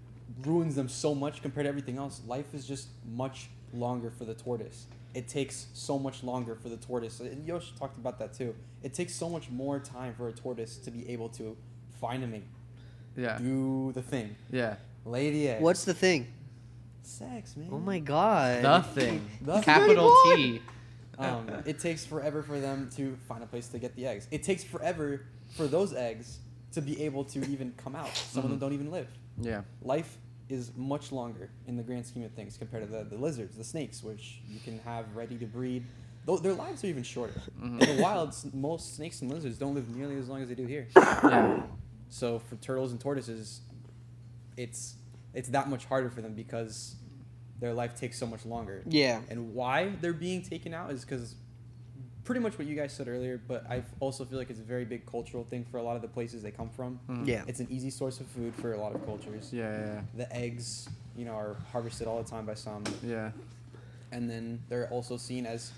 ruins 0.44 0.76
them 0.76 0.88
so 0.88 1.14
much 1.14 1.42
compared 1.42 1.64
to 1.64 1.68
everything 1.68 1.98
else, 1.98 2.20
life 2.26 2.54
is 2.54 2.66
just 2.66 2.88
much 3.10 3.48
longer 3.72 4.10
for 4.10 4.24
the 4.24 4.34
tortoise. 4.34 4.86
It 5.14 5.28
takes 5.28 5.66
so 5.74 5.98
much 5.98 6.22
longer 6.22 6.54
for 6.54 6.68
the 6.68 6.76
tortoise. 6.76 7.20
And 7.20 7.44
Yosh 7.44 7.72
talked 7.78 7.98
about 7.98 8.18
that 8.20 8.32
too. 8.32 8.54
It 8.82 8.94
takes 8.94 9.14
so 9.14 9.28
much 9.28 9.50
more 9.50 9.78
time 9.80 10.14
for 10.14 10.28
a 10.28 10.32
tortoise 10.32 10.76
to 10.78 10.90
be 10.90 11.08
able 11.10 11.28
to 11.30 11.56
find 12.00 12.22
a 12.24 12.26
mate, 12.26 12.44
Yeah. 13.16 13.38
do 13.38 13.92
the 13.92 14.02
thing, 14.02 14.34
Yeah. 14.50 14.76
lay 15.04 15.30
the 15.30 15.48
egg. 15.48 15.62
What's 15.62 15.84
the 15.84 15.94
thing? 15.94 16.26
sex, 17.04 17.56
man? 17.56 17.68
Oh 17.72 17.78
my 17.78 17.98
god. 17.98 18.62
Nothing. 18.62 19.20
thing. 19.20 19.30
The 19.42 19.60
Capital. 19.60 20.10
T. 20.36 20.60
um, 21.18 21.48
it 21.66 21.78
takes 21.78 22.06
forever 22.06 22.42
for 22.42 22.58
them 22.60 22.88
to 22.96 23.16
find 23.28 23.42
a 23.42 23.46
place 23.46 23.68
to 23.68 23.78
get 23.78 23.94
the 23.96 24.06
eggs. 24.06 24.26
It 24.30 24.42
takes 24.42 24.64
forever 24.64 25.22
for 25.50 25.66
those 25.66 25.92
eggs 25.92 26.38
to 26.72 26.80
be 26.80 27.02
able 27.02 27.24
to 27.24 27.40
even 27.50 27.74
come 27.76 27.94
out. 27.94 28.14
Some 28.16 28.44
of 28.44 28.50
them 28.50 28.58
Mhm. 28.58 28.60
don't 28.60 28.72
even 28.72 28.90
live. 28.90 29.08
Yeah. 29.38 29.62
Life 29.82 30.16
is 30.48 30.70
much 30.76 31.12
longer 31.12 31.50
in 31.66 31.76
the 31.76 31.82
grand 31.82 32.06
scheme 32.06 32.24
of 32.24 32.30
things 32.32 32.56
compared 32.56 32.84
to 32.84 32.90
the, 32.90 33.04
the 33.04 33.16
lizards, 33.16 33.56
the 33.56 33.64
snakes, 33.64 34.02
which 34.02 34.40
you 34.48 34.58
can 34.60 34.78
have 34.80 35.04
ready 35.14 35.36
to 35.38 35.46
breed. 35.46 35.84
Though 36.24 36.38
their 36.38 36.54
lives 36.54 36.82
are 36.84 36.86
even 36.86 37.02
shorter. 37.02 37.40
Mhm. 37.60 37.82
In 37.82 37.96
the 37.96 38.02
wild, 38.02 38.34
most 38.54 38.94
snakes 38.96 39.20
and 39.22 39.30
lizards 39.30 39.58
don't 39.58 39.74
live 39.74 39.88
nearly 39.94 40.16
as 40.16 40.28
long 40.28 40.40
as 40.40 40.48
they 40.48 40.54
do 40.54 40.66
here. 40.66 40.86
Yeah. 40.96 41.62
So 42.12 42.38
for 42.38 42.56
turtles 42.56 42.92
and 42.92 43.00
tortoises, 43.00 43.62
it's 44.58 44.96
it's 45.32 45.48
that 45.48 45.70
much 45.70 45.86
harder 45.86 46.10
for 46.10 46.20
them 46.20 46.34
because 46.34 46.94
their 47.58 47.72
life 47.72 47.94
takes 47.94 48.18
so 48.18 48.26
much 48.26 48.44
longer. 48.44 48.82
Yeah. 48.86 49.20
And 49.30 49.54
why 49.54 49.92
they're 50.02 50.12
being 50.12 50.42
taken 50.42 50.74
out 50.74 50.90
is 50.90 51.06
because 51.06 51.36
pretty 52.24 52.42
much 52.42 52.58
what 52.58 52.66
you 52.66 52.76
guys 52.76 52.92
said 52.92 53.08
earlier, 53.08 53.40
but 53.48 53.64
I 53.70 53.82
also 53.98 54.26
feel 54.26 54.38
like 54.38 54.50
it's 54.50 54.60
a 54.60 54.64
very 54.64 54.84
big 54.84 55.06
cultural 55.06 55.44
thing 55.44 55.64
for 55.64 55.78
a 55.78 55.82
lot 55.82 55.96
of 55.96 56.02
the 56.02 56.08
places 56.08 56.42
they 56.42 56.50
come 56.50 56.68
from. 56.68 57.00
Mm-hmm. 57.08 57.24
Yeah. 57.24 57.44
It's 57.46 57.60
an 57.60 57.68
easy 57.70 57.88
source 57.88 58.20
of 58.20 58.26
food 58.26 58.54
for 58.56 58.74
a 58.74 58.78
lot 58.78 58.94
of 58.94 59.02
cultures. 59.06 59.50
Yeah, 59.50 59.70
yeah, 59.70 60.00
The 60.14 60.36
eggs, 60.36 60.90
you 61.16 61.24
know, 61.24 61.32
are 61.32 61.56
harvested 61.72 62.06
all 62.06 62.22
the 62.22 62.28
time 62.28 62.44
by 62.44 62.54
some, 62.54 62.84
yeah. 63.02 63.30
and 64.12 64.28
then 64.28 64.60
they're 64.68 64.88
also 64.90 65.16
seen 65.16 65.46
as, 65.46 65.72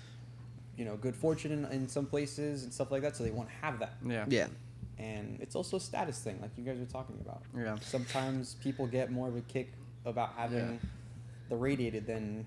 you 0.75 0.83
know, 0.83 0.97
good 0.97 1.15
fortune 1.15 1.51
in, 1.53 1.65
in 1.71 1.87
some 1.87 2.05
places 2.05 2.63
and 2.63 2.73
stuff 2.73 2.91
like 2.91 3.03
that. 3.03 3.15
So 3.15 3.23
they 3.23 3.31
won't 3.31 3.49
have 3.61 3.79
that, 3.79 3.93
Yeah. 4.05 4.25
Yeah. 4.27 4.47
And 4.97 5.37
it's 5.41 5.55
also 5.55 5.77
a 5.77 5.79
status 5.79 6.19
thing, 6.19 6.39
like 6.41 6.51
you 6.57 6.63
guys 6.63 6.77
were 6.79 6.85
talking 6.85 7.17
about. 7.21 7.41
Yeah. 7.57 7.75
Sometimes 7.81 8.55
people 8.63 8.87
get 8.87 9.11
more 9.11 9.27
of 9.27 9.35
a 9.35 9.41
kick 9.41 9.73
about 10.05 10.33
having 10.37 10.73
Yeah. 10.81 10.89
the 11.49 11.55
radiated 11.55 12.05
than 12.07 12.45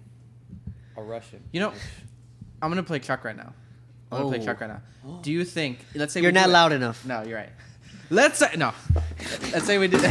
a 0.96 1.02
Russian. 1.02 1.42
You 1.52 1.60
know, 1.60 1.70
which- 1.70 1.78
I'm 2.62 2.70
gonna 2.70 2.82
play 2.82 2.98
Chuck 2.98 3.24
right 3.24 3.36
now. 3.36 3.52
I'm 4.10 4.18
gonna 4.22 4.30
play 4.36 4.40
Oh. 4.42 4.44
Chuck 4.46 4.60
right 4.60 4.70
now. 4.70 4.80
Oh. 5.06 5.20
Do 5.22 5.30
you 5.30 5.44
think? 5.44 5.84
Let's 5.94 6.12
say 6.12 6.20
You're 6.20 6.30
we 6.30 6.34
do 6.34 6.40
not 6.40 6.48
it- 6.48 6.52
loud 6.52 6.72
enough. 6.72 7.04
No, 7.04 7.22
you're 7.22 7.36
right. 7.38 7.50
Let's 8.10 8.38
say 8.38 8.54
no. 8.56 8.72
Let's 9.52 9.66
say 9.66 9.76
we 9.78 9.86
do. 9.88 9.98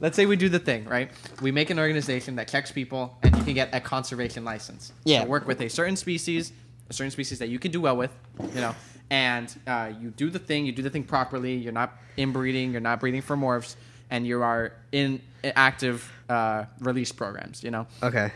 Let's 0.00 0.14
say 0.14 0.26
we 0.26 0.36
do 0.36 0.48
the 0.50 0.58
thing 0.58 0.84
right. 0.84 1.10
We 1.40 1.50
make 1.52 1.70
an 1.70 1.78
organization 1.78 2.36
that 2.36 2.48
checks 2.48 2.70
people, 2.70 3.16
and 3.22 3.34
you 3.36 3.42
can 3.44 3.54
get 3.54 3.74
a 3.74 3.80
conservation 3.80 4.44
license. 4.44 4.92
Yeah. 5.04 5.22
So 5.22 5.28
work 5.28 5.46
with 5.46 5.60
a 5.62 5.68
certain 5.68 5.96
species, 5.96 6.52
a 6.90 6.92
certain 6.92 7.10
species 7.10 7.38
that 7.38 7.48
you 7.48 7.58
can 7.58 7.70
do 7.70 7.80
well 7.80 7.96
with, 7.96 8.10
you 8.54 8.60
know, 8.60 8.74
and 9.10 9.54
uh, 9.66 9.92
you 10.00 10.10
do 10.10 10.30
the 10.30 10.38
thing. 10.38 10.66
You 10.66 10.72
do 10.72 10.82
the 10.82 10.90
thing 10.90 11.04
properly. 11.04 11.54
You're 11.54 11.72
not 11.72 11.96
inbreeding. 12.16 12.72
You're 12.72 12.80
not 12.80 13.00
breeding 13.00 13.22
for 13.22 13.36
morphs, 13.36 13.76
and 14.10 14.26
you 14.26 14.42
are 14.42 14.72
in 14.92 15.20
active 15.44 16.10
uh, 16.28 16.64
release 16.80 17.12
programs. 17.12 17.62
You 17.62 17.70
know. 17.70 17.86
Okay. 18.02 18.32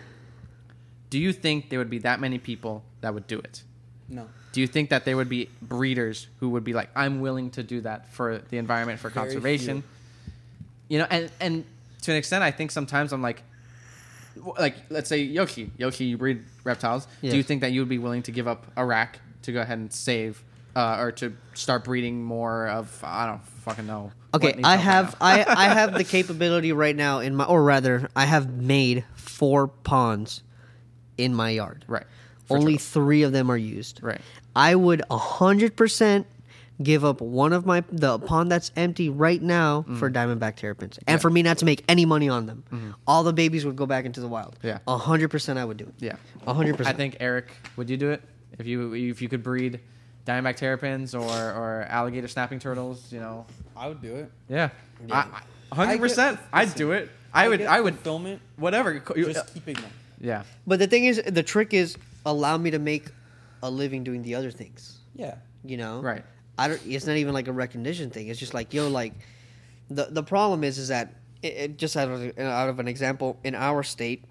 Do 1.11 1.19
you 1.19 1.33
think 1.33 1.71
there 1.71 1.79
would 1.81 1.91
be 1.91 1.99
that 1.99 2.21
many 2.21 2.39
people 2.39 2.85
that 3.01 3.15
would 3.15 3.27
do 3.27 3.39
it? 3.39 3.63
no. 4.09 4.29
Do 4.53 4.61
you 4.61 4.67
think 4.67 4.91
that 4.91 5.05
there 5.05 5.17
would 5.17 5.29
be 5.29 5.49
breeders 5.63 6.27
who 6.41 6.51
would 6.51 6.65
be 6.65 6.73
like, 6.73 6.91
I'm 6.97 7.21
willing 7.21 7.51
to 7.53 7.63
do 7.63 7.83
that 7.83 8.13
for 8.13 8.39
the 8.39 8.59
environment, 8.59 8.99
for 8.99 9.09
Very 9.09 9.27
conservation? 9.27 9.85
You 10.89 10.99
know, 10.99 11.07
and 11.09 11.31
and 11.41 11.65
to 12.03 12.11
an 12.11 12.17
extent, 12.17 12.43
I 12.43 12.51
think 12.51 12.73
sometimes 12.73 13.13
I'm 13.13 13.23
like, 13.23 13.45
like 14.59 14.75
let's 14.89 15.09
say 15.09 15.19
Yoshi, 15.23 15.71
Yoshi, 15.77 16.07
you 16.07 16.19
breed 16.19 16.43
reptiles. 16.65 17.07
Yeah. 17.23 17.31
Do 17.31 17.37
you 17.37 17.45
think 17.45 17.61
that 17.61 17.71
you 17.71 17.81
would 17.81 17.89
be 17.89 17.99
willing 17.99 18.23
to 18.25 18.33
give 18.33 18.49
up 18.49 18.67
a 18.77 18.85
rack 18.85 19.21
to 19.43 19.53
go 19.53 19.61
ahead 19.61 19.79
and 19.79 19.93
save, 19.93 20.43
uh, 20.81 20.97
or 21.03 21.13
to 21.13 21.37
start 21.55 21.85
breeding 21.85 22.23
more 22.25 22.69
of 22.69 23.01
I 23.05 23.27
don't 23.27 23.45
fucking 23.65 23.87
know. 23.87 24.13
Okay, 24.33 24.59
I 24.65 24.77
have? 24.77 25.17
I, 25.21 25.45
I 25.65 25.69
have 25.75 25.95
the 25.95 26.05
capability 26.05 26.73
right 26.73 26.97
now 26.97 27.19
in 27.21 27.35
my 27.37 27.45
or 27.45 27.63
rather 27.63 28.09
I 28.17 28.25
have 28.25 28.49
made 28.51 29.05
four 29.15 29.69
ponds 29.69 30.43
in 31.19 31.35
my 31.35 31.51
yard. 31.51 31.85
right. 31.89 32.05
For 32.47 32.57
Only 32.57 32.73
turtles. 32.75 32.89
three 32.91 33.23
of 33.23 33.33
them 33.33 33.51
are 33.51 33.57
used. 33.57 34.01
Right. 34.03 34.21
I 34.57 34.75
would 34.75 35.03
hundred 35.11 35.77
percent 35.77 36.27
give 36.83 37.05
up 37.05 37.21
one 37.21 37.53
of 37.53 37.67
my 37.67 37.85
the 37.93 38.19
pond 38.19 38.51
that's 38.51 38.73
empty 38.75 39.09
right 39.11 39.41
now 39.43 39.85
Mm. 39.87 39.99
for 39.99 40.11
diamondback 40.11 40.57
terrapins, 40.57 40.99
and 41.07 41.21
for 41.21 41.29
me 41.31 41.43
not 41.43 41.59
to 41.59 41.65
make 41.67 41.85
any 41.89 42.05
money 42.07 42.29
on 42.29 42.47
them. 42.47 42.65
All 43.07 43.23
the 43.23 43.33
babies 43.35 43.65
would 43.67 43.77
go 43.77 43.87
back 43.87 44.05
into 44.07 44.21
the 44.21 44.29
wild. 44.29 44.59
Yeah. 44.63 44.79
hundred 44.89 45.29
percent 45.29 45.59
I 45.59 45.65
would 45.65 45.77
do 45.77 45.85
it. 45.85 45.95
Yeah. 45.99 46.17
100% 46.47 46.87
I 46.87 46.93
think 46.95 47.17
Eric, 47.21 47.49
would 47.77 47.91
you 47.91 47.97
do 47.99 48.11
it 48.11 48.23
if 48.59 48.67
you 48.67 48.95
if 48.95 49.21
you 49.23 49.29
could 49.29 49.43
breed 49.43 49.79
diamondback 50.31 50.57
terrapins 50.57 51.15
or 51.15 51.29
or 51.29 51.87
alligator 51.89 52.29
snapping 52.29 52.59
turtles? 52.59 53.13
You 53.13 53.21
know. 53.21 53.47
I 53.77 53.89
would 53.89 54.01
do 54.03 54.17
it. 54.17 54.31
Yeah. 54.49 54.71
Yeah. 55.07 55.27
Hundred 55.73 55.99
percent. 56.01 56.39
I 56.53 56.63
I'd 56.63 56.75
do 56.75 56.93
it. 56.93 57.11
I 57.33 57.49
would. 57.49 57.59
get 57.61 57.69
I 57.69 57.81
would. 57.81 57.95
fulfillment 57.95 58.43
Whatever. 58.57 58.99
just 58.99 59.55
keeping 59.55 59.75
them. 59.75 59.91
Yeah. 60.21 60.43
But 60.67 60.79
the 60.81 60.87
thing 60.87 61.05
is, 61.05 61.23
the 61.27 61.43
trick 61.43 61.73
is 61.73 61.97
allow 62.27 62.57
me 62.59 62.71
to 62.73 62.79
make 62.79 63.07
a 63.63 63.71
living 63.71 64.05
doing 64.05 64.23
the 64.23 64.35
other 64.35 64.51
things. 64.51 64.99
Yeah. 65.15 65.37
You 65.65 65.77
know, 65.77 66.01
Right. 66.01 66.25
I 66.59 66.69
don't. 66.69 66.81
It's 66.87 67.07
not 67.07 67.17
even 67.17 67.33
like 67.35 67.49
a 67.49 67.53
recognition 67.53 68.11
thing. 68.11 68.29
It's 68.29 68.39
just 68.41 68.53
like 68.55 68.75
yo, 68.75 68.89
like 68.89 69.15
the 69.89 70.07
the 70.11 70.23
problem 70.23 70.63
is 70.65 70.77
is 70.79 70.89
that 70.89 71.15
it, 71.43 71.53
it 71.55 71.79
just 71.79 71.97
out 71.97 72.09
of 72.11 72.39
out 72.39 72.69
of 72.69 72.79
an 72.81 72.89
example 72.89 73.39
in 73.45 73.55
our 73.55 73.83
state, 73.83 74.25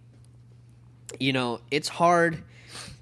you 1.20 1.34
know, 1.34 1.60
it's 1.72 1.88
hard 1.88 2.44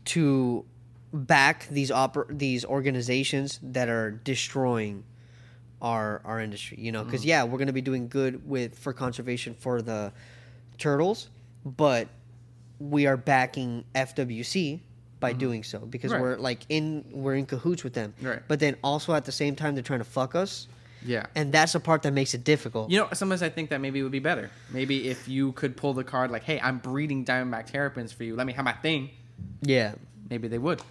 to 0.05 0.63
back 1.13 1.67
these 1.69 1.91
oper- 1.91 2.37
these 2.37 2.65
organizations 2.65 3.59
that 3.63 3.89
are 3.89 4.11
destroying 4.11 5.03
our 5.81 6.21
our 6.25 6.39
industry. 6.39 6.77
You 6.79 6.91
know, 6.91 7.03
because 7.03 7.21
mm-hmm. 7.21 7.29
yeah, 7.29 7.43
we're 7.43 7.57
going 7.57 7.67
to 7.67 7.73
be 7.73 7.81
doing 7.81 8.07
good 8.07 8.47
with 8.47 8.77
for 8.77 8.93
conservation 8.93 9.55
for 9.55 9.81
the 9.81 10.11
turtles, 10.77 11.29
but 11.65 12.07
we 12.79 13.07
are 13.07 13.17
backing 13.17 13.83
FWC 13.95 14.81
by 15.19 15.31
mm-hmm. 15.31 15.39
doing 15.39 15.63
so 15.63 15.79
because 15.79 16.11
Right. 16.11 16.21
we're 16.21 16.37
like 16.37 16.59
in 16.69 17.05
we're 17.11 17.35
in 17.35 17.45
cahoots 17.45 17.83
with 17.83 17.93
them. 17.93 18.13
Right. 18.21 18.41
But 18.47 18.59
then 18.59 18.75
also 18.83 19.13
at 19.13 19.25
the 19.25 19.31
same 19.31 19.55
time 19.55 19.73
they're 19.73 19.83
trying 19.83 19.99
to 19.99 20.05
fuck 20.05 20.35
us, 20.35 20.67
Yeah. 21.03 21.25
and 21.35 21.51
that's 21.51 21.73
the 21.73 21.79
part 21.79 22.03
that 22.03 22.13
makes 22.13 22.33
it 22.33 22.43
difficult. 22.43 22.91
You 22.91 22.99
know, 22.99 23.07
sometimes 23.13 23.41
I 23.41 23.49
think 23.49 23.69
that 23.71 23.81
maybe 23.81 23.99
it 23.99 24.03
would 24.03 24.11
be 24.11 24.19
better. 24.19 24.51
Maybe 24.71 25.07
if 25.09 25.27
you 25.27 25.53
could 25.53 25.75
pull 25.75 25.93
the 25.93 26.03
card 26.03 26.29
like, 26.29 26.43
"Hey, 26.43 26.59
I'm 26.59 26.77
breeding 26.77 27.25
diamondback 27.25 27.65
terrapins 27.65 28.11
for 28.11 28.23
you. 28.23 28.35
Let 28.35 28.45
me 28.45 28.53
have 28.53 28.65
my 28.65 28.73
thing." 28.73 29.09
yeah. 29.61 29.93
Maybe 30.29 30.47
they 30.47 30.57
would. 30.57 30.81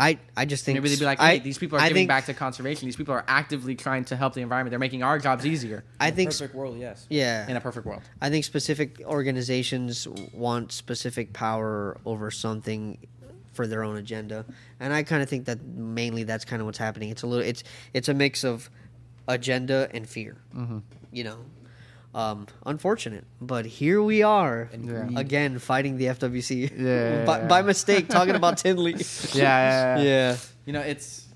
I 0.00 0.18
I 0.36 0.44
just 0.44 0.64
think 0.64 0.76
Maybe 0.76 0.90
they'd 0.90 0.98
be 0.98 1.04
like, 1.04 1.20
I- 1.20 1.34
"Hey, 1.34 1.38
these 1.40 1.58
people 1.58 1.78
are 1.78 1.80
I 1.80 1.88
giving 1.88 2.02
think, 2.02 2.08
back 2.08 2.26
to 2.26 2.34
conservation. 2.34 2.86
These 2.86 2.96
people 2.96 3.14
are 3.14 3.24
actively 3.26 3.74
trying 3.74 4.04
to 4.06 4.16
help 4.16 4.34
the 4.34 4.42
environment. 4.42 4.70
They're 4.70 4.78
making 4.78 5.02
our 5.02 5.18
jobs 5.18 5.44
easier." 5.44 5.84
I 5.98 6.08
In 6.08 6.12
a 6.12 6.16
think 6.16 6.30
perfect 6.30 6.54
world, 6.54 6.78
yes. 6.78 7.06
yeah. 7.10 7.48
In 7.48 7.56
a 7.56 7.60
perfect 7.60 7.86
world. 7.86 8.02
I 8.20 8.30
think 8.30 8.44
specific 8.44 9.00
organizations 9.04 10.06
want 10.32 10.70
specific 10.72 11.32
power 11.32 11.98
over 12.04 12.30
something 12.30 12.98
for 13.52 13.66
their 13.66 13.82
own 13.82 13.96
agenda, 13.96 14.44
and 14.78 14.92
I 14.92 15.02
kind 15.02 15.20
of 15.22 15.28
think 15.28 15.46
that 15.46 15.64
mainly 15.64 16.22
that's 16.22 16.44
kind 16.44 16.60
of 16.62 16.66
what's 16.66 16.78
happening. 16.78 17.10
It's 17.10 17.22
a 17.22 17.26
little, 17.26 17.44
it's 17.44 17.64
it's 17.92 18.08
a 18.08 18.14
mix 18.14 18.44
of 18.44 18.70
agenda 19.26 19.88
and 19.92 20.08
fear. 20.08 20.36
Mm-hmm. 20.56 20.78
You 21.12 21.24
know, 21.24 21.38
um, 22.18 22.46
unfortunate, 22.66 23.24
but 23.40 23.64
here 23.64 24.02
we 24.02 24.22
are 24.22 24.68
Yeah. 24.72 25.08
again 25.16 25.58
fighting 25.60 25.96
the 25.98 26.06
FWC 26.06 26.50
Yeah, 26.76 27.24
by, 27.24 27.38
yeah, 27.38 27.46
by 27.46 27.62
mistake 27.62 28.08
talking 28.08 28.34
about 28.34 28.58
Tinley. 28.58 28.94
Yeah, 29.34 29.42
yeah, 29.42 29.96
yeah. 29.98 30.02
yeah. 30.10 30.36
You 30.66 30.72
know, 30.72 30.80
it's 30.80 31.26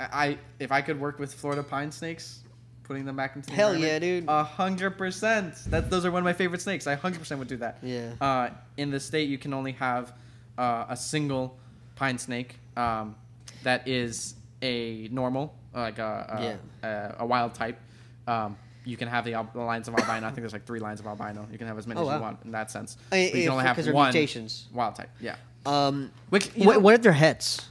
I, 0.00 0.06
I 0.24 0.38
if 0.58 0.72
I 0.72 0.80
could 0.82 0.98
work 1.00 1.18
with 1.18 1.32
Florida 1.32 1.62
pine 1.62 1.92
snakes, 1.92 2.40
putting 2.82 3.04
them 3.04 3.16
back 3.16 3.36
into 3.36 3.48
the 3.48 3.54
Hell 3.54 3.72
environment, 3.72 4.02
yeah, 4.04 4.20
dude. 4.20 4.28
A 4.28 4.42
hundred 4.44 4.98
percent. 4.98 5.54
That 5.70 5.90
those 5.90 6.04
are 6.04 6.10
one 6.10 6.22
of 6.22 6.24
my 6.24 6.32
favorite 6.42 6.60
snakes. 6.60 6.86
I 6.86 6.94
hundred 6.96 7.20
percent 7.20 7.38
would 7.38 7.48
do 7.48 7.58
that. 7.58 7.78
Yeah. 7.82 8.12
Uh, 8.20 8.50
in 8.76 8.90
the 8.90 8.98
state, 9.00 9.28
you 9.28 9.38
can 9.38 9.54
only 9.54 9.72
have 9.72 10.12
uh, 10.58 10.86
a 10.88 10.96
single 10.96 11.56
pine 11.94 12.18
snake 12.18 12.56
um, 12.76 13.14
that 13.62 13.86
is 13.86 14.34
a 14.60 15.08
normal, 15.12 15.54
like 15.72 15.98
a 15.98 16.58
a, 16.82 16.86
a, 16.86 17.14
a 17.20 17.26
wild 17.26 17.54
type. 17.54 17.78
Um, 18.26 18.56
you 18.84 18.96
can 18.96 19.08
have 19.08 19.24
the, 19.24 19.34
al- 19.34 19.48
the 19.52 19.60
lines 19.60 19.88
of 19.88 19.94
albino. 19.94 20.26
I 20.26 20.30
think 20.30 20.38
there's 20.42 20.52
like 20.52 20.66
three 20.66 20.80
lines 20.80 21.00
of 21.00 21.06
albino. 21.06 21.46
You 21.52 21.58
can 21.58 21.66
have 21.68 21.78
as 21.78 21.86
many 21.86 22.00
Oh, 22.00 22.02
as 22.04 22.08
wow. 22.08 22.16
you 22.16 22.22
want 22.22 22.38
in 22.44 22.50
that 22.52 22.70
sense. 22.70 22.96
But 23.10 23.16
you 23.18 23.24
if- 23.26 23.32
can 23.32 23.48
only 23.50 23.64
have 23.64 23.76
because 23.76 23.86
they're 23.86 23.94
one 23.94 24.06
mutations. 24.12 24.66
wild 24.72 24.94
type. 24.96 25.10
Yeah. 25.20 25.36
Um, 25.66 26.10
Which 26.30 26.50
you 26.56 26.66
what, 26.66 26.74
know- 26.74 26.78
what 26.80 26.94
if 26.94 27.02
they're 27.02 27.12
hets? 27.12 27.68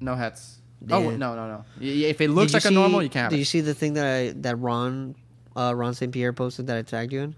no 0.00 0.14
hets. 0.14 0.58
Oh 0.90 1.10
no 1.10 1.34
no 1.34 1.48
no! 1.48 1.64
Y- 1.80 1.86
y- 1.86 1.88
If 2.10 2.20
it 2.20 2.28
looks 2.28 2.52
Did 2.52 2.58
like 2.58 2.64
you 2.64 2.70
a 2.70 2.80
normal, 2.80 3.00
see- 3.00 3.04
you 3.04 3.10
can 3.10 3.22
have 3.22 3.30
Did 3.30 3.36
it. 3.36 3.38
you 3.40 3.44
see 3.46 3.60
the 3.62 3.72
thing 3.74 3.94
that 3.94 4.06
I 4.06 4.32
that 4.42 4.56
Ron 4.56 5.14
uh, 5.56 5.72
Ron 5.74 5.94
St. 5.94 6.12
Pierre 6.12 6.32
posted 6.34 6.66
that 6.66 6.76
I 6.76 6.82
tagged 6.82 7.12
you 7.14 7.20
in? 7.22 7.34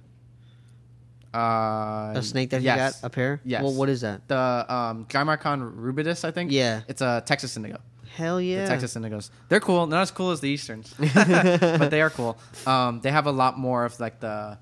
Uh, 1.34 2.14
A 2.16 2.22
snake 2.22 2.50
that 2.50 2.62
yes. 2.62 2.74
you 2.76 3.00
got, 3.02 3.06
a 3.06 3.10
pair. 3.10 3.40
Yes. 3.44 3.62
Well, 3.62 3.74
what 3.74 3.88
is 3.88 4.00
that? 4.00 4.26
The 4.28 4.36
um, 4.74 5.04
Drymarchon 5.06 5.76
rubidus, 5.76 6.24
I 6.24 6.30
think. 6.30 6.50
Yeah. 6.50 6.80
It's 6.88 7.02
a 7.02 7.22
Texas 7.24 7.56
indigo. 7.56 7.78
Hell 8.18 8.40
yeah! 8.40 8.64
The 8.64 8.70
Texas 8.70 8.96
indigos. 8.96 9.30
They're 9.48 9.60
cool. 9.60 9.86
Not 9.86 10.02
as 10.02 10.10
cool 10.10 10.32
as 10.32 10.40
the 10.40 10.48
Easterns, 10.48 10.92
but 11.14 11.88
they 11.88 12.02
are 12.02 12.10
cool. 12.10 12.36
Um, 12.66 13.00
they 13.00 13.12
have 13.12 13.26
a 13.26 13.30
lot 13.30 13.56
more 13.56 13.84
of 13.84 14.00
like 14.00 14.18
the 14.18 14.58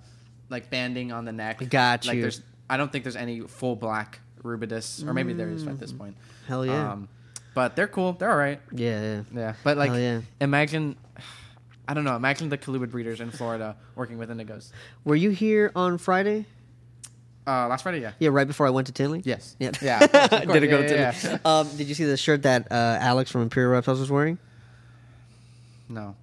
like 0.50 0.68
banding 0.68 1.10
on 1.10 1.24
the 1.24 1.32
neck. 1.32 1.66
Got 1.70 2.04
like 2.04 2.16
you. 2.16 2.20
There's, 2.20 2.42
I 2.68 2.76
don't 2.76 2.92
think 2.92 3.04
there's 3.04 3.16
any 3.16 3.40
full 3.40 3.74
black 3.74 4.20
rubidus, 4.42 5.08
or 5.08 5.14
maybe 5.14 5.32
there 5.32 5.48
is 5.48 5.66
at 5.66 5.80
this 5.80 5.90
point. 5.90 6.16
Mm. 6.16 6.46
Hell 6.48 6.66
yeah. 6.66 6.92
Um, 6.92 7.08
but 7.54 7.76
they're 7.76 7.88
cool. 7.88 8.12
They're 8.12 8.30
all 8.30 8.36
right. 8.36 8.60
yeah, 8.72 9.00
yeah. 9.00 9.22
Yeah. 9.32 9.54
But 9.64 9.78
like, 9.78 9.92
yeah. 9.92 10.20
imagine. 10.38 10.96
I 11.88 11.94
don't 11.94 12.02
know. 12.02 12.16
Imagine 12.16 12.48
the 12.48 12.58
colubrid 12.58 12.90
breeders 12.90 13.20
in 13.20 13.30
Florida 13.30 13.76
working 13.94 14.18
with 14.18 14.28
indigos. 14.28 14.72
Were 15.04 15.14
you 15.14 15.30
here 15.30 15.70
on 15.76 15.98
Friday? 15.98 16.44
Uh, 17.46 17.68
last 17.68 17.82
Friday, 17.82 18.00
yeah. 18.00 18.12
Yeah, 18.18 18.30
right 18.32 18.46
before 18.46 18.66
I 18.66 18.70
went 18.70 18.86
to 18.88 18.92
Tinley. 18.92 19.22
Yes. 19.24 19.54
Yeah. 19.58 19.70
Yeah. 19.80 20.02
of 20.04 20.10
course, 20.10 20.22
of 20.24 20.30
course. 20.30 20.46
Did 20.52 20.62
it 20.64 20.68
go 20.68 20.80
Yeah, 20.80 20.86
to 20.88 20.94
yeah, 20.94 21.10
Tinley? 21.12 21.38
Um, 21.44 21.68
did 21.76 21.86
you 21.86 21.94
see 21.94 22.04
the 22.04 22.16
shirt 22.16 22.42
that 22.42 22.70
uh, 22.72 22.98
Alex 23.00 23.30
from 23.30 23.42
Imperial 23.42 23.70
Reptiles 23.72 24.00
was 24.00 24.10
wearing? 24.10 24.38
No. 25.88 26.16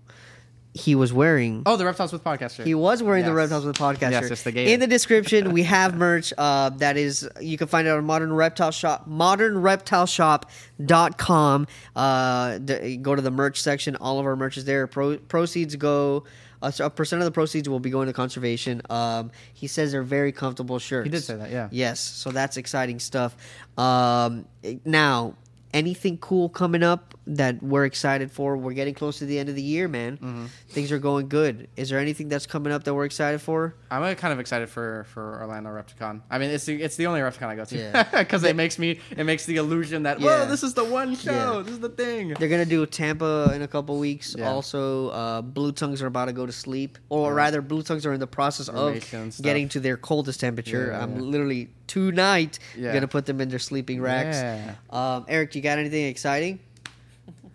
he 0.74 0.96
was 0.96 1.14
wearing. 1.14 1.62
Oh, 1.66 1.78
the 1.78 1.86
reptiles 1.86 2.12
with 2.12 2.22
podcast 2.24 2.56
shirt. 2.56 2.66
He 2.68 2.74
was 2.76 3.02
wearing 3.04 3.24
the 3.24 3.30
Yes. 3.30 3.36
Reptiles 3.38 3.66
with 3.66 3.78
Podcast 3.78 4.12
Yes, 4.12 4.24
shirt. 4.24 4.30
yes, 4.32 4.44
they 4.44 4.52
gave 4.52 4.68
it. 4.68 4.72
In 4.74 4.80
the 4.82 4.88
description, 4.88 5.54
we 5.54 5.64
have 5.64 5.96
merch. 5.96 6.34
Uh, 6.38 6.70
that 6.72 6.98
is, 6.98 7.30
you 7.40 7.58
can 7.58 7.68
find 7.68 7.88
it 7.88 7.92
on 7.92 8.04
Modern 8.06 8.34
Reptile 8.34 8.72
Shop, 8.72 9.08
modernreptileshop.com. 9.08 11.68
Uh, 11.96 12.58
the, 12.64 12.98
go 13.02 13.16
to 13.16 13.22
the 13.22 13.32
merch 13.32 13.62
section. 13.62 13.96
All 13.98 14.20
of 14.20 14.26
our 14.26 14.36
merch 14.36 14.58
is 14.58 14.66
there. 14.66 14.88
Pro, 14.88 15.18
proceeds 15.18 15.76
go. 15.76 16.24
So 16.72 16.86
a 16.86 16.90
percent 16.90 17.22
of 17.22 17.26
the 17.26 17.32
proceeds 17.32 17.68
will 17.68 17.80
be 17.80 17.90
going 17.90 18.08
to 18.08 18.14
conservation. 18.14 18.82
Um, 18.90 19.32
he 19.54 19.68
says 19.68 19.92
they're 19.92 20.04
very 20.04 20.32
comfortable 20.32 20.80
shirts. 20.80 21.06
He 21.06 21.12
did 21.12 21.24
say 21.24 21.36
that, 21.36 21.52
yeah. 21.52 21.70
Yes, 21.72 22.00
so 22.00 22.32
that's 22.32 22.58
exciting 22.58 23.00
stuff. 23.00 23.36
Um, 23.78 24.46
now, 24.86 25.36
anything 25.74 26.18
cool 26.18 26.50
coming 26.50 26.84
up 26.84 27.16
that 27.26 27.62
we're 27.64 27.86
excited 27.86 28.32
for? 28.32 28.58
We're 28.58 28.74
getting 28.74 28.94
close 28.94 29.20
to 29.20 29.26
the 29.26 29.40
end 29.40 29.50
of 29.50 29.56
the 29.56 29.62
year, 29.62 29.88
man. 29.88 30.18
Mm-hmm. 30.18 30.46
Things 30.70 30.92
are 30.92 31.00
going 31.00 31.30
good. 31.30 31.70
Is 31.78 31.90
there 31.90 32.00
anything 32.00 32.28
that's 32.30 32.46
coming 32.46 32.74
up 32.74 32.84
that 32.84 32.94
we're 32.94 33.06
excited 33.06 33.40
for? 33.42 33.76
I'm 33.90 34.04
uh, 34.04 34.14
kind 34.16 34.34
of 34.34 34.40
excited 34.40 34.70
for 34.70 35.06
for 35.14 35.40
Orlando 35.42 35.70
Repticon. 35.70 36.22
I 36.30 36.38
mean, 36.38 36.50
it's 36.50 36.66
the, 36.66 36.82
it's 36.82 36.96
the 36.96 37.08
only 37.08 37.22
Repticon 37.22 37.48
I 37.48 37.56
go 37.56 37.66
to 37.66 37.78
Yeah. 37.78 38.04
because 38.20 38.44
it 38.44 38.56
makes 38.56 38.78
me 38.78 39.00
it 39.16 39.24
makes 39.26 39.46
the 39.46 39.56
illusion 39.58 40.04
that 40.04 40.20
Yeah. 40.20 40.44
whoa, 40.44 40.50
this 40.50 40.64
is 40.64 40.74
the 40.74 40.84
one 40.84 41.16
show, 41.16 41.32
Yeah. 41.58 41.64
this 41.64 41.74
is 41.74 41.80
the 41.80 41.90
thing. 41.90 42.34
They're 42.38 42.50
gonna 42.50 42.66
do 42.66 42.86
Tampa 42.86 43.52
in 43.56 43.62
a 43.62 43.68
couple 43.68 43.98
weeks. 44.00 44.36
Yeah. 44.38 44.50
Also, 44.50 45.10
uh, 45.10 45.42
Blue 45.42 45.72
Tongues 45.72 46.02
are 46.02 46.08
about 46.08 46.26
to 46.26 46.34
go 46.34 46.46
to 46.46 46.52
sleep, 46.52 46.98
or 47.10 47.34
rather, 47.34 47.62
Blue 47.62 47.84
Tongues 47.84 48.06
are 48.06 48.14
in 48.14 48.20
the 48.20 48.28
process 48.28 48.68
of 48.68 48.76
Formation 48.76 49.32
stuff. 49.32 49.44
getting 49.44 49.70
to 49.70 49.80
their 49.80 49.98
coldest 49.98 50.40
temperature. 50.42 50.90
Yeah, 50.92 51.04
I'm 51.04 51.16
yeah. 51.16 51.22
literally 51.22 51.70
tonight 51.88 52.60
Yeah. 52.78 52.94
gonna 52.94 53.08
put 53.08 53.26
them 53.26 53.40
in 53.40 53.50
their 53.50 53.60
sleeping 53.60 54.02
racks. 54.02 54.38
Yeah. 54.38 54.76
Um, 54.90 55.26
Eric, 55.28 55.56
you 55.56 55.62
got 55.62 55.78
anything 55.80 56.06
exciting? 56.08 56.60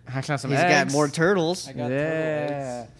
Hatching 0.09 0.33
out 0.33 0.39
some 0.39 0.51
He's 0.51 0.59
eggs. 0.59 0.91
got 0.91 0.93
more 0.95 1.07
turtles. 1.07 1.67
I 1.67 1.73
got 1.73 1.87
turtle 1.89 1.97
yeah. 1.97 2.81
eggs. 2.83 2.91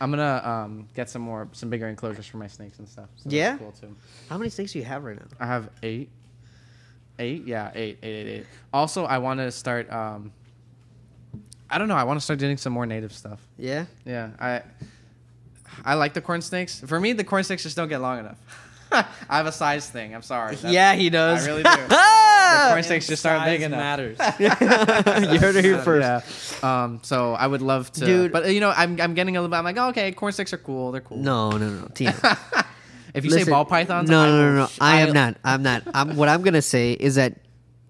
I'm 0.00 0.10
gonna 0.10 0.42
um, 0.44 0.88
get 0.94 1.08
some 1.08 1.22
more 1.22 1.48
some 1.52 1.70
bigger 1.70 1.88
enclosures 1.88 2.26
for 2.26 2.36
my 2.38 2.46
snakes 2.48 2.78
and 2.78 2.88
stuff. 2.88 3.08
So 3.16 3.24
that's 3.24 3.34
Yeah? 3.34 3.56
cool 3.58 3.72
too. 3.72 3.94
How 4.28 4.36
many 4.38 4.50
snakes 4.50 4.72
do 4.72 4.78
you 4.78 4.84
have 4.84 5.04
right 5.04 5.16
now? 5.16 5.26
I 5.38 5.46
have 5.46 5.68
eight. 5.82 6.08
Eight? 7.18 7.44
Yeah, 7.46 7.70
eight, 7.74 7.98
eight, 8.02 8.14
eight, 8.14 8.26
eight. 8.40 8.46
Also, 8.72 9.04
I 9.04 9.18
want 9.18 9.38
to 9.40 9.50
start. 9.52 9.90
Um, 9.92 10.32
I 11.70 11.78
don't 11.78 11.88
know. 11.88 11.94
I 11.96 12.04
want 12.04 12.18
to 12.18 12.24
start 12.24 12.38
doing 12.40 12.56
some 12.56 12.72
more 12.72 12.86
native 12.86 13.12
stuff. 13.12 13.40
Yeah. 13.56 13.86
Yeah, 14.04 14.30
I 14.40 14.62
I 15.84 15.94
like 15.94 16.12
the 16.14 16.20
corn 16.20 16.42
snakes. 16.42 16.80
For 16.80 16.98
me, 16.98 17.12
the 17.12 17.24
corn 17.24 17.44
snakes 17.44 17.62
just 17.62 17.76
don't 17.76 17.88
get 17.88 18.00
long 18.00 18.18
enough. 18.18 18.38
I 19.28 19.36
have 19.36 19.46
a 19.46 19.52
size 19.52 19.88
thing. 19.88 20.14
I'm 20.14 20.22
sorry. 20.22 20.54
That's- 20.56 20.72
yeah, 20.72 20.94
he 20.94 21.10
does. 21.10 21.44
I 21.44 21.46
really 21.50 21.62
do. 21.64 21.70
the 21.70 22.66
corn 22.70 22.82
snakes 22.82 23.06
just 23.06 23.24
aren't 23.26 23.44
big 23.44 23.62
enough. 23.62 23.78
matters. 23.78 24.18
you 24.38 25.38
heard 25.40 25.56
it 25.56 25.64
here 25.64 25.78
first. 25.82 26.58
Yeah. 26.62 26.84
Um. 26.84 27.00
So 27.02 27.34
I 27.34 27.46
would 27.46 27.62
love 27.62 27.90
to, 27.92 28.04
Dude. 28.04 28.32
But 28.32 28.52
you 28.52 28.60
know, 28.60 28.72
I'm 28.76 29.00
I'm 29.00 29.14
getting 29.14 29.36
a 29.36 29.40
little 29.40 29.50
bit. 29.50 29.56
I'm 29.58 29.64
like, 29.64 29.76
oh, 29.78 29.88
okay, 29.88 30.12
corn 30.12 30.32
snakes 30.32 30.52
are 30.52 30.58
cool. 30.58 30.92
They're 30.92 31.00
cool. 31.00 31.18
No, 31.18 31.50
no, 31.52 31.68
no, 31.68 31.88
Tino. 31.94 32.12
If 33.14 33.24
you 33.24 33.30
say 33.30 33.44
ball 33.44 33.64
pythons, 33.64 34.10
No, 34.10 34.20
I 34.20 34.26
no, 34.26 34.50
no, 34.50 34.54
no. 34.56 34.66
sh- 34.66 34.78
I 34.80 35.00
am 35.00 35.12
not. 35.12 35.36
I'm 35.44 35.62
not. 35.62 35.82
I'm, 35.94 36.16
what 36.16 36.28
I'm 36.28 36.42
gonna 36.42 36.62
say 36.62 36.92
is 36.94 37.14
that 37.14 37.38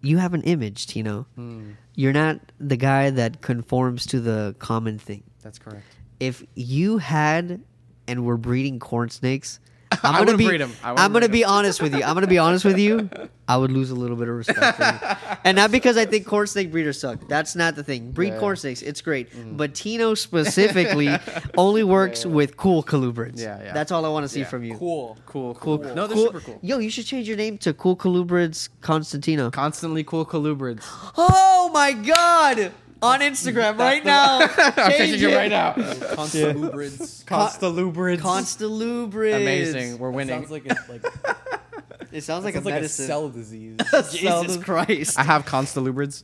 you 0.02 0.18
have 0.18 0.34
an 0.34 0.42
image, 0.42 0.86
Tino. 0.86 1.26
Hmm. 1.34 1.72
You're 1.94 2.12
not 2.12 2.40
the 2.61 2.76
guy 2.76 3.11
that 3.11 3.40
conforms 3.40 4.05
to 4.07 4.20
the 4.20 4.55
common 4.59 4.98
thing. 4.98 5.22
That's 5.42 5.59
correct. 5.59 5.84
If 6.20 6.42
you 6.55 6.98
had 6.98 7.62
and 8.07 8.24
were 8.26 8.36
breeding 8.36 8.78
corn 8.80 9.09
snakes, 9.11 9.61
I'm 10.03 10.12
gonna 10.12 10.18
wouldn't 10.20 10.38
be. 10.38 10.47
breed 10.47 10.61
'em. 10.62 10.72
I 10.82 10.90
I'm 10.90 11.12
gonna 11.12 11.28
breed 11.28 11.32
be 11.32 11.45
'em. 11.45 11.51
honest 11.51 11.80
with 11.82 11.95
you. 11.95 12.03
I'm 12.03 12.14
gonna 12.14 12.26
be 12.26 12.38
honest 12.38 12.64
with 12.64 12.78
you. 12.78 13.09
I 13.47 13.57
would 13.59 13.70
lose 13.70 13.90
a 13.90 13.95
little 13.95 14.16
bit 14.16 14.28
of 14.28 14.36
respect, 14.36 14.76
for 14.78 14.84
you. 14.84 15.36
and 15.45 15.57
not 15.57 15.70
because 15.70 15.97
I 15.99 16.07
think 16.07 16.26
corn 16.26 16.47
snake 16.47 16.72
breeders 16.72 16.99
suck. 16.99 17.28
That's 17.28 17.55
not 17.55 17.76
the 17.76 17.82
thing. 17.84 18.11
Breed 18.12 18.32
Yeah. 18.34 18.38
Corn 18.40 18.57
snakes, 18.57 18.80
it's 18.80 19.03
great. 19.03 19.30
Mm. 19.36 19.57
But 19.59 19.74
Tino 19.74 20.14
specifically 20.14 21.14
only 21.57 21.84
works 21.84 22.24
with 22.24 22.57
cool 22.57 22.82
colubrids. 22.82 23.38
Yeah, 23.40 23.62
yeah. 23.62 23.72
That's 23.74 23.92
all 23.92 24.05
I 24.05 24.09
want 24.09 24.24
to 24.24 24.28
see 24.28 24.40
Yeah. 24.40 24.47
from 24.47 24.64
you. 24.64 24.74
Cool. 24.76 25.18
Cool, 25.26 25.55
Cool. 25.55 25.78
cool. 25.78 25.95
No, 25.95 26.07
they're 26.07 26.16
cool. 26.16 26.26
super 26.26 26.40
cool. 26.40 26.59
Yo, 26.62 26.78
you 26.78 26.88
should 26.90 27.05
change 27.07 27.28
your 27.28 27.36
name 27.36 27.59
to 27.59 27.74
Cool 27.74 27.97
Colubrids 27.97 28.68
Constantino. 28.80 29.51
Constantly 29.51 30.05
cool 30.05 30.24
colubrids. 30.24 30.82
Oh 31.16 31.70
my 31.74 31.92
god! 31.92 32.72
On 33.05 33.20
Instagram 33.20 33.78
right 33.78 34.02
now. 34.02 34.38
I'm 34.57 34.72
Change 34.90 34.96
changing 34.96 35.30
it 35.30 35.36
right 35.36 35.50
now. 35.50 35.74
Constalubrids. 35.74 37.24
Constalubrids. 37.26 38.18
Constalubrids. 38.20 39.36
Amazing. 39.36 39.98
We're 39.98 40.11
winning. 40.11 40.34
Sounds 40.38 40.50
like 40.50 40.64
a, 40.64 40.78
like, 40.88 41.02
It 42.12 42.22
sounds 42.22 42.44
like 42.44 42.55
sounds 42.55 42.66
a 42.66 42.70
like 42.70 42.82
a 42.82 42.88
cell 42.88 43.28
disease. 43.28 43.76
Jesus 44.11 44.57
Christ. 44.64 45.18
I 45.18 45.22
have 45.22 45.44
constalubrids. 45.44 46.22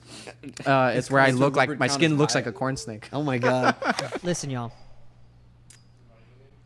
Uh, 0.64 0.93
it's 0.95 1.11
where 1.11 1.20
I 1.20 1.33
look 1.33 1.55
like 1.55 1.78
my 1.78 1.87
skin 1.87 2.16
looks 2.16 2.33
high? 2.33 2.39
like 2.39 2.47
a 2.47 2.53
corn 2.53 2.78
snake. 2.78 3.11
Oh 3.12 3.22
my 3.22 3.37
god. 3.37 3.76
Listen, 4.22 4.49
y'all. 4.49 4.72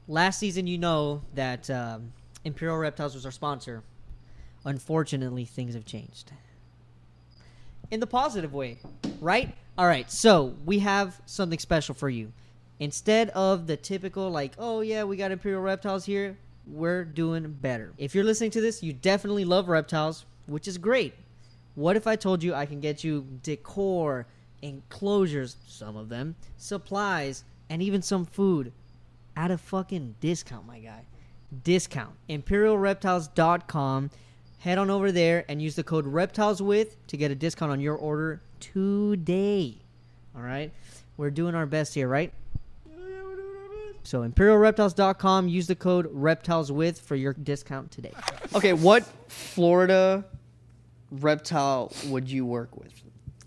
Last 0.07 0.39
season, 0.39 0.69
you 0.69 0.79
know 0.79 1.23
that 1.35 1.69
um, 1.71 2.13
Imperial 2.45 2.77
Reptiles 2.77 3.17
was 3.17 3.25
our 3.27 3.33
sponsor. 3.33 3.83
Unfortunately, 4.65 5.45
things 5.45 5.75
have 5.75 5.87
changed. 5.87 6.31
In 7.91 7.99
the 7.99 8.07
positive 8.07 8.53
way, 8.53 8.79
right? 9.21 9.57
All 9.77 9.87
right, 9.87 10.09
so 10.09 10.55
we 10.65 10.79
have 10.81 11.21
something 11.27 11.59
special 11.59 11.97
for 11.97 12.09
you. 12.09 12.33
Instead 12.79 13.31
of 13.31 13.67
the 13.67 13.77
typical, 13.77 14.31
like, 14.31 14.53
oh 14.57 14.83
yeah, 14.83 15.03
we 15.03 15.17
got 15.17 15.33
Imperial 15.33 15.63
Reptiles 15.63 16.05
here, 16.05 16.39
we're 16.65 17.05
doing 17.05 17.51
better. 17.61 17.93
If 17.99 18.15
you're 18.15 18.23
listening 18.23 18.53
to 18.53 18.61
this, 18.61 18.85
you 18.85 18.93
definitely 18.93 19.45
love 19.45 19.69
reptiles, 19.69 20.27
which 20.47 20.69
is 20.69 20.79
great. 20.79 21.15
What 21.75 21.97
if 21.97 22.07
I 22.07 22.15
told 22.15 22.45
you 22.45 22.55
I 22.55 22.67
can 22.67 22.79
get 22.79 23.03
you 23.03 23.27
decor, 23.43 24.29
enclosures, 24.63 25.57
some 25.67 25.97
of 25.97 26.09
them, 26.09 26.37
supplies, 26.57 27.43
and 27.69 27.83
even 27.83 28.01
some 28.01 28.27
food 28.27 28.73
at 29.37 29.51
a 29.51 29.59
fucking 29.59 30.15
discount, 30.21 30.69
my 30.69 30.79
guy. 30.79 31.05
Discount. 31.65 32.15
ImperialReptiles.com. 32.29 34.11
Head 34.59 34.79
on 34.79 34.89
over 34.89 35.11
there 35.11 35.45
and 35.49 35.61
use 35.61 35.75
the 35.75 35.83
code 35.83 36.07
ReptilesWith 36.07 36.95
to 37.09 37.17
get 37.17 37.33
a 37.33 37.35
discount 37.35 37.73
on 37.73 37.81
your 37.81 37.97
order 37.97 38.41
today. 38.73 39.77
All 40.37 40.43
right? 40.43 40.73
We're 41.17 41.31
doing 41.31 41.55
our 41.55 41.67
best 41.67 41.95
here, 41.95 42.09
right? 42.09 42.33
So 44.03 44.21
ImperialReptiles.com. 44.29 45.49
Use 45.49 45.67
the 45.67 45.75
code 45.75 46.15
ReptilesWith 46.15 47.01
for 47.01 47.15
your 47.17 47.33
discount 47.33 47.91
today. 47.91 48.13
Okay, 48.55 48.73
what 48.73 49.03
Florida 49.27 50.25
reptile 51.11 51.91
would 52.07 52.31
you 52.31 52.47
work 52.47 52.77
with? 52.77 52.93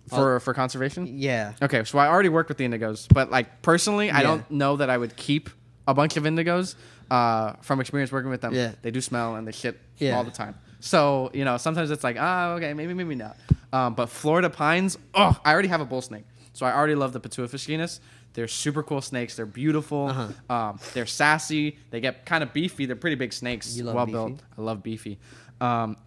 For 0.10 0.40
for 0.42 0.54
conservation? 0.54 1.06
Yeah. 1.08 1.54
Okay, 1.62 1.84
so 1.86 1.98
I 1.98 2.08
already 2.08 2.28
worked 2.28 2.50
with 2.50 2.58
the 2.58 2.68
indigos, 2.68 3.08
but 3.14 3.30
like 3.32 3.62
personally, 3.62 4.10
I 4.12 4.18
Yeah. 4.18 4.24
don't 4.24 4.52
know 4.52 4.76
that 4.78 4.90
I 4.90 4.98
would 4.98 5.16
keep 5.16 5.50
a 5.88 5.94
bunch 5.94 6.18
of 6.18 6.24
indigos. 6.24 6.76
Uh, 7.10 7.54
from 7.62 7.80
experience 7.80 8.12
working 8.12 8.30
with 8.30 8.42
them, 8.42 8.54
Yeah. 8.54 8.72
they 8.82 8.92
do 8.92 9.00
smell 9.00 9.36
and 9.38 9.48
they 9.48 9.54
shit 9.54 9.80
Yeah. 9.98 10.18
all 10.18 10.26
the 10.26 10.32
time. 10.32 10.56
So 10.88 11.30
you 11.34 11.44
know, 11.46 11.58
sometimes 11.58 11.92
it's 11.92 12.04
like, 12.04 12.16
ah, 12.20 12.52
okay, 12.54 12.74
maybe, 12.74 12.94
maybe 12.94 13.16
not. 13.16 13.36
Um, 13.74 13.94
but 13.94 14.08
Florida 14.08 14.50
pines, 14.50 14.98
oh, 15.14 15.38
I 15.44 15.52
already 15.52 15.68
have 15.68 15.82
a 15.82 15.86
bull 15.86 16.02
snake, 16.02 16.24
so 16.54 16.66
I 16.66 16.74
already 16.74 16.96
love 16.96 17.12
the 17.14 17.20
Pituophis 17.20 17.66
genus. 17.68 18.00
They're 18.34 18.48
super 18.48 18.84
cool 18.84 19.02
snakes. 19.02 19.36
They're 19.36 19.46
beautiful. 19.48 20.08
Uh-huh. 20.08 20.54
Um, 20.56 20.80
they're 20.94 21.08
sassy. 21.08 21.78
They 21.90 22.00
get 22.00 22.26
kind 22.26 22.44
of 22.44 22.54
beefy. 22.54 22.86
They're 22.86 22.96
pretty 22.96 23.16
big 23.16 23.34
snakes. 23.34 23.76
You 23.76 23.84
love 23.84 23.96
well 23.96 24.06
beefy? 24.06 24.16
built. 24.18 24.44
I 24.58 24.62
love 24.62 24.84
beefy. 24.84 25.18
Um, 25.60 25.98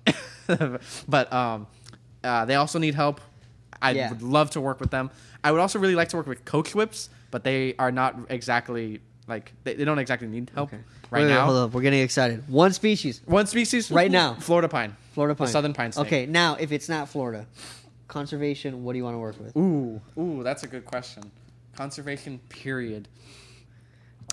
but 1.09 1.33
um, 1.33 1.67
uh, 2.23 2.45
they 2.45 2.55
also 2.55 2.79
need 2.79 2.95
help. 2.95 3.21
I 3.83 3.91
Yeah. 3.93 4.11
would 4.11 4.23
love 4.23 4.51
to 4.53 4.61
work 4.61 4.79
with 4.81 4.91
them. 4.91 5.11
I 5.43 5.51
would 5.51 5.61
also 5.61 5.79
really 5.81 5.95
like 5.97 6.09
to 6.11 6.17
work 6.17 6.27
with 6.29 6.45
coach 6.45 6.75
whips, 6.75 7.11
but 7.33 7.43
they 7.45 7.75
are 7.79 7.91
not 7.91 8.15
exactly 8.29 9.01
like 9.31 9.53
they, 9.65 9.75
they 9.75 9.85
don't 9.85 9.99
exactly 9.99 10.29
need 10.29 10.51
help 10.55 10.73
right 10.73 10.81
Wait, 11.11 11.23
wait, 11.23 11.29
now. 11.29 11.47
hold 11.47 11.57
up. 11.57 11.73
We're 11.73 11.81
getting 11.83 12.01
excited. 12.01 12.47
One 12.49 12.73
species, 12.73 13.23
One 13.25 13.47
species 13.47 13.91
Right 13.91 14.11
now. 14.11 14.35
Florida 14.35 14.69
pine. 14.69 14.97
Florida 15.13 15.35
pine. 15.35 15.47
The 15.47 15.53
southern 15.53 15.73
pine 15.73 15.93
snake. 15.93 16.07
Okay, 16.07 16.27
now 16.27 16.57
if 16.57 16.73
it's 16.73 16.89
not 16.89 17.09
Florida, 17.09 17.47
conservation. 18.09 18.85
What 18.85 18.93
do 18.93 18.99
you 18.99 19.05
want 19.05 19.15
to 19.15 19.19
work 19.19 19.41
with? 19.41 19.57
Ooh, 19.57 20.01
ooh, 20.19 20.43
that's 20.43 20.63
a 20.65 20.67
good 20.67 20.85
question. 20.85 21.31
Conservation 21.75 22.41
period. 22.51 23.09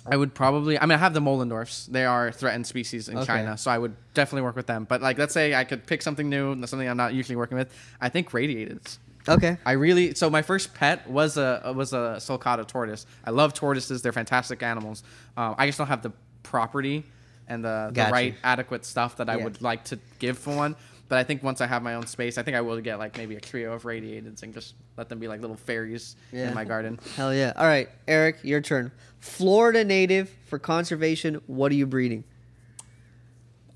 I 0.10 0.16
would 0.16 0.34
probably. 0.34 0.80
I 0.80 0.86
mean, 0.86 0.94
I 0.94 0.98
have 1.00 1.14
the 1.14 1.20
Moellendorffs. 1.20 1.88
They 1.88 2.06
are 2.06 2.32
threatened 2.32 2.66
species 2.66 3.10
in 3.10 3.18
Okay. 3.18 3.26
China, 3.26 3.58
so 3.58 3.72
I 3.72 3.78
would 3.78 3.96
definitely 4.14 4.44
work 4.44 4.56
with 4.56 4.68
them. 4.68 4.86
But 4.86 5.02
like, 5.02 5.18
let's 5.18 5.34
say 5.34 5.54
I 5.54 5.64
could 5.64 5.86
pick 5.86 6.02
something 6.02 6.30
new, 6.30 6.66
something 6.66 6.88
I'm 6.88 6.98
not 6.98 7.14
usually 7.14 7.36
working 7.36 7.58
with. 7.58 7.74
I 8.00 8.10
think 8.10 8.32
radiateds. 8.32 8.98
Okay. 9.30 9.58
I 9.66 9.74
really 9.74 10.14
so 10.16 10.30
my 10.30 10.42
first 10.42 10.74
pet 10.74 11.10
was 11.10 11.38
a 11.38 11.74
was 11.76 11.94
a 11.94 12.16
sulcata 12.20 12.66
tortoise. 12.68 13.06
I 13.26 13.32
love 13.32 13.54
tortoises; 13.54 14.02
they're 14.02 14.12
fantastic 14.14 14.64
animals. 14.64 15.04
Um, 15.36 15.56
I 15.58 15.66
just 15.66 15.78
don't 15.78 15.88
have 15.88 16.02
the 16.02 16.12
property 16.44 17.04
and 17.48 17.64
the, 17.64 17.92
the 17.94 18.10
right 18.12 18.36
adequate 18.44 18.86
stuff 18.86 19.18
that 19.18 19.30
I 19.30 19.38
Yeah. 19.38 19.44
would 19.46 19.62
like 19.62 19.84
to 19.86 20.00
give 20.20 20.38
for 20.38 20.56
one. 20.56 20.76
But 21.10 21.18
I 21.20 21.24
think 21.24 21.42
once 21.42 21.62
I 21.62 21.68
have 21.68 21.82
my 21.84 21.96
own 21.96 22.06
space, 22.06 22.38
I 22.38 22.44
think 22.44 22.58
I 22.58 22.62
will 22.62 22.82
get 22.82 23.00
like 23.00 23.18
maybe 23.18 23.36
a 23.38 23.40
trio 23.40 23.72
of 23.72 23.84
radiateds 23.84 24.44
and 24.44 24.54
just 24.54 24.76
let 24.98 25.08
them 25.08 25.20
be 25.20 25.30
like 25.30 25.40
little 25.40 25.56
fairies 25.56 26.18
Yeah. 26.34 26.50
in 26.50 26.54
my 26.54 26.66
garden. 26.66 27.00
Hell 27.16 27.34
yeah. 27.34 27.54
All 27.56 27.66
right, 27.66 27.88
Eric, 28.10 28.40
your 28.44 28.60
turn. 28.60 28.92
Florida 29.22 29.86
native 29.86 30.30
for 30.48 30.60
conservation. 30.60 31.40
What 31.48 31.72
are 31.72 31.76
you 31.76 31.86
breeding? 31.88 32.26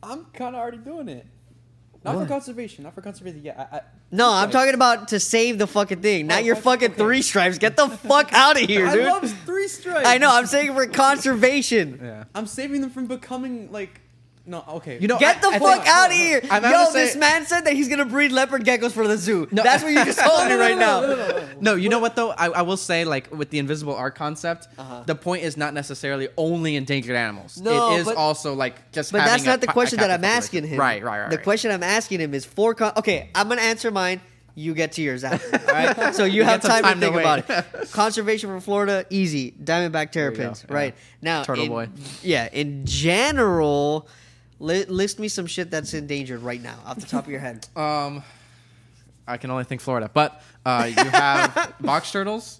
I'm 0.03 0.25
kind 0.33 0.55
of 0.55 0.61
already 0.61 0.77
doing 0.77 1.07
it. 1.09 1.25
Not 2.03 2.15
What? 2.15 2.23
for 2.23 2.27
conservation. 2.27 2.83
Not 2.83 2.95
for 2.95 3.01
conservation. 3.01 3.41
Yeah. 3.43 3.65
I, 3.71 3.77
I, 3.77 3.81
No, 4.13 4.29
I'm 4.29 4.51
talking 4.51 4.73
about 4.73 5.07
to 5.09 5.19
save 5.21 5.57
the 5.57 5.67
fucking 5.67 6.01
thing, 6.01 6.27
not 6.27 6.39
Oh, 6.41 6.45
your 6.45 6.57
fucking 6.57 6.93
three 6.95 7.21
stripes. 7.21 7.57
Get 7.57 7.77
the 7.77 7.87
fuck 7.87 8.33
out 8.33 8.61
of 8.61 8.67
here, 8.69 8.85
I 8.87 8.93
dude. 8.95 9.05
love 9.05 9.31
three 9.45 9.69
stripes. 9.69 10.05
I 10.05 10.17
know. 10.17 10.29
I'm 10.29 10.47
saying 10.47 10.73
for 10.73 10.85
conservation. 10.87 11.99
Yeah. 12.03 12.25
I'm 12.35 12.45
saving 12.45 12.81
them 12.81 12.89
from 12.89 13.07
becoming 13.07 13.71
like. 13.71 14.00
No. 14.45 14.63
Okay. 14.67 14.97
You 14.99 15.07
know, 15.07 15.19
Get 15.19 15.41
the 15.41 15.49
I- 15.49 15.51
I 15.55 15.59
fuck 15.59 15.73
think- 15.83 15.87
out 15.87 16.07
of 16.09 16.15
here! 16.15 16.41
I'm 16.49 16.63
Yo, 16.63 16.71
gonna 16.71 16.91
say- 16.91 17.05
this 17.05 17.15
man 17.15 17.45
said 17.45 17.61
that 17.65 17.73
he's 17.73 17.87
gonna 17.87 18.05
breed 18.05 18.31
leopard 18.31 18.65
geckos 18.65 18.91
for 18.91 19.07
the 19.07 19.15
zoo. 19.17 19.47
No. 19.51 19.61
That's 19.61 19.83
what 19.83 19.93
you 19.93 20.03
just 20.03 20.19
told 20.19 20.45
me 20.49 20.55
right 20.55 20.77
now. 20.77 21.01
No, 21.01 21.07
no, 21.07 21.15
no, 21.15 21.27
no, 21.27 21.37
no. 21.37 21.47
No, 21.61 21.75
you 21.75 21.89
know 21.89 21.99
what 21.99 22.15
though? 22.15 22.31
I, 22.31 22.47
I 22.47 22.61
will 22.63 22.75
say 22.77 23.05
like 23.05 23.29
with 23.35 23.51
the 23.51 23.59
invisible 23.59 23.95
art 23.95 24.15
concept, 24.15 24.67
Uh-huh. 24.79 25.03
the 25.05 25.13
point 25.15 25.43
is 25.43 25.57
not 25.57 25.73
necessarily 25.75 26.27
only 26.37 26.75
endangered 26.75 27.15
animals. 27.15 27.59
No, 27.61 27.93
it 27.93 27.99
is 27.99 28.05
but- 28.05 28.15
also 28.17 28.53
like 28.55 28.91
just. 28.91 29.11
But 29.11 29.21
having 29.21 29.31
that's 29.33 29.43
a 29.43 29.47
not 29.47 29.61
the 29.61 29.67
question 29.67 29.99
that 29.99 30.09
I'm 30.09 30.21
captive 30.21 30.37
asking 30.43 30.67
him. 30.67 30.79
Right, 30.79 31.03
right, 31.03 31.21
right. 31.21 31.29
The 31.29 31.37
right. 31.37 31.43
question 31.43 31.69
I'm 31.71 31.83
asking 31.83 32.19
him 32.19 32.33
is 32.33 32.43
for. 32.43 32.73
Con- 32.73 32.93
okay, 32.97 33.29
I'm 33.35 33.47
gonna 33.47 33.61
answer 33.61 33.91
mine. 33.91 34.21
You 34.53 34.73
get 34.73 34.91
to 34.93 35.01
yours 35.01 35.23
after. 35.23 35.59
All 35.69 35.73
right. 35.73 36.13
So 36.13 36.25
you 36.25 36.37
You 36.41 36.43
have 36.43 36.61
get 36.61 36.69
some 36.71 36.81
time, 36.83 36.95
to 36.95 36.99
think 36.99 37.13
to 37.15 37.19
about 37.21 37.49
it. 37.83 37.91
Conservation 37.91 38.49
for 38.49 38.59
Florida, 38.59 39.05
easy. 39.09 39.51
Diamondback 39.51 40.13
you 40.13 40.21
go, 40.21 40.33
terrapins, 40.35 40.65
yeah. 40.67 40.75
right? 40.75 40.95
Now, 41.21 41.43
Turtle 41.43 41.63
in- 41.63 41.69
boy. 41.69 41.87
Yeah. 42.21 42.49
In 42.51 42.85
general, 42.85 44.09
li- 44.61 44.85
list 44.85 45.19
me 45.19 45.27
some 45.27 45.45
shit 45.47 45.69
that's 45.71 45.93
endangered 45.93 46.41
right 46.41 46.61
now, 46.61 46.77
off 46.85 46.97
the 46.99 47.05
top 47.07 47.25
of 47.25 47.31
your 47.31 47.39
head. 47.41 47.67
Um, 47.75 48.23
I 49.27 49.37
can 49.37 49.51
only 49.51 49.63
think 49.65 49.81
Florida, 49.81 50.09
but 50.13 50.41
uh, 50.65 50.85
you 50.89 51.03
have 51.09 51.75
box 51.81 52.11
turtles, 52.11 52.59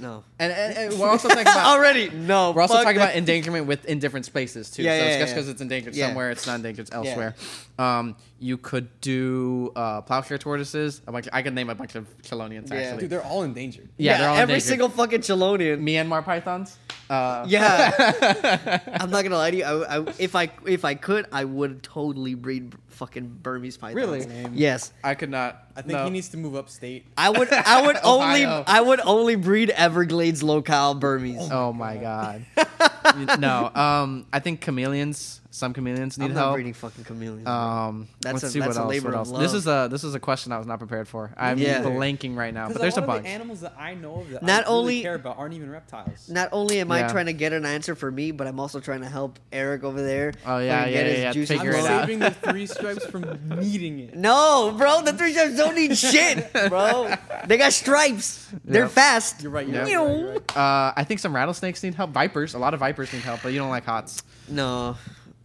No. 0.00 0.24
and, 0.38 0.52
and, 0.52 0.76
and 0.92 0.98
we're 0.98 1.08
also 1.08 1.28
talking 1.28 1.42
about 1.42 1.66
Already. 1.76 2.08
No. 2.10 2.50
We're 2.52 2.62
also 2.62 2.74
talking 2.82 2.96
that. 2.98 3.10
about 3.10 3.16
endangerment 3.16 3.66
with 3.66 3.84
in 3.84 3.98
different 3.98 4.24
spaces 4.26 4.70
too. 4.70 4.82
Yeah, 4.82 4.92
so 4.92 4.96
yeah, 4.96 5.02
it's 5.02 5.12
yeah, 5.14 5.18
just 5.20 5.30
yeah. 5.30 5.34
because 5.36 5.48
it's 5.50 5.60
endangered 5.60 5.94
Yeah. 5.94 6.06
somewhere, 6.06 6.30
it's 6.30 6.46
not 6.46 6.56
endangered 6.56 6.88
elsewhere. 6.92 7.34
Um, 7.78 8.16
you 8.40 8.56
could 8.56 8.88
do 9.00 9.70
uh, 9.76 10.00
plowshare 10.00 10.38
tortoises. 10.38 11.02
A 11.06 11.12
bunch 11.12 11.28
I 11.32 11.42
could 11.42 11.54
name 11.54 11.68
a 11.70 11.74
bunch 11.74 11.94
of 11.94 12.06
chelonians 12.22 12.64
actually. 12.64 12.78
Yeah. 12.78 12.84
actually. 12.86 13.00
Dude, 13.02 13.10
they're 13.10 13.24
all 13.24 13.42
endangered. 13.42 13.88
yeah, 13.98 14.18
they're 14.18 14.28
all 14.28 14.34
every 14.36 14.54
endangered. 14.54 14.68
single 14.68 14.88
fucking 14.88 15.20
Chelonian. 15.20 15.80
Myanmar 15.82 16.24
pythons. 16.24 16.78
Uh, 17.10 17.44
Yeah, 17.48 18.80
I'm 19.00 19.10
not 19.10 19.22
gonna 19.22 19.36
lie 19.36 19.50
to 19.50 19.56
you. 19.56 19.64
I, 19.64 19.98
I, 19.98 20.14
if 20.18 20.34
I 20.36 20.50
if 20.66 20.84
I 20.84 20.94
could, 20.94 21.26
I 21.32 21.44
would 21.44 21.82
totally 21.82 22.34
breed 22.34 22.74
fucking 22.88 23.38
Burmese 23.42 23.76
pythons. 23.76 23.96
Really? 23.96 24.20
Same. 24.22 24.52
Yes, 24.54 24.92
I 25.02 25.14
could 25.14 25.30
not. 25.30 25.66
I 25.76 25.82
think 25.82 25.92
no. 25.98 26.04
he 26.04 26.10
needs 26.10 26.28
to 26.30 26.36
move 26.36 26.54
upstate. 26.54 27.06
I 27.16 27.30
would. 27.30 27.50
I 27.52 27.86
would 27.86 27.96
only. 28.04 28.44
I 28.44 28.80
would 28.80 29.00
only 29.00 29.36
breed 29.36 29.70
Everglades 29.70 30.42
locale 30.42 30.94
Burmese. 30.94 31.48
Oh 31.50 31.72
my 31.72 31.96
god. 31.96 32.44
no. 33.38 33.70
Um, 33.74 34.26
I 34.32 34.40
think 34.40 34.60
chameleons. 34.60 35.40
Some 35.50 35.72
chameleons 35.72 36.18
need 36.18 36.26
I'm 36.26 36.34
not 36.34 36.40
help. 36.40 36.54
breeding 36.56 36.74
fucking 36.74 37.04
chameleons. 37.04 37.48
Um, 37.48 38.06
That's 38.20 38.34
let's 38.34 38.42
a- 38.44 38.50
see 38.50 38.58
that's 38.60 38.76
what 38.76 38.76
a 38.76 38.80
else. 38.84 38.90
labor 38.90 39.04
What 39.08 39.14
of 39.14 39.18
else? 39.20 39.30
love. 39.30 39.40
This 39.40 39.54
is 39.54 39.66
a 39.66 39.88
this 39.90 40.04
is 40.04 40.14
a 40.14 40.20
question 40.20 40.52
I 40.52 40.58
was 40.58 40.66
not 40.66 40.78
prepared 40.78 41.08
for. 41.08 41.32
I'm 41.38 41.56
Yeah. 41.58 41.82
blanking 41.82 42.36
right 42.36 42.52
now, 42.52 42.68
but 42.68 42.82
there's 42.82 42.98
a 42.98 43.00
a 43.00 43.00
lot 43.00 43.08
of 43.08 43.14
bunch. 43.14 43.22
the 43.24 43.30
animals 43.30 43.60
that 43.62 43.72
I 43.78 43.94
know 43.94 44.16
of 44.16 44.28
that 44.30 44.42
Not 44.42 44.66
I 44.66 44.68
really 44.68 44.78
only- 44.78 45.02
care 45.02 45.14
about 45.14 45.38
aren't 45.38 45.54
even 45.54 45.70
reptiles. 45.70 46.28
not 46.28 46.50
only 46.52 46.80
am 46.80 46.92
I 46.92 46.98
Yeah. 47.00 47.08
trying 47.08 47.26
to 47.26 47.32
get 47.32 47.54
an 47.54 47.64
answer 47.64 47.94
for 47.94 48.10
me, 48.10 48.30
but 48.30 48.46
I'm 48.46 48.60
also 48.60 48.78
trying 48.78 49.00
to 49.00 49.08
help 49.08 49.38
Eric 49.50 49.84
over 49.84 50.02
there. 50.02 50.34
Oh, 50.44 50.58
yeah, 50.58 50.80
fucking 50.80 50.92
yeah, 50.92 50.98
get 50.98 51.06
yeah, 51.06 51.12
his 51.12 51.20
yeah, 51.22 51.32
juices 51.32 51.56
figure 51.56 51.72
I'm 51.72 51.78
it 51.78 51.80
flowing. 51.80 51.94
out. 51.94 52.00
saving 52.02 52.18
the 52.18 52.30
three 52.30 52.66
stripes 52.66 53.06
from 53.06 53.40
needing 53.58 54.00
it. 54.00 54.16
No, 54.16 54.74
bro, 54.76 55.00
the 55.00 55.14
three 55.14 55.32
stripes 55.32 55.56
don't 55.56 55.74
need 55.74 55.96
shit, 55.98 56.52
bro. 56.68 57.14
They 57.46 57.56
got 57.56 57.72
stripes. 57.72 58.46
They're 58.66 58.82
Yep. 58.82 58.90
fast. 58.90 59.42
You're 59.42 59.50
right. 59.50 59.66
You're 59.66 59.80
right, 59.82 59.90
you're 59.90 60.04
right, 60.06 60.18
you're 60.18 60.32
right. 60.32 60.56
Uh, 60.56 60.92
I 60.94 61.04
think 61.04 61.20
some 61.20 61.34
rattlesnakes 61.34 61.82
need 61.82 61.94
help. 61.94 62.10
Vipers, 62.10 62.52
a 62.52 62.58
lot 62.58 62.74
of 62.74 62.80
vipers 62.80 63.10
need 63.14 63.22
help, 63.22 63.40
but 63.42 63.52
you 63.54 63.58
don't 63.58 63.70
like 63.70 63.86
hots. 63.86 64.22
No, 64.50 64.96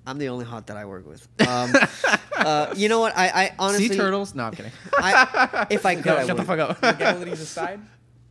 I'm 0.06 0.18
the 0.18 0.30
only 0.30 0.46
hot 0.46 0.68
that 0.68 0.78
I 0.78 0.86
work 0.86 1.08
with. 1.08 1.28
Um, 1.48 1.74
uh, 2.36 2.74
you 2.76 2.90
know 2.90 3.00
what? 3.00 3.16
I, 3.16 3.28
I 3.28 3.56
honestly 3.60 3.90
sea 3.90 3.96
turtles. 3.96 4.34
No, 4.34 4.44
I'm 4.46 4.54
kidding. 4.54 4.72
I, 4.98 5.68
if 5.70 5.86
I 5.86 5.96
could, 6.02 6.06
no, 6.06 6.18
I 6.18 6.26
shut 6.26 6.36
would. 6.36 6.38
the 6.38 6.44
fuck 6.48 6.60
up. 6.60 6.82
Legalities 6.84 7.42
aside. 7.42 7.80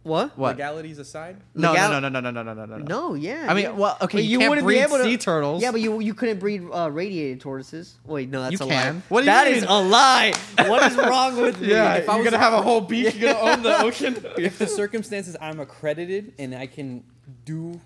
What? 0.02 0.36
What? 0.36 0.56
Legalities 0.56 0.98
aside. 0.98 1.36
No, 1.54 1.72
Legal- 1.72 1.90
no, 1.92 2.00
no, 2.00 2.08
no, 2.08 2.20
no, 2.20 2.30
no, 2.30 2.42
no, 2.42 2.54
no, 2.54 2.64
no. 2.66 2.76
No, 2.78 3.14
yeah. 3.14 3.46
I 3.48 3.54
mean, 3.54 3.64
yeah. 3.64 3.70
well, 3.70 3.96
okay, 4.02 4.18
but 4.18 4.24
you, 4.24 4.30
you 4.30 4.38
can't 4.40 4.50
wouldn't 4.50 4.64
breed 4.64 4.74
be 4.74 4.80
able 4.80 4.96
to, 4.98 5.04
sea 5.04 5.16
turtles. 5.16 5.62
Yeah, 5.62 5.70
but 5.70 5.80
you 5.80 6.00
you 6.00 6.14
couldn't 6.14 6.40
breed 6.40 6.62
uh, 6.72 6.90
radiated 6.90 7.40
tortoises. 7.40 7.96
Wait, 8.04 8.28
no, 8.28 8.42
that's 8.42 8.58
you 8.58 8.66
a 8.66 8.68
can. 8.68 8.96
lie. 8.96 9.02
What 9.08 9.20
do 9.20 9.24
you 9.26 9.32
that 9.32 9.46
mean? 9.46 9.56
is 9.58 9.62
a 9.62 9.80
lie. 9.80 10.32
What 10.58 10.90
is 10.90 10.96
wrong 10.98 11.40
with 11.40 11.60
me? 11.60 11.68
Yeah, 11.68 11.94
if 11.94 12.08
I 12.08 12.16
was 12.16 12.24
gonna 12.24 12.38
have 12.38 12.54
a 12.54 12.62
whole 12.62 12.80
beach. 12.80 13.14
You're 13.14 13.32
gonna 13.32 13.52
own 13.52 13.62
the 13.62 13.80
ocean. 13.80 14.24
if 14.36 14.58
the 14.58 14.66
circumstances 14.66 15.36
I'm 15.40 15.60
accredited 15.60 16.34
and 16.38 16.54
I 16.54 16.66
can 16.66 17.04
do 17.44 17.80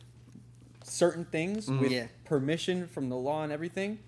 certain 0.89 1.24
things 1.24 1.68
with 1.70 1.91
Yeah. 1.91 2.07
permission 2.24 2.87
from 2.87 3.09
the 3.09 3.16
law 3.16 3.43
and 3.43 3.53
everything, 3.53 3.99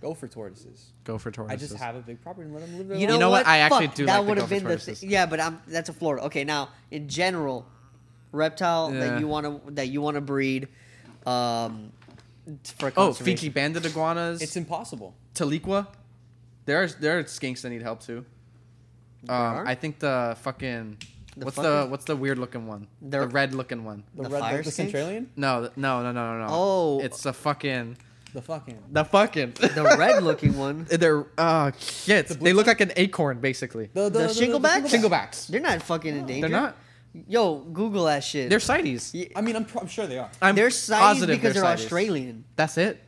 go 0.00 0.14
for 0.14 0.26
tortoises. 0.28 0.92
Go 1.04 1.16
for 1.18 1.30
tortoises. 1.30 1.62
I 1.62 1.66
just 1.74 1.82
have 1.82 1.94
a 1.96 2.00
big 2.00 2.20
property 2.20 2.46
and 2.46 2.54
let 2.54 2.66
them 2.66 2.76
live 2.78 2.88
their 2.88 2.96
You 2.98 3.06
life. 3.06 3.14
know, 3.14 3.18
know 3.20 3.30
what? 3.30 3.46
I 3.46 3.58
actually 3.58 3.86
Fuck, 3.86 3.94
do 3.96 4.06
That 4.06 4.18
like 4.18 4.28
would 4.28 4.38
have 4.38 4.48
been 4.48 4.62
the 4.64 4.70
tortoises. 4.70 5.00
thi- 5.00 5.06
yeah, 5.08 5.26
but 5.26 5.40
I'm 5.40 5.60
that's 5.66 5.88
a 5.88 5.92
Florida. 5.92 6.24
Okay, 6.26 6.44
now 6.44 6.70
in 6.90 7.08
general, 7.08 7.66
reptile 8.32 8.92
Yeah. 8.92 9.00
that 9.00 9.20
you 9.20 9.28
want 9.28 9.64
to 9.66 9.70
that 9.72 9.88
you 9.88 10.00
want 10.02 10.16
to 10.16 10.20
breed, 10.20 10.68
um, 11.26 11.92
for 12.64 12.88
Oh, 12.88 13.08
conservation. 13.08 13.24
Fiji 13.36 13.48
banded 13.50 13.86
iguanas. 13.86 14.42
It's 14.42 14.56
impossible. 14.56 15.14
Tiliqua. 15.34 15.86
There 16.66 16.82
are 16.82 16.86
there 16.88 17.18
are 17.18 17.24
skinks 17.24 17.62
that 17.62 17.70
need 17.70 17.82
help 17.82 18.00
too. 18.02 18.24
Um. 19.28 19.66
I 19.66 19.74
think 19.74 19.98
the 20.00 20.36
fucking 20.42 20.98
The 21.36 21.44
what's 21.44 21.56
the 21.56 21.86
what's 21.88 22.04
the 22.04 22.16
weird 22.16 22.38
looking 22.38 22.66
one? 22.66 22.88
They're- 23.00 23.20
The 23.22 23.28
red 23.28 23.54
looking 23.54 23.84
one. 23.84 24.02
The, 24.14 24.24
The 24.24 24.30
red, 24.30 24.40
fire 24.40 24.56
the, 24.58 24.62
the? 24.64 24.70
Centralian? 24.70 25.26
No, 25.36 25.60
th- 25.60 25.72
no, 25.76 26.02
no, 26.02 26.12
no, 26.12 26.32
no, 26.38 26.46
no. 26.46 26.46
Oh. 26.50 27.00
it's 27.00 27.24
a 27.26 27.32
fucking 27.32 27.96
The 28.34 28.42
fucking. 28.42 28.78
the 28.90 29.04
fucking 29.04 29.52
the 29.52 29.94
red 29.98 30.22
looking 30.22 30.56
one. 30.58 30.86
They're 30.90 31.26
uh 31.38 31.70
shit. 31.78 32.28
The 32.28 32.34
They 32.34 32.52
look 32.52 32.66
one? 32.66 32.72
like 32.72 32.80
an 32.80 32.92
acorn 32.96 33.38
basically. 33.40 33.90
The, 33.92 34.08
The 34.08 34.26
shingleback? 34.28 34.86
Shinglebacks. 34.88 35.46
They're 35.48 35.60
not 35.60 35.80
fucking 35.82 36.16
endangered. 36.16 36.50
They're 36.50 36.60
not. 36.60 36.76
Yo, 37.26 37.56
Google 37.60 38.04
that 38.04 38.22
shit. 38.22 38.50
They're 38.50 38.60
CITES. 38.60 39.14
Ye- 39.14 39.32
I 39.34 39.40
mean, 39.40 39.56
I'm, 39.56 39.64
pro- 39.64 39.80
I'm 39.80 39.88
sure 39.88 40.06
they 40.06 40.18
are. 40.18 40.30
I'm 40.42 40.54
they're 40.54 40.70
CITES 40.70 41.26
because 41.26 41.54
they're, 41.54 41.62
CITES. 41.62 41.82
Australian. 41.84 42.44
That's 42.54 42.76
it. 42.78 43.02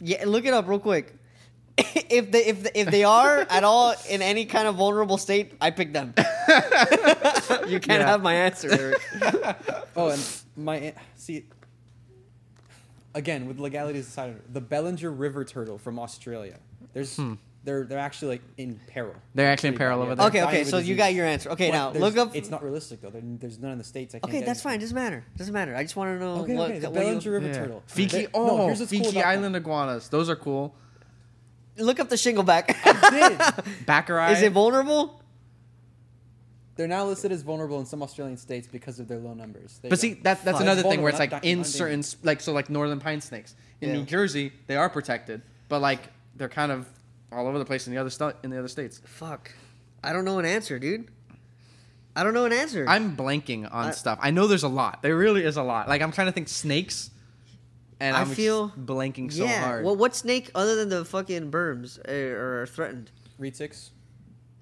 Yeah, 0.00 0.24
look 0.26 0.44
it 0.46 0.54
up 0.54 0.66
real 0.66 0.78
quick. 0.80 1.14
if 1.76 2.30
they 2.30 2.44
if 2.46 2.66
if 2.74 2.88
they 2.90 3.04
are 3.04 3.40
at 3.50 3.64
all 3.64 3.94
in 4.08 4.22
any 4.22 4.44
kind 4.46 4.66
of 4.68 4.76
vulnerable 4.76 5.18
state, 5.18 5.54
I 5.60 5.70
pick 5.72 5.92
them. 5.92 6.14
you 7.68 7.80
can't 7.80 8.00
Yeah. 8.00 8.06
have 8.06 8.22
my 8.22 8.34
answer. 8.34 8.70
Eric. 8.72 9.56
Oh, 9.96 10.08
and 10.08 10.42
my 10.56 10.92
see. 11.16 11.44
Again, 13.14 13.46
with 13.46 13.60
legalities 13.60 14.08
aside, 14.08 14.34
the 14.52 14.60
Bellinger 14.60 15.10
River 15.10 15.44
turtle 15.44 15.78
from 15.78 16.00
Australia. 16.00 16.58
There's, 16.92 17.18
they're 17.62 17.84
they're 17.84 17.98
actually 18.00 18.28
like 18.36 18.42
in 18.58 18.80
peril. 18.88 19.12
Hmm. 19.12 19.18
They're 19.36 19.50
actually 19.52 19.68
in 19.68 19.74
Pretty 19.76 19.84
peril 19.86 19.98
bad, 20.00 20.04
over 20.06 20.14
there. 20.16 20.26
okay, 20.26 20.42
okay. 20.42 20.60
of 20.62 20.66
a 20.66 20.70
So 20.70 20.78
you 20.78 20.96
got 20.96 21.14
your 21.14 21.24
answer. 21.26 21.50
Okay, 21.50 21.68
What? 21.70 21.94
now 21.94 22.00
look 22.00 22.16
up. 22.16 22.34
It's 22.34 22.50
not 22.50 22.64
realistic 22.64 23.00
though. 23.02 23.10
There- 23.10 23.22
There's 23.24 23.60
none 23.60 23.70
in 23.72 23.78
the 23.78 23.84
states. 23.84 24.14
I 24.16 24.18
can't 24.18 24.30
Okay, 24.34 24.40
that's 24.44 24.58
into. 24.58 24.68
fine. 24.68 24.80
Doesn't 24.80 24.94
matter. 24.96 25.24
Doesn't 25.36 25.54
matter. 25.54 25.76
I 25.76 25.82
just 25.84 25.94
want 25.94 26.18
to 26.18 26.24
know 26.24 26.34
Okay, 26.42 26.54
what. 26.56 26.70
okay. 26.72 26.78
The 26.80 26.90
what 26.90 26.98
you- 26.98 27.04
Bellinger 27.06 27.30
River 27.30 27.46
Yeah. 27.46 27.52
turtle. 27.52 27.82
Fiji. 27.86 28.16
They- 28.18 28.28
oh, 28.34 28.46
no, 28.46 28.66
here's 28.66 28.80
what's 28.80 28.90
cool 28.92 29.18
Island 29.22 29.54
iguanas. 29.54 30.08
Those 30.08 30.28
are 30.28 30.36
cool. 30.36 30.74
look 31.78 32.00
up 32.00 32.08
the 32.08 32.16
shingleback. 32.16 32.66
them. 32.82 33.10
Did. 33.12 33.64
Baccarat. 33.86 34.32
Is 34.32 34.42
it 34.42 34.52
vulnerable? 34.52 35.20
They're 36.76 36.88
now 36.88 37.04
listed 37.04 37.30
as 37.30 37.42
vulnerable 37.42 37.78
in 37.78 37.86
some 37.86 38.02
Australian 38.02 38.36
states 38.36 38.66
because 38.66 38.98
of 38.98 39.06
their 39.06 39.18
low 39.18 39.32
numbers. 39.34 39.78
There 39.80 39.88
But 39.90 40.00
see, 40.00 40.10
go. 40.10 40.20
that, 40.24 40.44
that's 40.44 40.56
Fuck. 40.58 40.62
another 40.62 40.82
thing 40.82 41.02
where 41.02 41.10
it's 41.10 41.18
like 41.20 41.32
in 41.44 41.62
certain, 41.64 42.02
like 42.24 42.40
so, 42.40 42.52
like 42.52 42.68
northern 42.68 42.98
pine 42.98 43.20
snakes 43.20 43.54
in 43.80 43.90
Yeah. 43.90 43.94
New 43.96 44.04
Jersey, 44.04 44.52
they 44.66 44.76
are 44.76 44.90
protected, 44.90 45.42
but 45.68 45.80
like 45.80 46.00
they're 46.36 46.48
kind 46.48 46.72
of 46.72 46.86
all 47.30 47.46
over 47.46 47.58
the 47.58 47.64
place 47.64 47.86
in 47.86 47.92
the 47.94 48.00
other 48.00 48.10
stu- 48.10 48.32
in 48.42 48.50
the 48.50 48.58
other 48.58 48.68
states. 48.68 49.00
Fuck. 49.04 49.52
I 50.02 50.12
don't 50.12 50.24
know 50.24 50.38
an 50.40 50.44
answer, 50.44 50.78
dude. 50.80 51.08
I 52.16 52.22
don't 52.24 52.34
know 52.34 52.44
an 52.44 52.52
answer. 52.52 52.84
I'm 52.88 53.16
blanking 53.16 53.64
on 53.72 53.86
I- 53.86 53.90
stuff. 53.92 54.18
I 54.20 54.30
know 54.32 54.46
there's 54.46 54.62
a 54.62 54.68
lot. 54.68 55.02
There 55.02 55.16
really 55.16 55.44
is 55.44 55.56
a 55.56 55.62
lot. 55.62 55.88
Like 55.88 56.02
I'm 56.02 56.12
trying 56.12 56.26
to 56.28 56.32
think 56.32 56.48
snakes, 56.48 57.10
and 58.00 58.16
I 58.16 58.22
I'm 58.22 58.28
feel- 58.28 58.68
just 58.68 58.84
blanking 58.86 59.32
so 59.32 59.44
yeah. 59.44 59.64
hard. 59.64 59.84
Well, 59.84 59.96
what 59.96 60.14
snake 60.16 60.50
other 60.56 60.74
than 60.74 60.88
the 60.88 61.04
fucking 61.04 61.50
burms 61.52 61.98
uh, 62.08 62.12
are 62.36 62.66
threatened 62.66 63.10
Retics. 63.40 63.90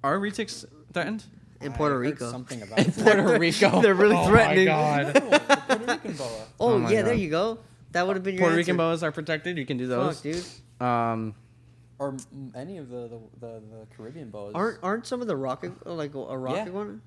are 0.05 0.19
retics 0.19 0.65
threatened? 0.93 1.25
In 1.65 1.73
I 1.73 1.77
Puerto 1.77 1.95
heard 1.97 2.01
Rico? 2.03 2.31
Something 2.31 2.63
about 2.67 2.79
it. 2.81 2.95
Puerto 2.97 3.39
Rico. 3.39 3.81
They're 3.83 3.95
really 3.95 4.17
Oh 4.17 4.25
my 4.25 4.31
threatening. 4.31 4.67
God. 4.67 5.15
No, 5.15 5.21
Puerto 5.39 5.85
Rican 5.93 6.13
boa. 6.15 6.29
Oh, 6.61 6.73
Oh 6.75 6.79
my 6.79 6.91
yeah, 6.93 7.03
there 7.03 7.15
you 7.15 7.31
go. 7.31 7.59
That 7.93 8.07
would 8.07 8.17
have 8.17 8.23
been 8.23 8.35
your 8.35 8.41
Puerto 8.43 8.53
answer. 8.55 8.59
Rican 8.59 8.77
boas 8.77 9.03
are 9.03 9.13
protected. 9.13 9.59
You 9.59 9.67
can 9.67 9.77
do 9.77 9.87
those. 9.87 10.15
Fuck, 10.21 10.23
dude. 10.23 10.87
Um, 10.87 11.35
Or 11.99 12.17
any 12.55 12.79
of 12.79 12.89
the, 12.89 13.09
the, 13.09 13.19
the, 13.41 13.47
the 13.61 13.87
Caribbean 13.97 14.31
boas. 14.31 14.53
Aren't 14.55 14.79
aren't 14.83 15.07
some 15.07 15.21
of 15.21 15.27
the 15.29 15.37
rock 15.37 15.65
uh, 15.65 15.93
like 15.93 16.15
a 16.15 16.37
rock 16.39 16.57
Yeah. 16.57 16.69
one? 16.71 17.03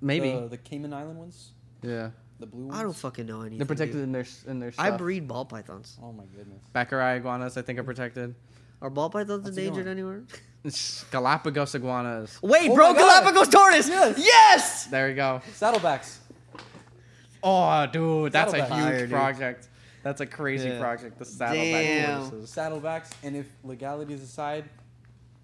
maybe. 0.00 0.30
The, 0.32 0.48
the 0.48 0.56
Cayman 0.58 0.92
Island 0.92 1.18
ones? 1.18 1.52
yeah. 1.82 2.10
The 2.38 2.46
blue 2.46 2.66
ones? 2.68 2.78
I 2.78 2.82
don't 2.82 2.96
fucking 2.96 3.26
know 3.26 3.42
anything. 3.42 3.58
They're 3.58 3.66
protected 3.66 3.96
dude. 3.96 4.04
in 4.04 4.12
their 4.12 4.24
in 4.46 4.60
their 4.60 4.72
stuff. 4.72 4.86
I 4.86 4.90
breed 4.92 5.28
ball 5.28 5.44
pythons. 5.44 5.98
Oh 6.02 6.10
my 6.10 6.24
goodness. 6.34 6.62
Baccarat 6.72 7.16
iguanas, 7.16 7.58
I 7.58 7.62
think, 7.62 7.78
are 7.78 7.82
protected. 7.84 8.34
Are 8.82 8.90
ball 8.90 9.10
pythons 9.10 9.44
What's 9.44 9.56
endangered 9.56 9.86
anywhere? 9.88 10.22
It's 10.64 11.04
Galapagos 11.10 11.74
iguanas. 11.74 12.38
Wait, 12.42 12.70
Oh 12.70 12.74
bro, 12.74 12.92
my 12.92 12.98
Galapagos 12.98 13.48
tortoise. 13.48 13.88
Yes. 13.88 14.14
yes. 14.18 14.84
There 14.86 15.08
you 15.08 15.14
go. 15.14 15.40
Saddlebacks. 15.58 16.16
Oh, 17.42 17.86
dude, 17.86 18.32
that's 18.32 18.52
a 18.52 18.58
huge 18.58 18.68
Fire, 18.68 19.08
project. 19.08 19.68
That's 20.02 20.20
a 20.20 20.26
crazy 20.26 20.68
Yeah. 20.68 20.78
project. 20.80 21.18
The 21.18 21.24
saddleback 21.24 21.84
Damn. 21.84 22.22
tortoises. 22.30 22.54
Saddlebacks. 22.54 23.10
And 23.22 23.36
if 23.36 23.46
legalities 23.64 24.22
aside, 24.22 24.64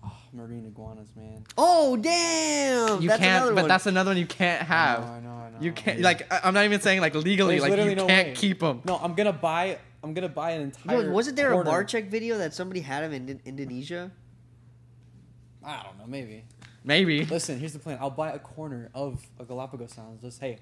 oh 0.05 0.13
marine 0.33 0.67
iguanas, 0.67 1.09
man. 1.17 1.45
Oh 1.59 1.97
damn! 1.97 3.01
You 3.03 3.09
That's 3.09 3.21
can't, 3.21 3.37
another 3.37 3.55
but 3.55 3.61
one. 3.63 3.69
that's 3.69 3.87
another 3.87 4.11
one 4.11 4.17
you 4.19 4.27
can't 4.27 4.63
have. 4.63 5.01
I 5.05 5.21
know, 5.21 5.31
I 5.31 5.51
know. 5.51 5.57
You 5.61 5.73
can't 5.73 5.99
Yeah. 5.99 6.05
like. 6.05 6.33
I- 6.33 6.41
I'm 6.45 6.55
not 6.55 6.65
even 6.65 6.81
saying 6.81 7.01
like 7.03 7.15
legally. 7.15 7.55
There's 7.55 7.63
like 7.63 7.71
literally 7.71 7.91
you 7.91 7.97
no 7.97 8.07
can't 8.07 8.29
way. 8.29 8.35
keep 8.35 8.61
them. 8.61 8.81
No, 8.85 8.97
I'm 8.99 9.15
gonna 9.15 9.33
buy. 9.33 9.79
I'm 10.07 10.15
gonna 10.15 10.29
buy 10.29 10.53
an 10.53 10.63
entire. 10.63 11.03
Yo, 11.03 11.11
wasn't 11.11 11.35
there 11.37 11.53
a 11.53 11.65
bar 11.65 11.83
check 11.83 12.09
video 12.09 12.39
that 12.39 12.55
somebody 12.55 12.81
had 12.81 13.03
him 13.03 13.13
in, 13.13 13.41
Indonesia? 13.45 14.13
I 15.65 15.83
don't 15.83 15.99
know. 15.99 16.07
Maybe. 16.07 16.45
Maybe. 16.85 17.25
Listen, 17.25 17.59
here's 17.59 17.73
the 17.73 17.81
plan. 17.81 17.99
I'll 18.01 18.11
buy 18.11 18.31
a 18.31 18.39
corner 18.39 18.89
of 18.95 19.21
a 19.41 19.45
Galapagos 19.45 19.99
Islands. 19.99 20.23
Just 20.23 20.41
hey, 20.41 20.59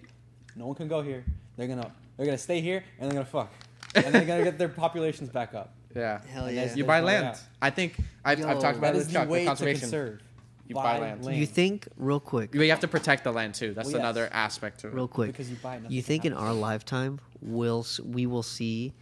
no 0.56 0.66
one 0.66 0.74
can 0.74 0.88
go 0.88 1.02
here. 1.02 1.26
They're 1.58 1.68
gonna 1.68 1.92
they're 2.16 2.24
gonna 2.24 2.38
stay 2.38 2.62
here 2.62 2.82
and 2.98 3.10
they're 3.10 3.16
gonna 3.16 3.26
fuck, 3.26 3.52
and 3.94 4.06
they're 4.14 4.24
gonna 4.24 4.44
get 4.44 4.56
their 4.56 4.68
populations 4.84 5.28
back 5.28 5.52
up. 5.52 5.74
Yeah. 5.94 6.22
Hell 6.26 6.48
yeah! 6.50 6.54
that's- 6.62 6.76
You 6.78 6.84
there's 6.84 6.86
buy 6.86 7.00
land. 7.00 7.24
doubt. 7.24 7.40
I 7.60 7.68
think 7.68 7.96
I've, 8.24 8.42
I've 8.46 8.60
talked 8.60 8.78
about 8.78 8.94
this 8.94 9.12
Chuck, 9.12 9.24
the 9.26 9.30
with 9.30 9.30
way 9.30 9.40
to 9.40 9.46
conservation. 9.46 9.80
conserve. 9.80 10.20
You 10.66 10.74
buy 10.76 10.98
land. 10.98 11.22
you 11.36 11.44
think 11.44 11.86
real 11.98 12.18
quick, 12.18 12.54
you 12.54 12.62
have 12.70 12.80
to 12.80 12.88
protect 12.88 13.24
the 13.24 13.32
land 13.32 13.52
too. 13.54 13.74
That's 13.74 13.88
Well, 13.88 13.96
yes. 13.96 14.00
another 14.00 14.30
aspect 14.32 14.80
to 14.80 14.86
it. 14.86 14.94
real 14.94 15.06
quick? 15.06 15.32
because 15.32 15.50
you 15.50 15.56
buy 15.62 15.78
You 15.90 16.00
think 16.00 16.24
in 16.24 16.32
our 16.32 16.54
lifetime 16.54 17.20
we'll 17.42 17.86
we 18.02 18.24
will 18.24 18.42
see 18.42 18.94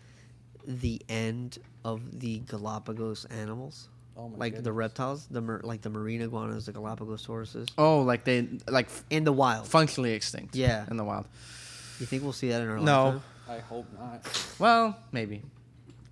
the 0.67 1.01
end 1.09 1.59
of 1.85 2.21
the 2.21 2.39
Galapagos 2.41 3.25
animals, 3.27 3.89
Oh 4.17 4.29
my 4.29 4.37
like 4.37 4.53
the 4.53 4.59
goodness. 4.59 4.75
reptiles, 4.77 5.27
the 5.31 5.41
mar- 5.41 5.61
like 5.65 5.81
the 5.83 5.91
marine 5.91 6.21
iguanas, 6.23 6.67
the 6.67 6.73
Galapagos 6.73 7.27
sauruses, 7.27 7.69
Oh, 7.79 8.03
like 8.03 8.25
they 8.25 8.49
like 8.69 8.87
f- 8.87 9.05
in 9.11 9.25
the 9.25 9.33
wild? 9.33 9.67
functionally 9.67 10.13
extinct. 10.13 10.55
Yeah. 10.55 10.85
In 10.91 10.97
the 10.97 11.05
wild. 11.05 11.27
You 11.99 12.07
think 12.07 12.23
we'll 12.23 12.33
see 12.33 12.49
that 12.49 12.61
in 12.63 12.69
our 12.69 12.79
No. 12.79 13.05
lifetime? 13.05 13.23
I 13.49 13.59
hope 13.59 13.87
not. 13.99 14.55
Well, 14.59 14.97
maybe. 15.13 15.43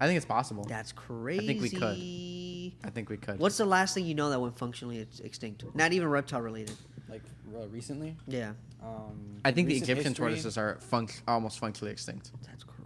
I 0.00 0.06
think 0.06 0.16
it's 0.16 0.26
possible. 0.26 0.64
That's 0.64 0.92
crazy. 0.92 1.44
I 1.44 1.46
think 1.46 1.60
we 1.62 1.70
could. 1.70 2.86
I 2.86 2.90
think 2.90 3.10
we 3.10 3.16
could. 3.18 3.38
What's 3.38 3.58
the 3.58 3.66
last 3.66 3.94
thing 3.94 4.06
you 4.06 4.14
know 4.14 4.30
that 4.30 4.40
went 4.40 4.56
functionally 4.58 5.00
ex- 5.02 5.20
extinct? 5.20 5.62
Not 5.74 5.92
even 5.92 6.08
reptile 6.08 6.40
related. 6.40 6.74
Like 7.08 7.22
uh, 7.54 7.66
recently. 7.68 8.16
Yeah, 8.26 8.52
Um, 8.82 9.40
I 9.44 9.52
think 9.52 9.68
the 9.68 9.74
recent 9.74 9.90
Egyptian 9.90 10.12
history- 10.12 10.26
tortoises 10.28 10.56
are 10.56 10.78
func- 10.90 11.20
almost 11.28 11.58
functionally 11.58 11.92
extinct. 11.92 12.30
that's 12.46 12.64
crazy. 12.64 12.79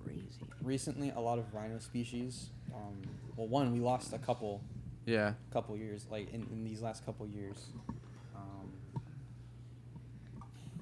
Recently, 0.65 1.11
a 1.15 1.21
lot 1.21 1.39
of 1.39 1.53
rhino 1.55 1.79
species. 1.79 2.49
Um, 2.75 3.03
well, 3.37 3.47
one 3.47 3.73
we 3.73 3.81
lost 3.81 4.13
a 4.15 4.19
couple, 4.19 4.63
Yeah. 5.07 5.35
couple 5.53 5.77
years, 5.77 6.07
like 6.11 6.33
in, 6.33 6.47
in 6.51 6.65
these 6.65 6.81
last 6.81 7.05
couple 7.05 7.27
years. 7.27 7.67
Um, 8.35 9.01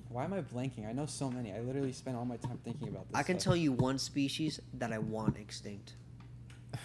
why 0.09 0.25
am 0.25 0.33
I 0.33 0.41
blanking? 0.43 0.89
I 0.89 0.93
know 0.93 1.07
so 1.07 1.31
many. 1.31 1.53
I 1.53 1.61
literally 1.61 1.93
spent 1.93 2.17
all 2.17 2.25
my 2.25 2.37
time 2.37 2.59
thinking 2.65 2.89
about 2.89 3.09
this. 3.09 3.17
I 3.19 3.23
can 3.25 3.39
tell 3.39 3.57
you 3.57 3.73
one 3.73 3.99
species 3.99 4.61
that 4.75 4.93
I 4.93 4.99
want 4.99 5.37
extinct. 5.37 5.95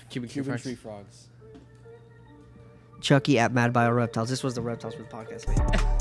Cubic 0.10 0.30
Cuban 0.32 0.54
tree 0.54 0.62
tree 0.72 0.76
frogs. 0.76 1.28
frogs. 1.28 1.28
Chucky 3.00 3.38
at 3.38 3.54
Mad 3.54 3.74
Bio 3.74 3.92
Reptiles. 3.92 4.30
This 4.30 4.44
was 4.44 4.56
the 4.56 4.62
Reptiles 4.62 4.98
with 4.98 5.08
podcast, 5.10 5.48
man. 5.56 5.94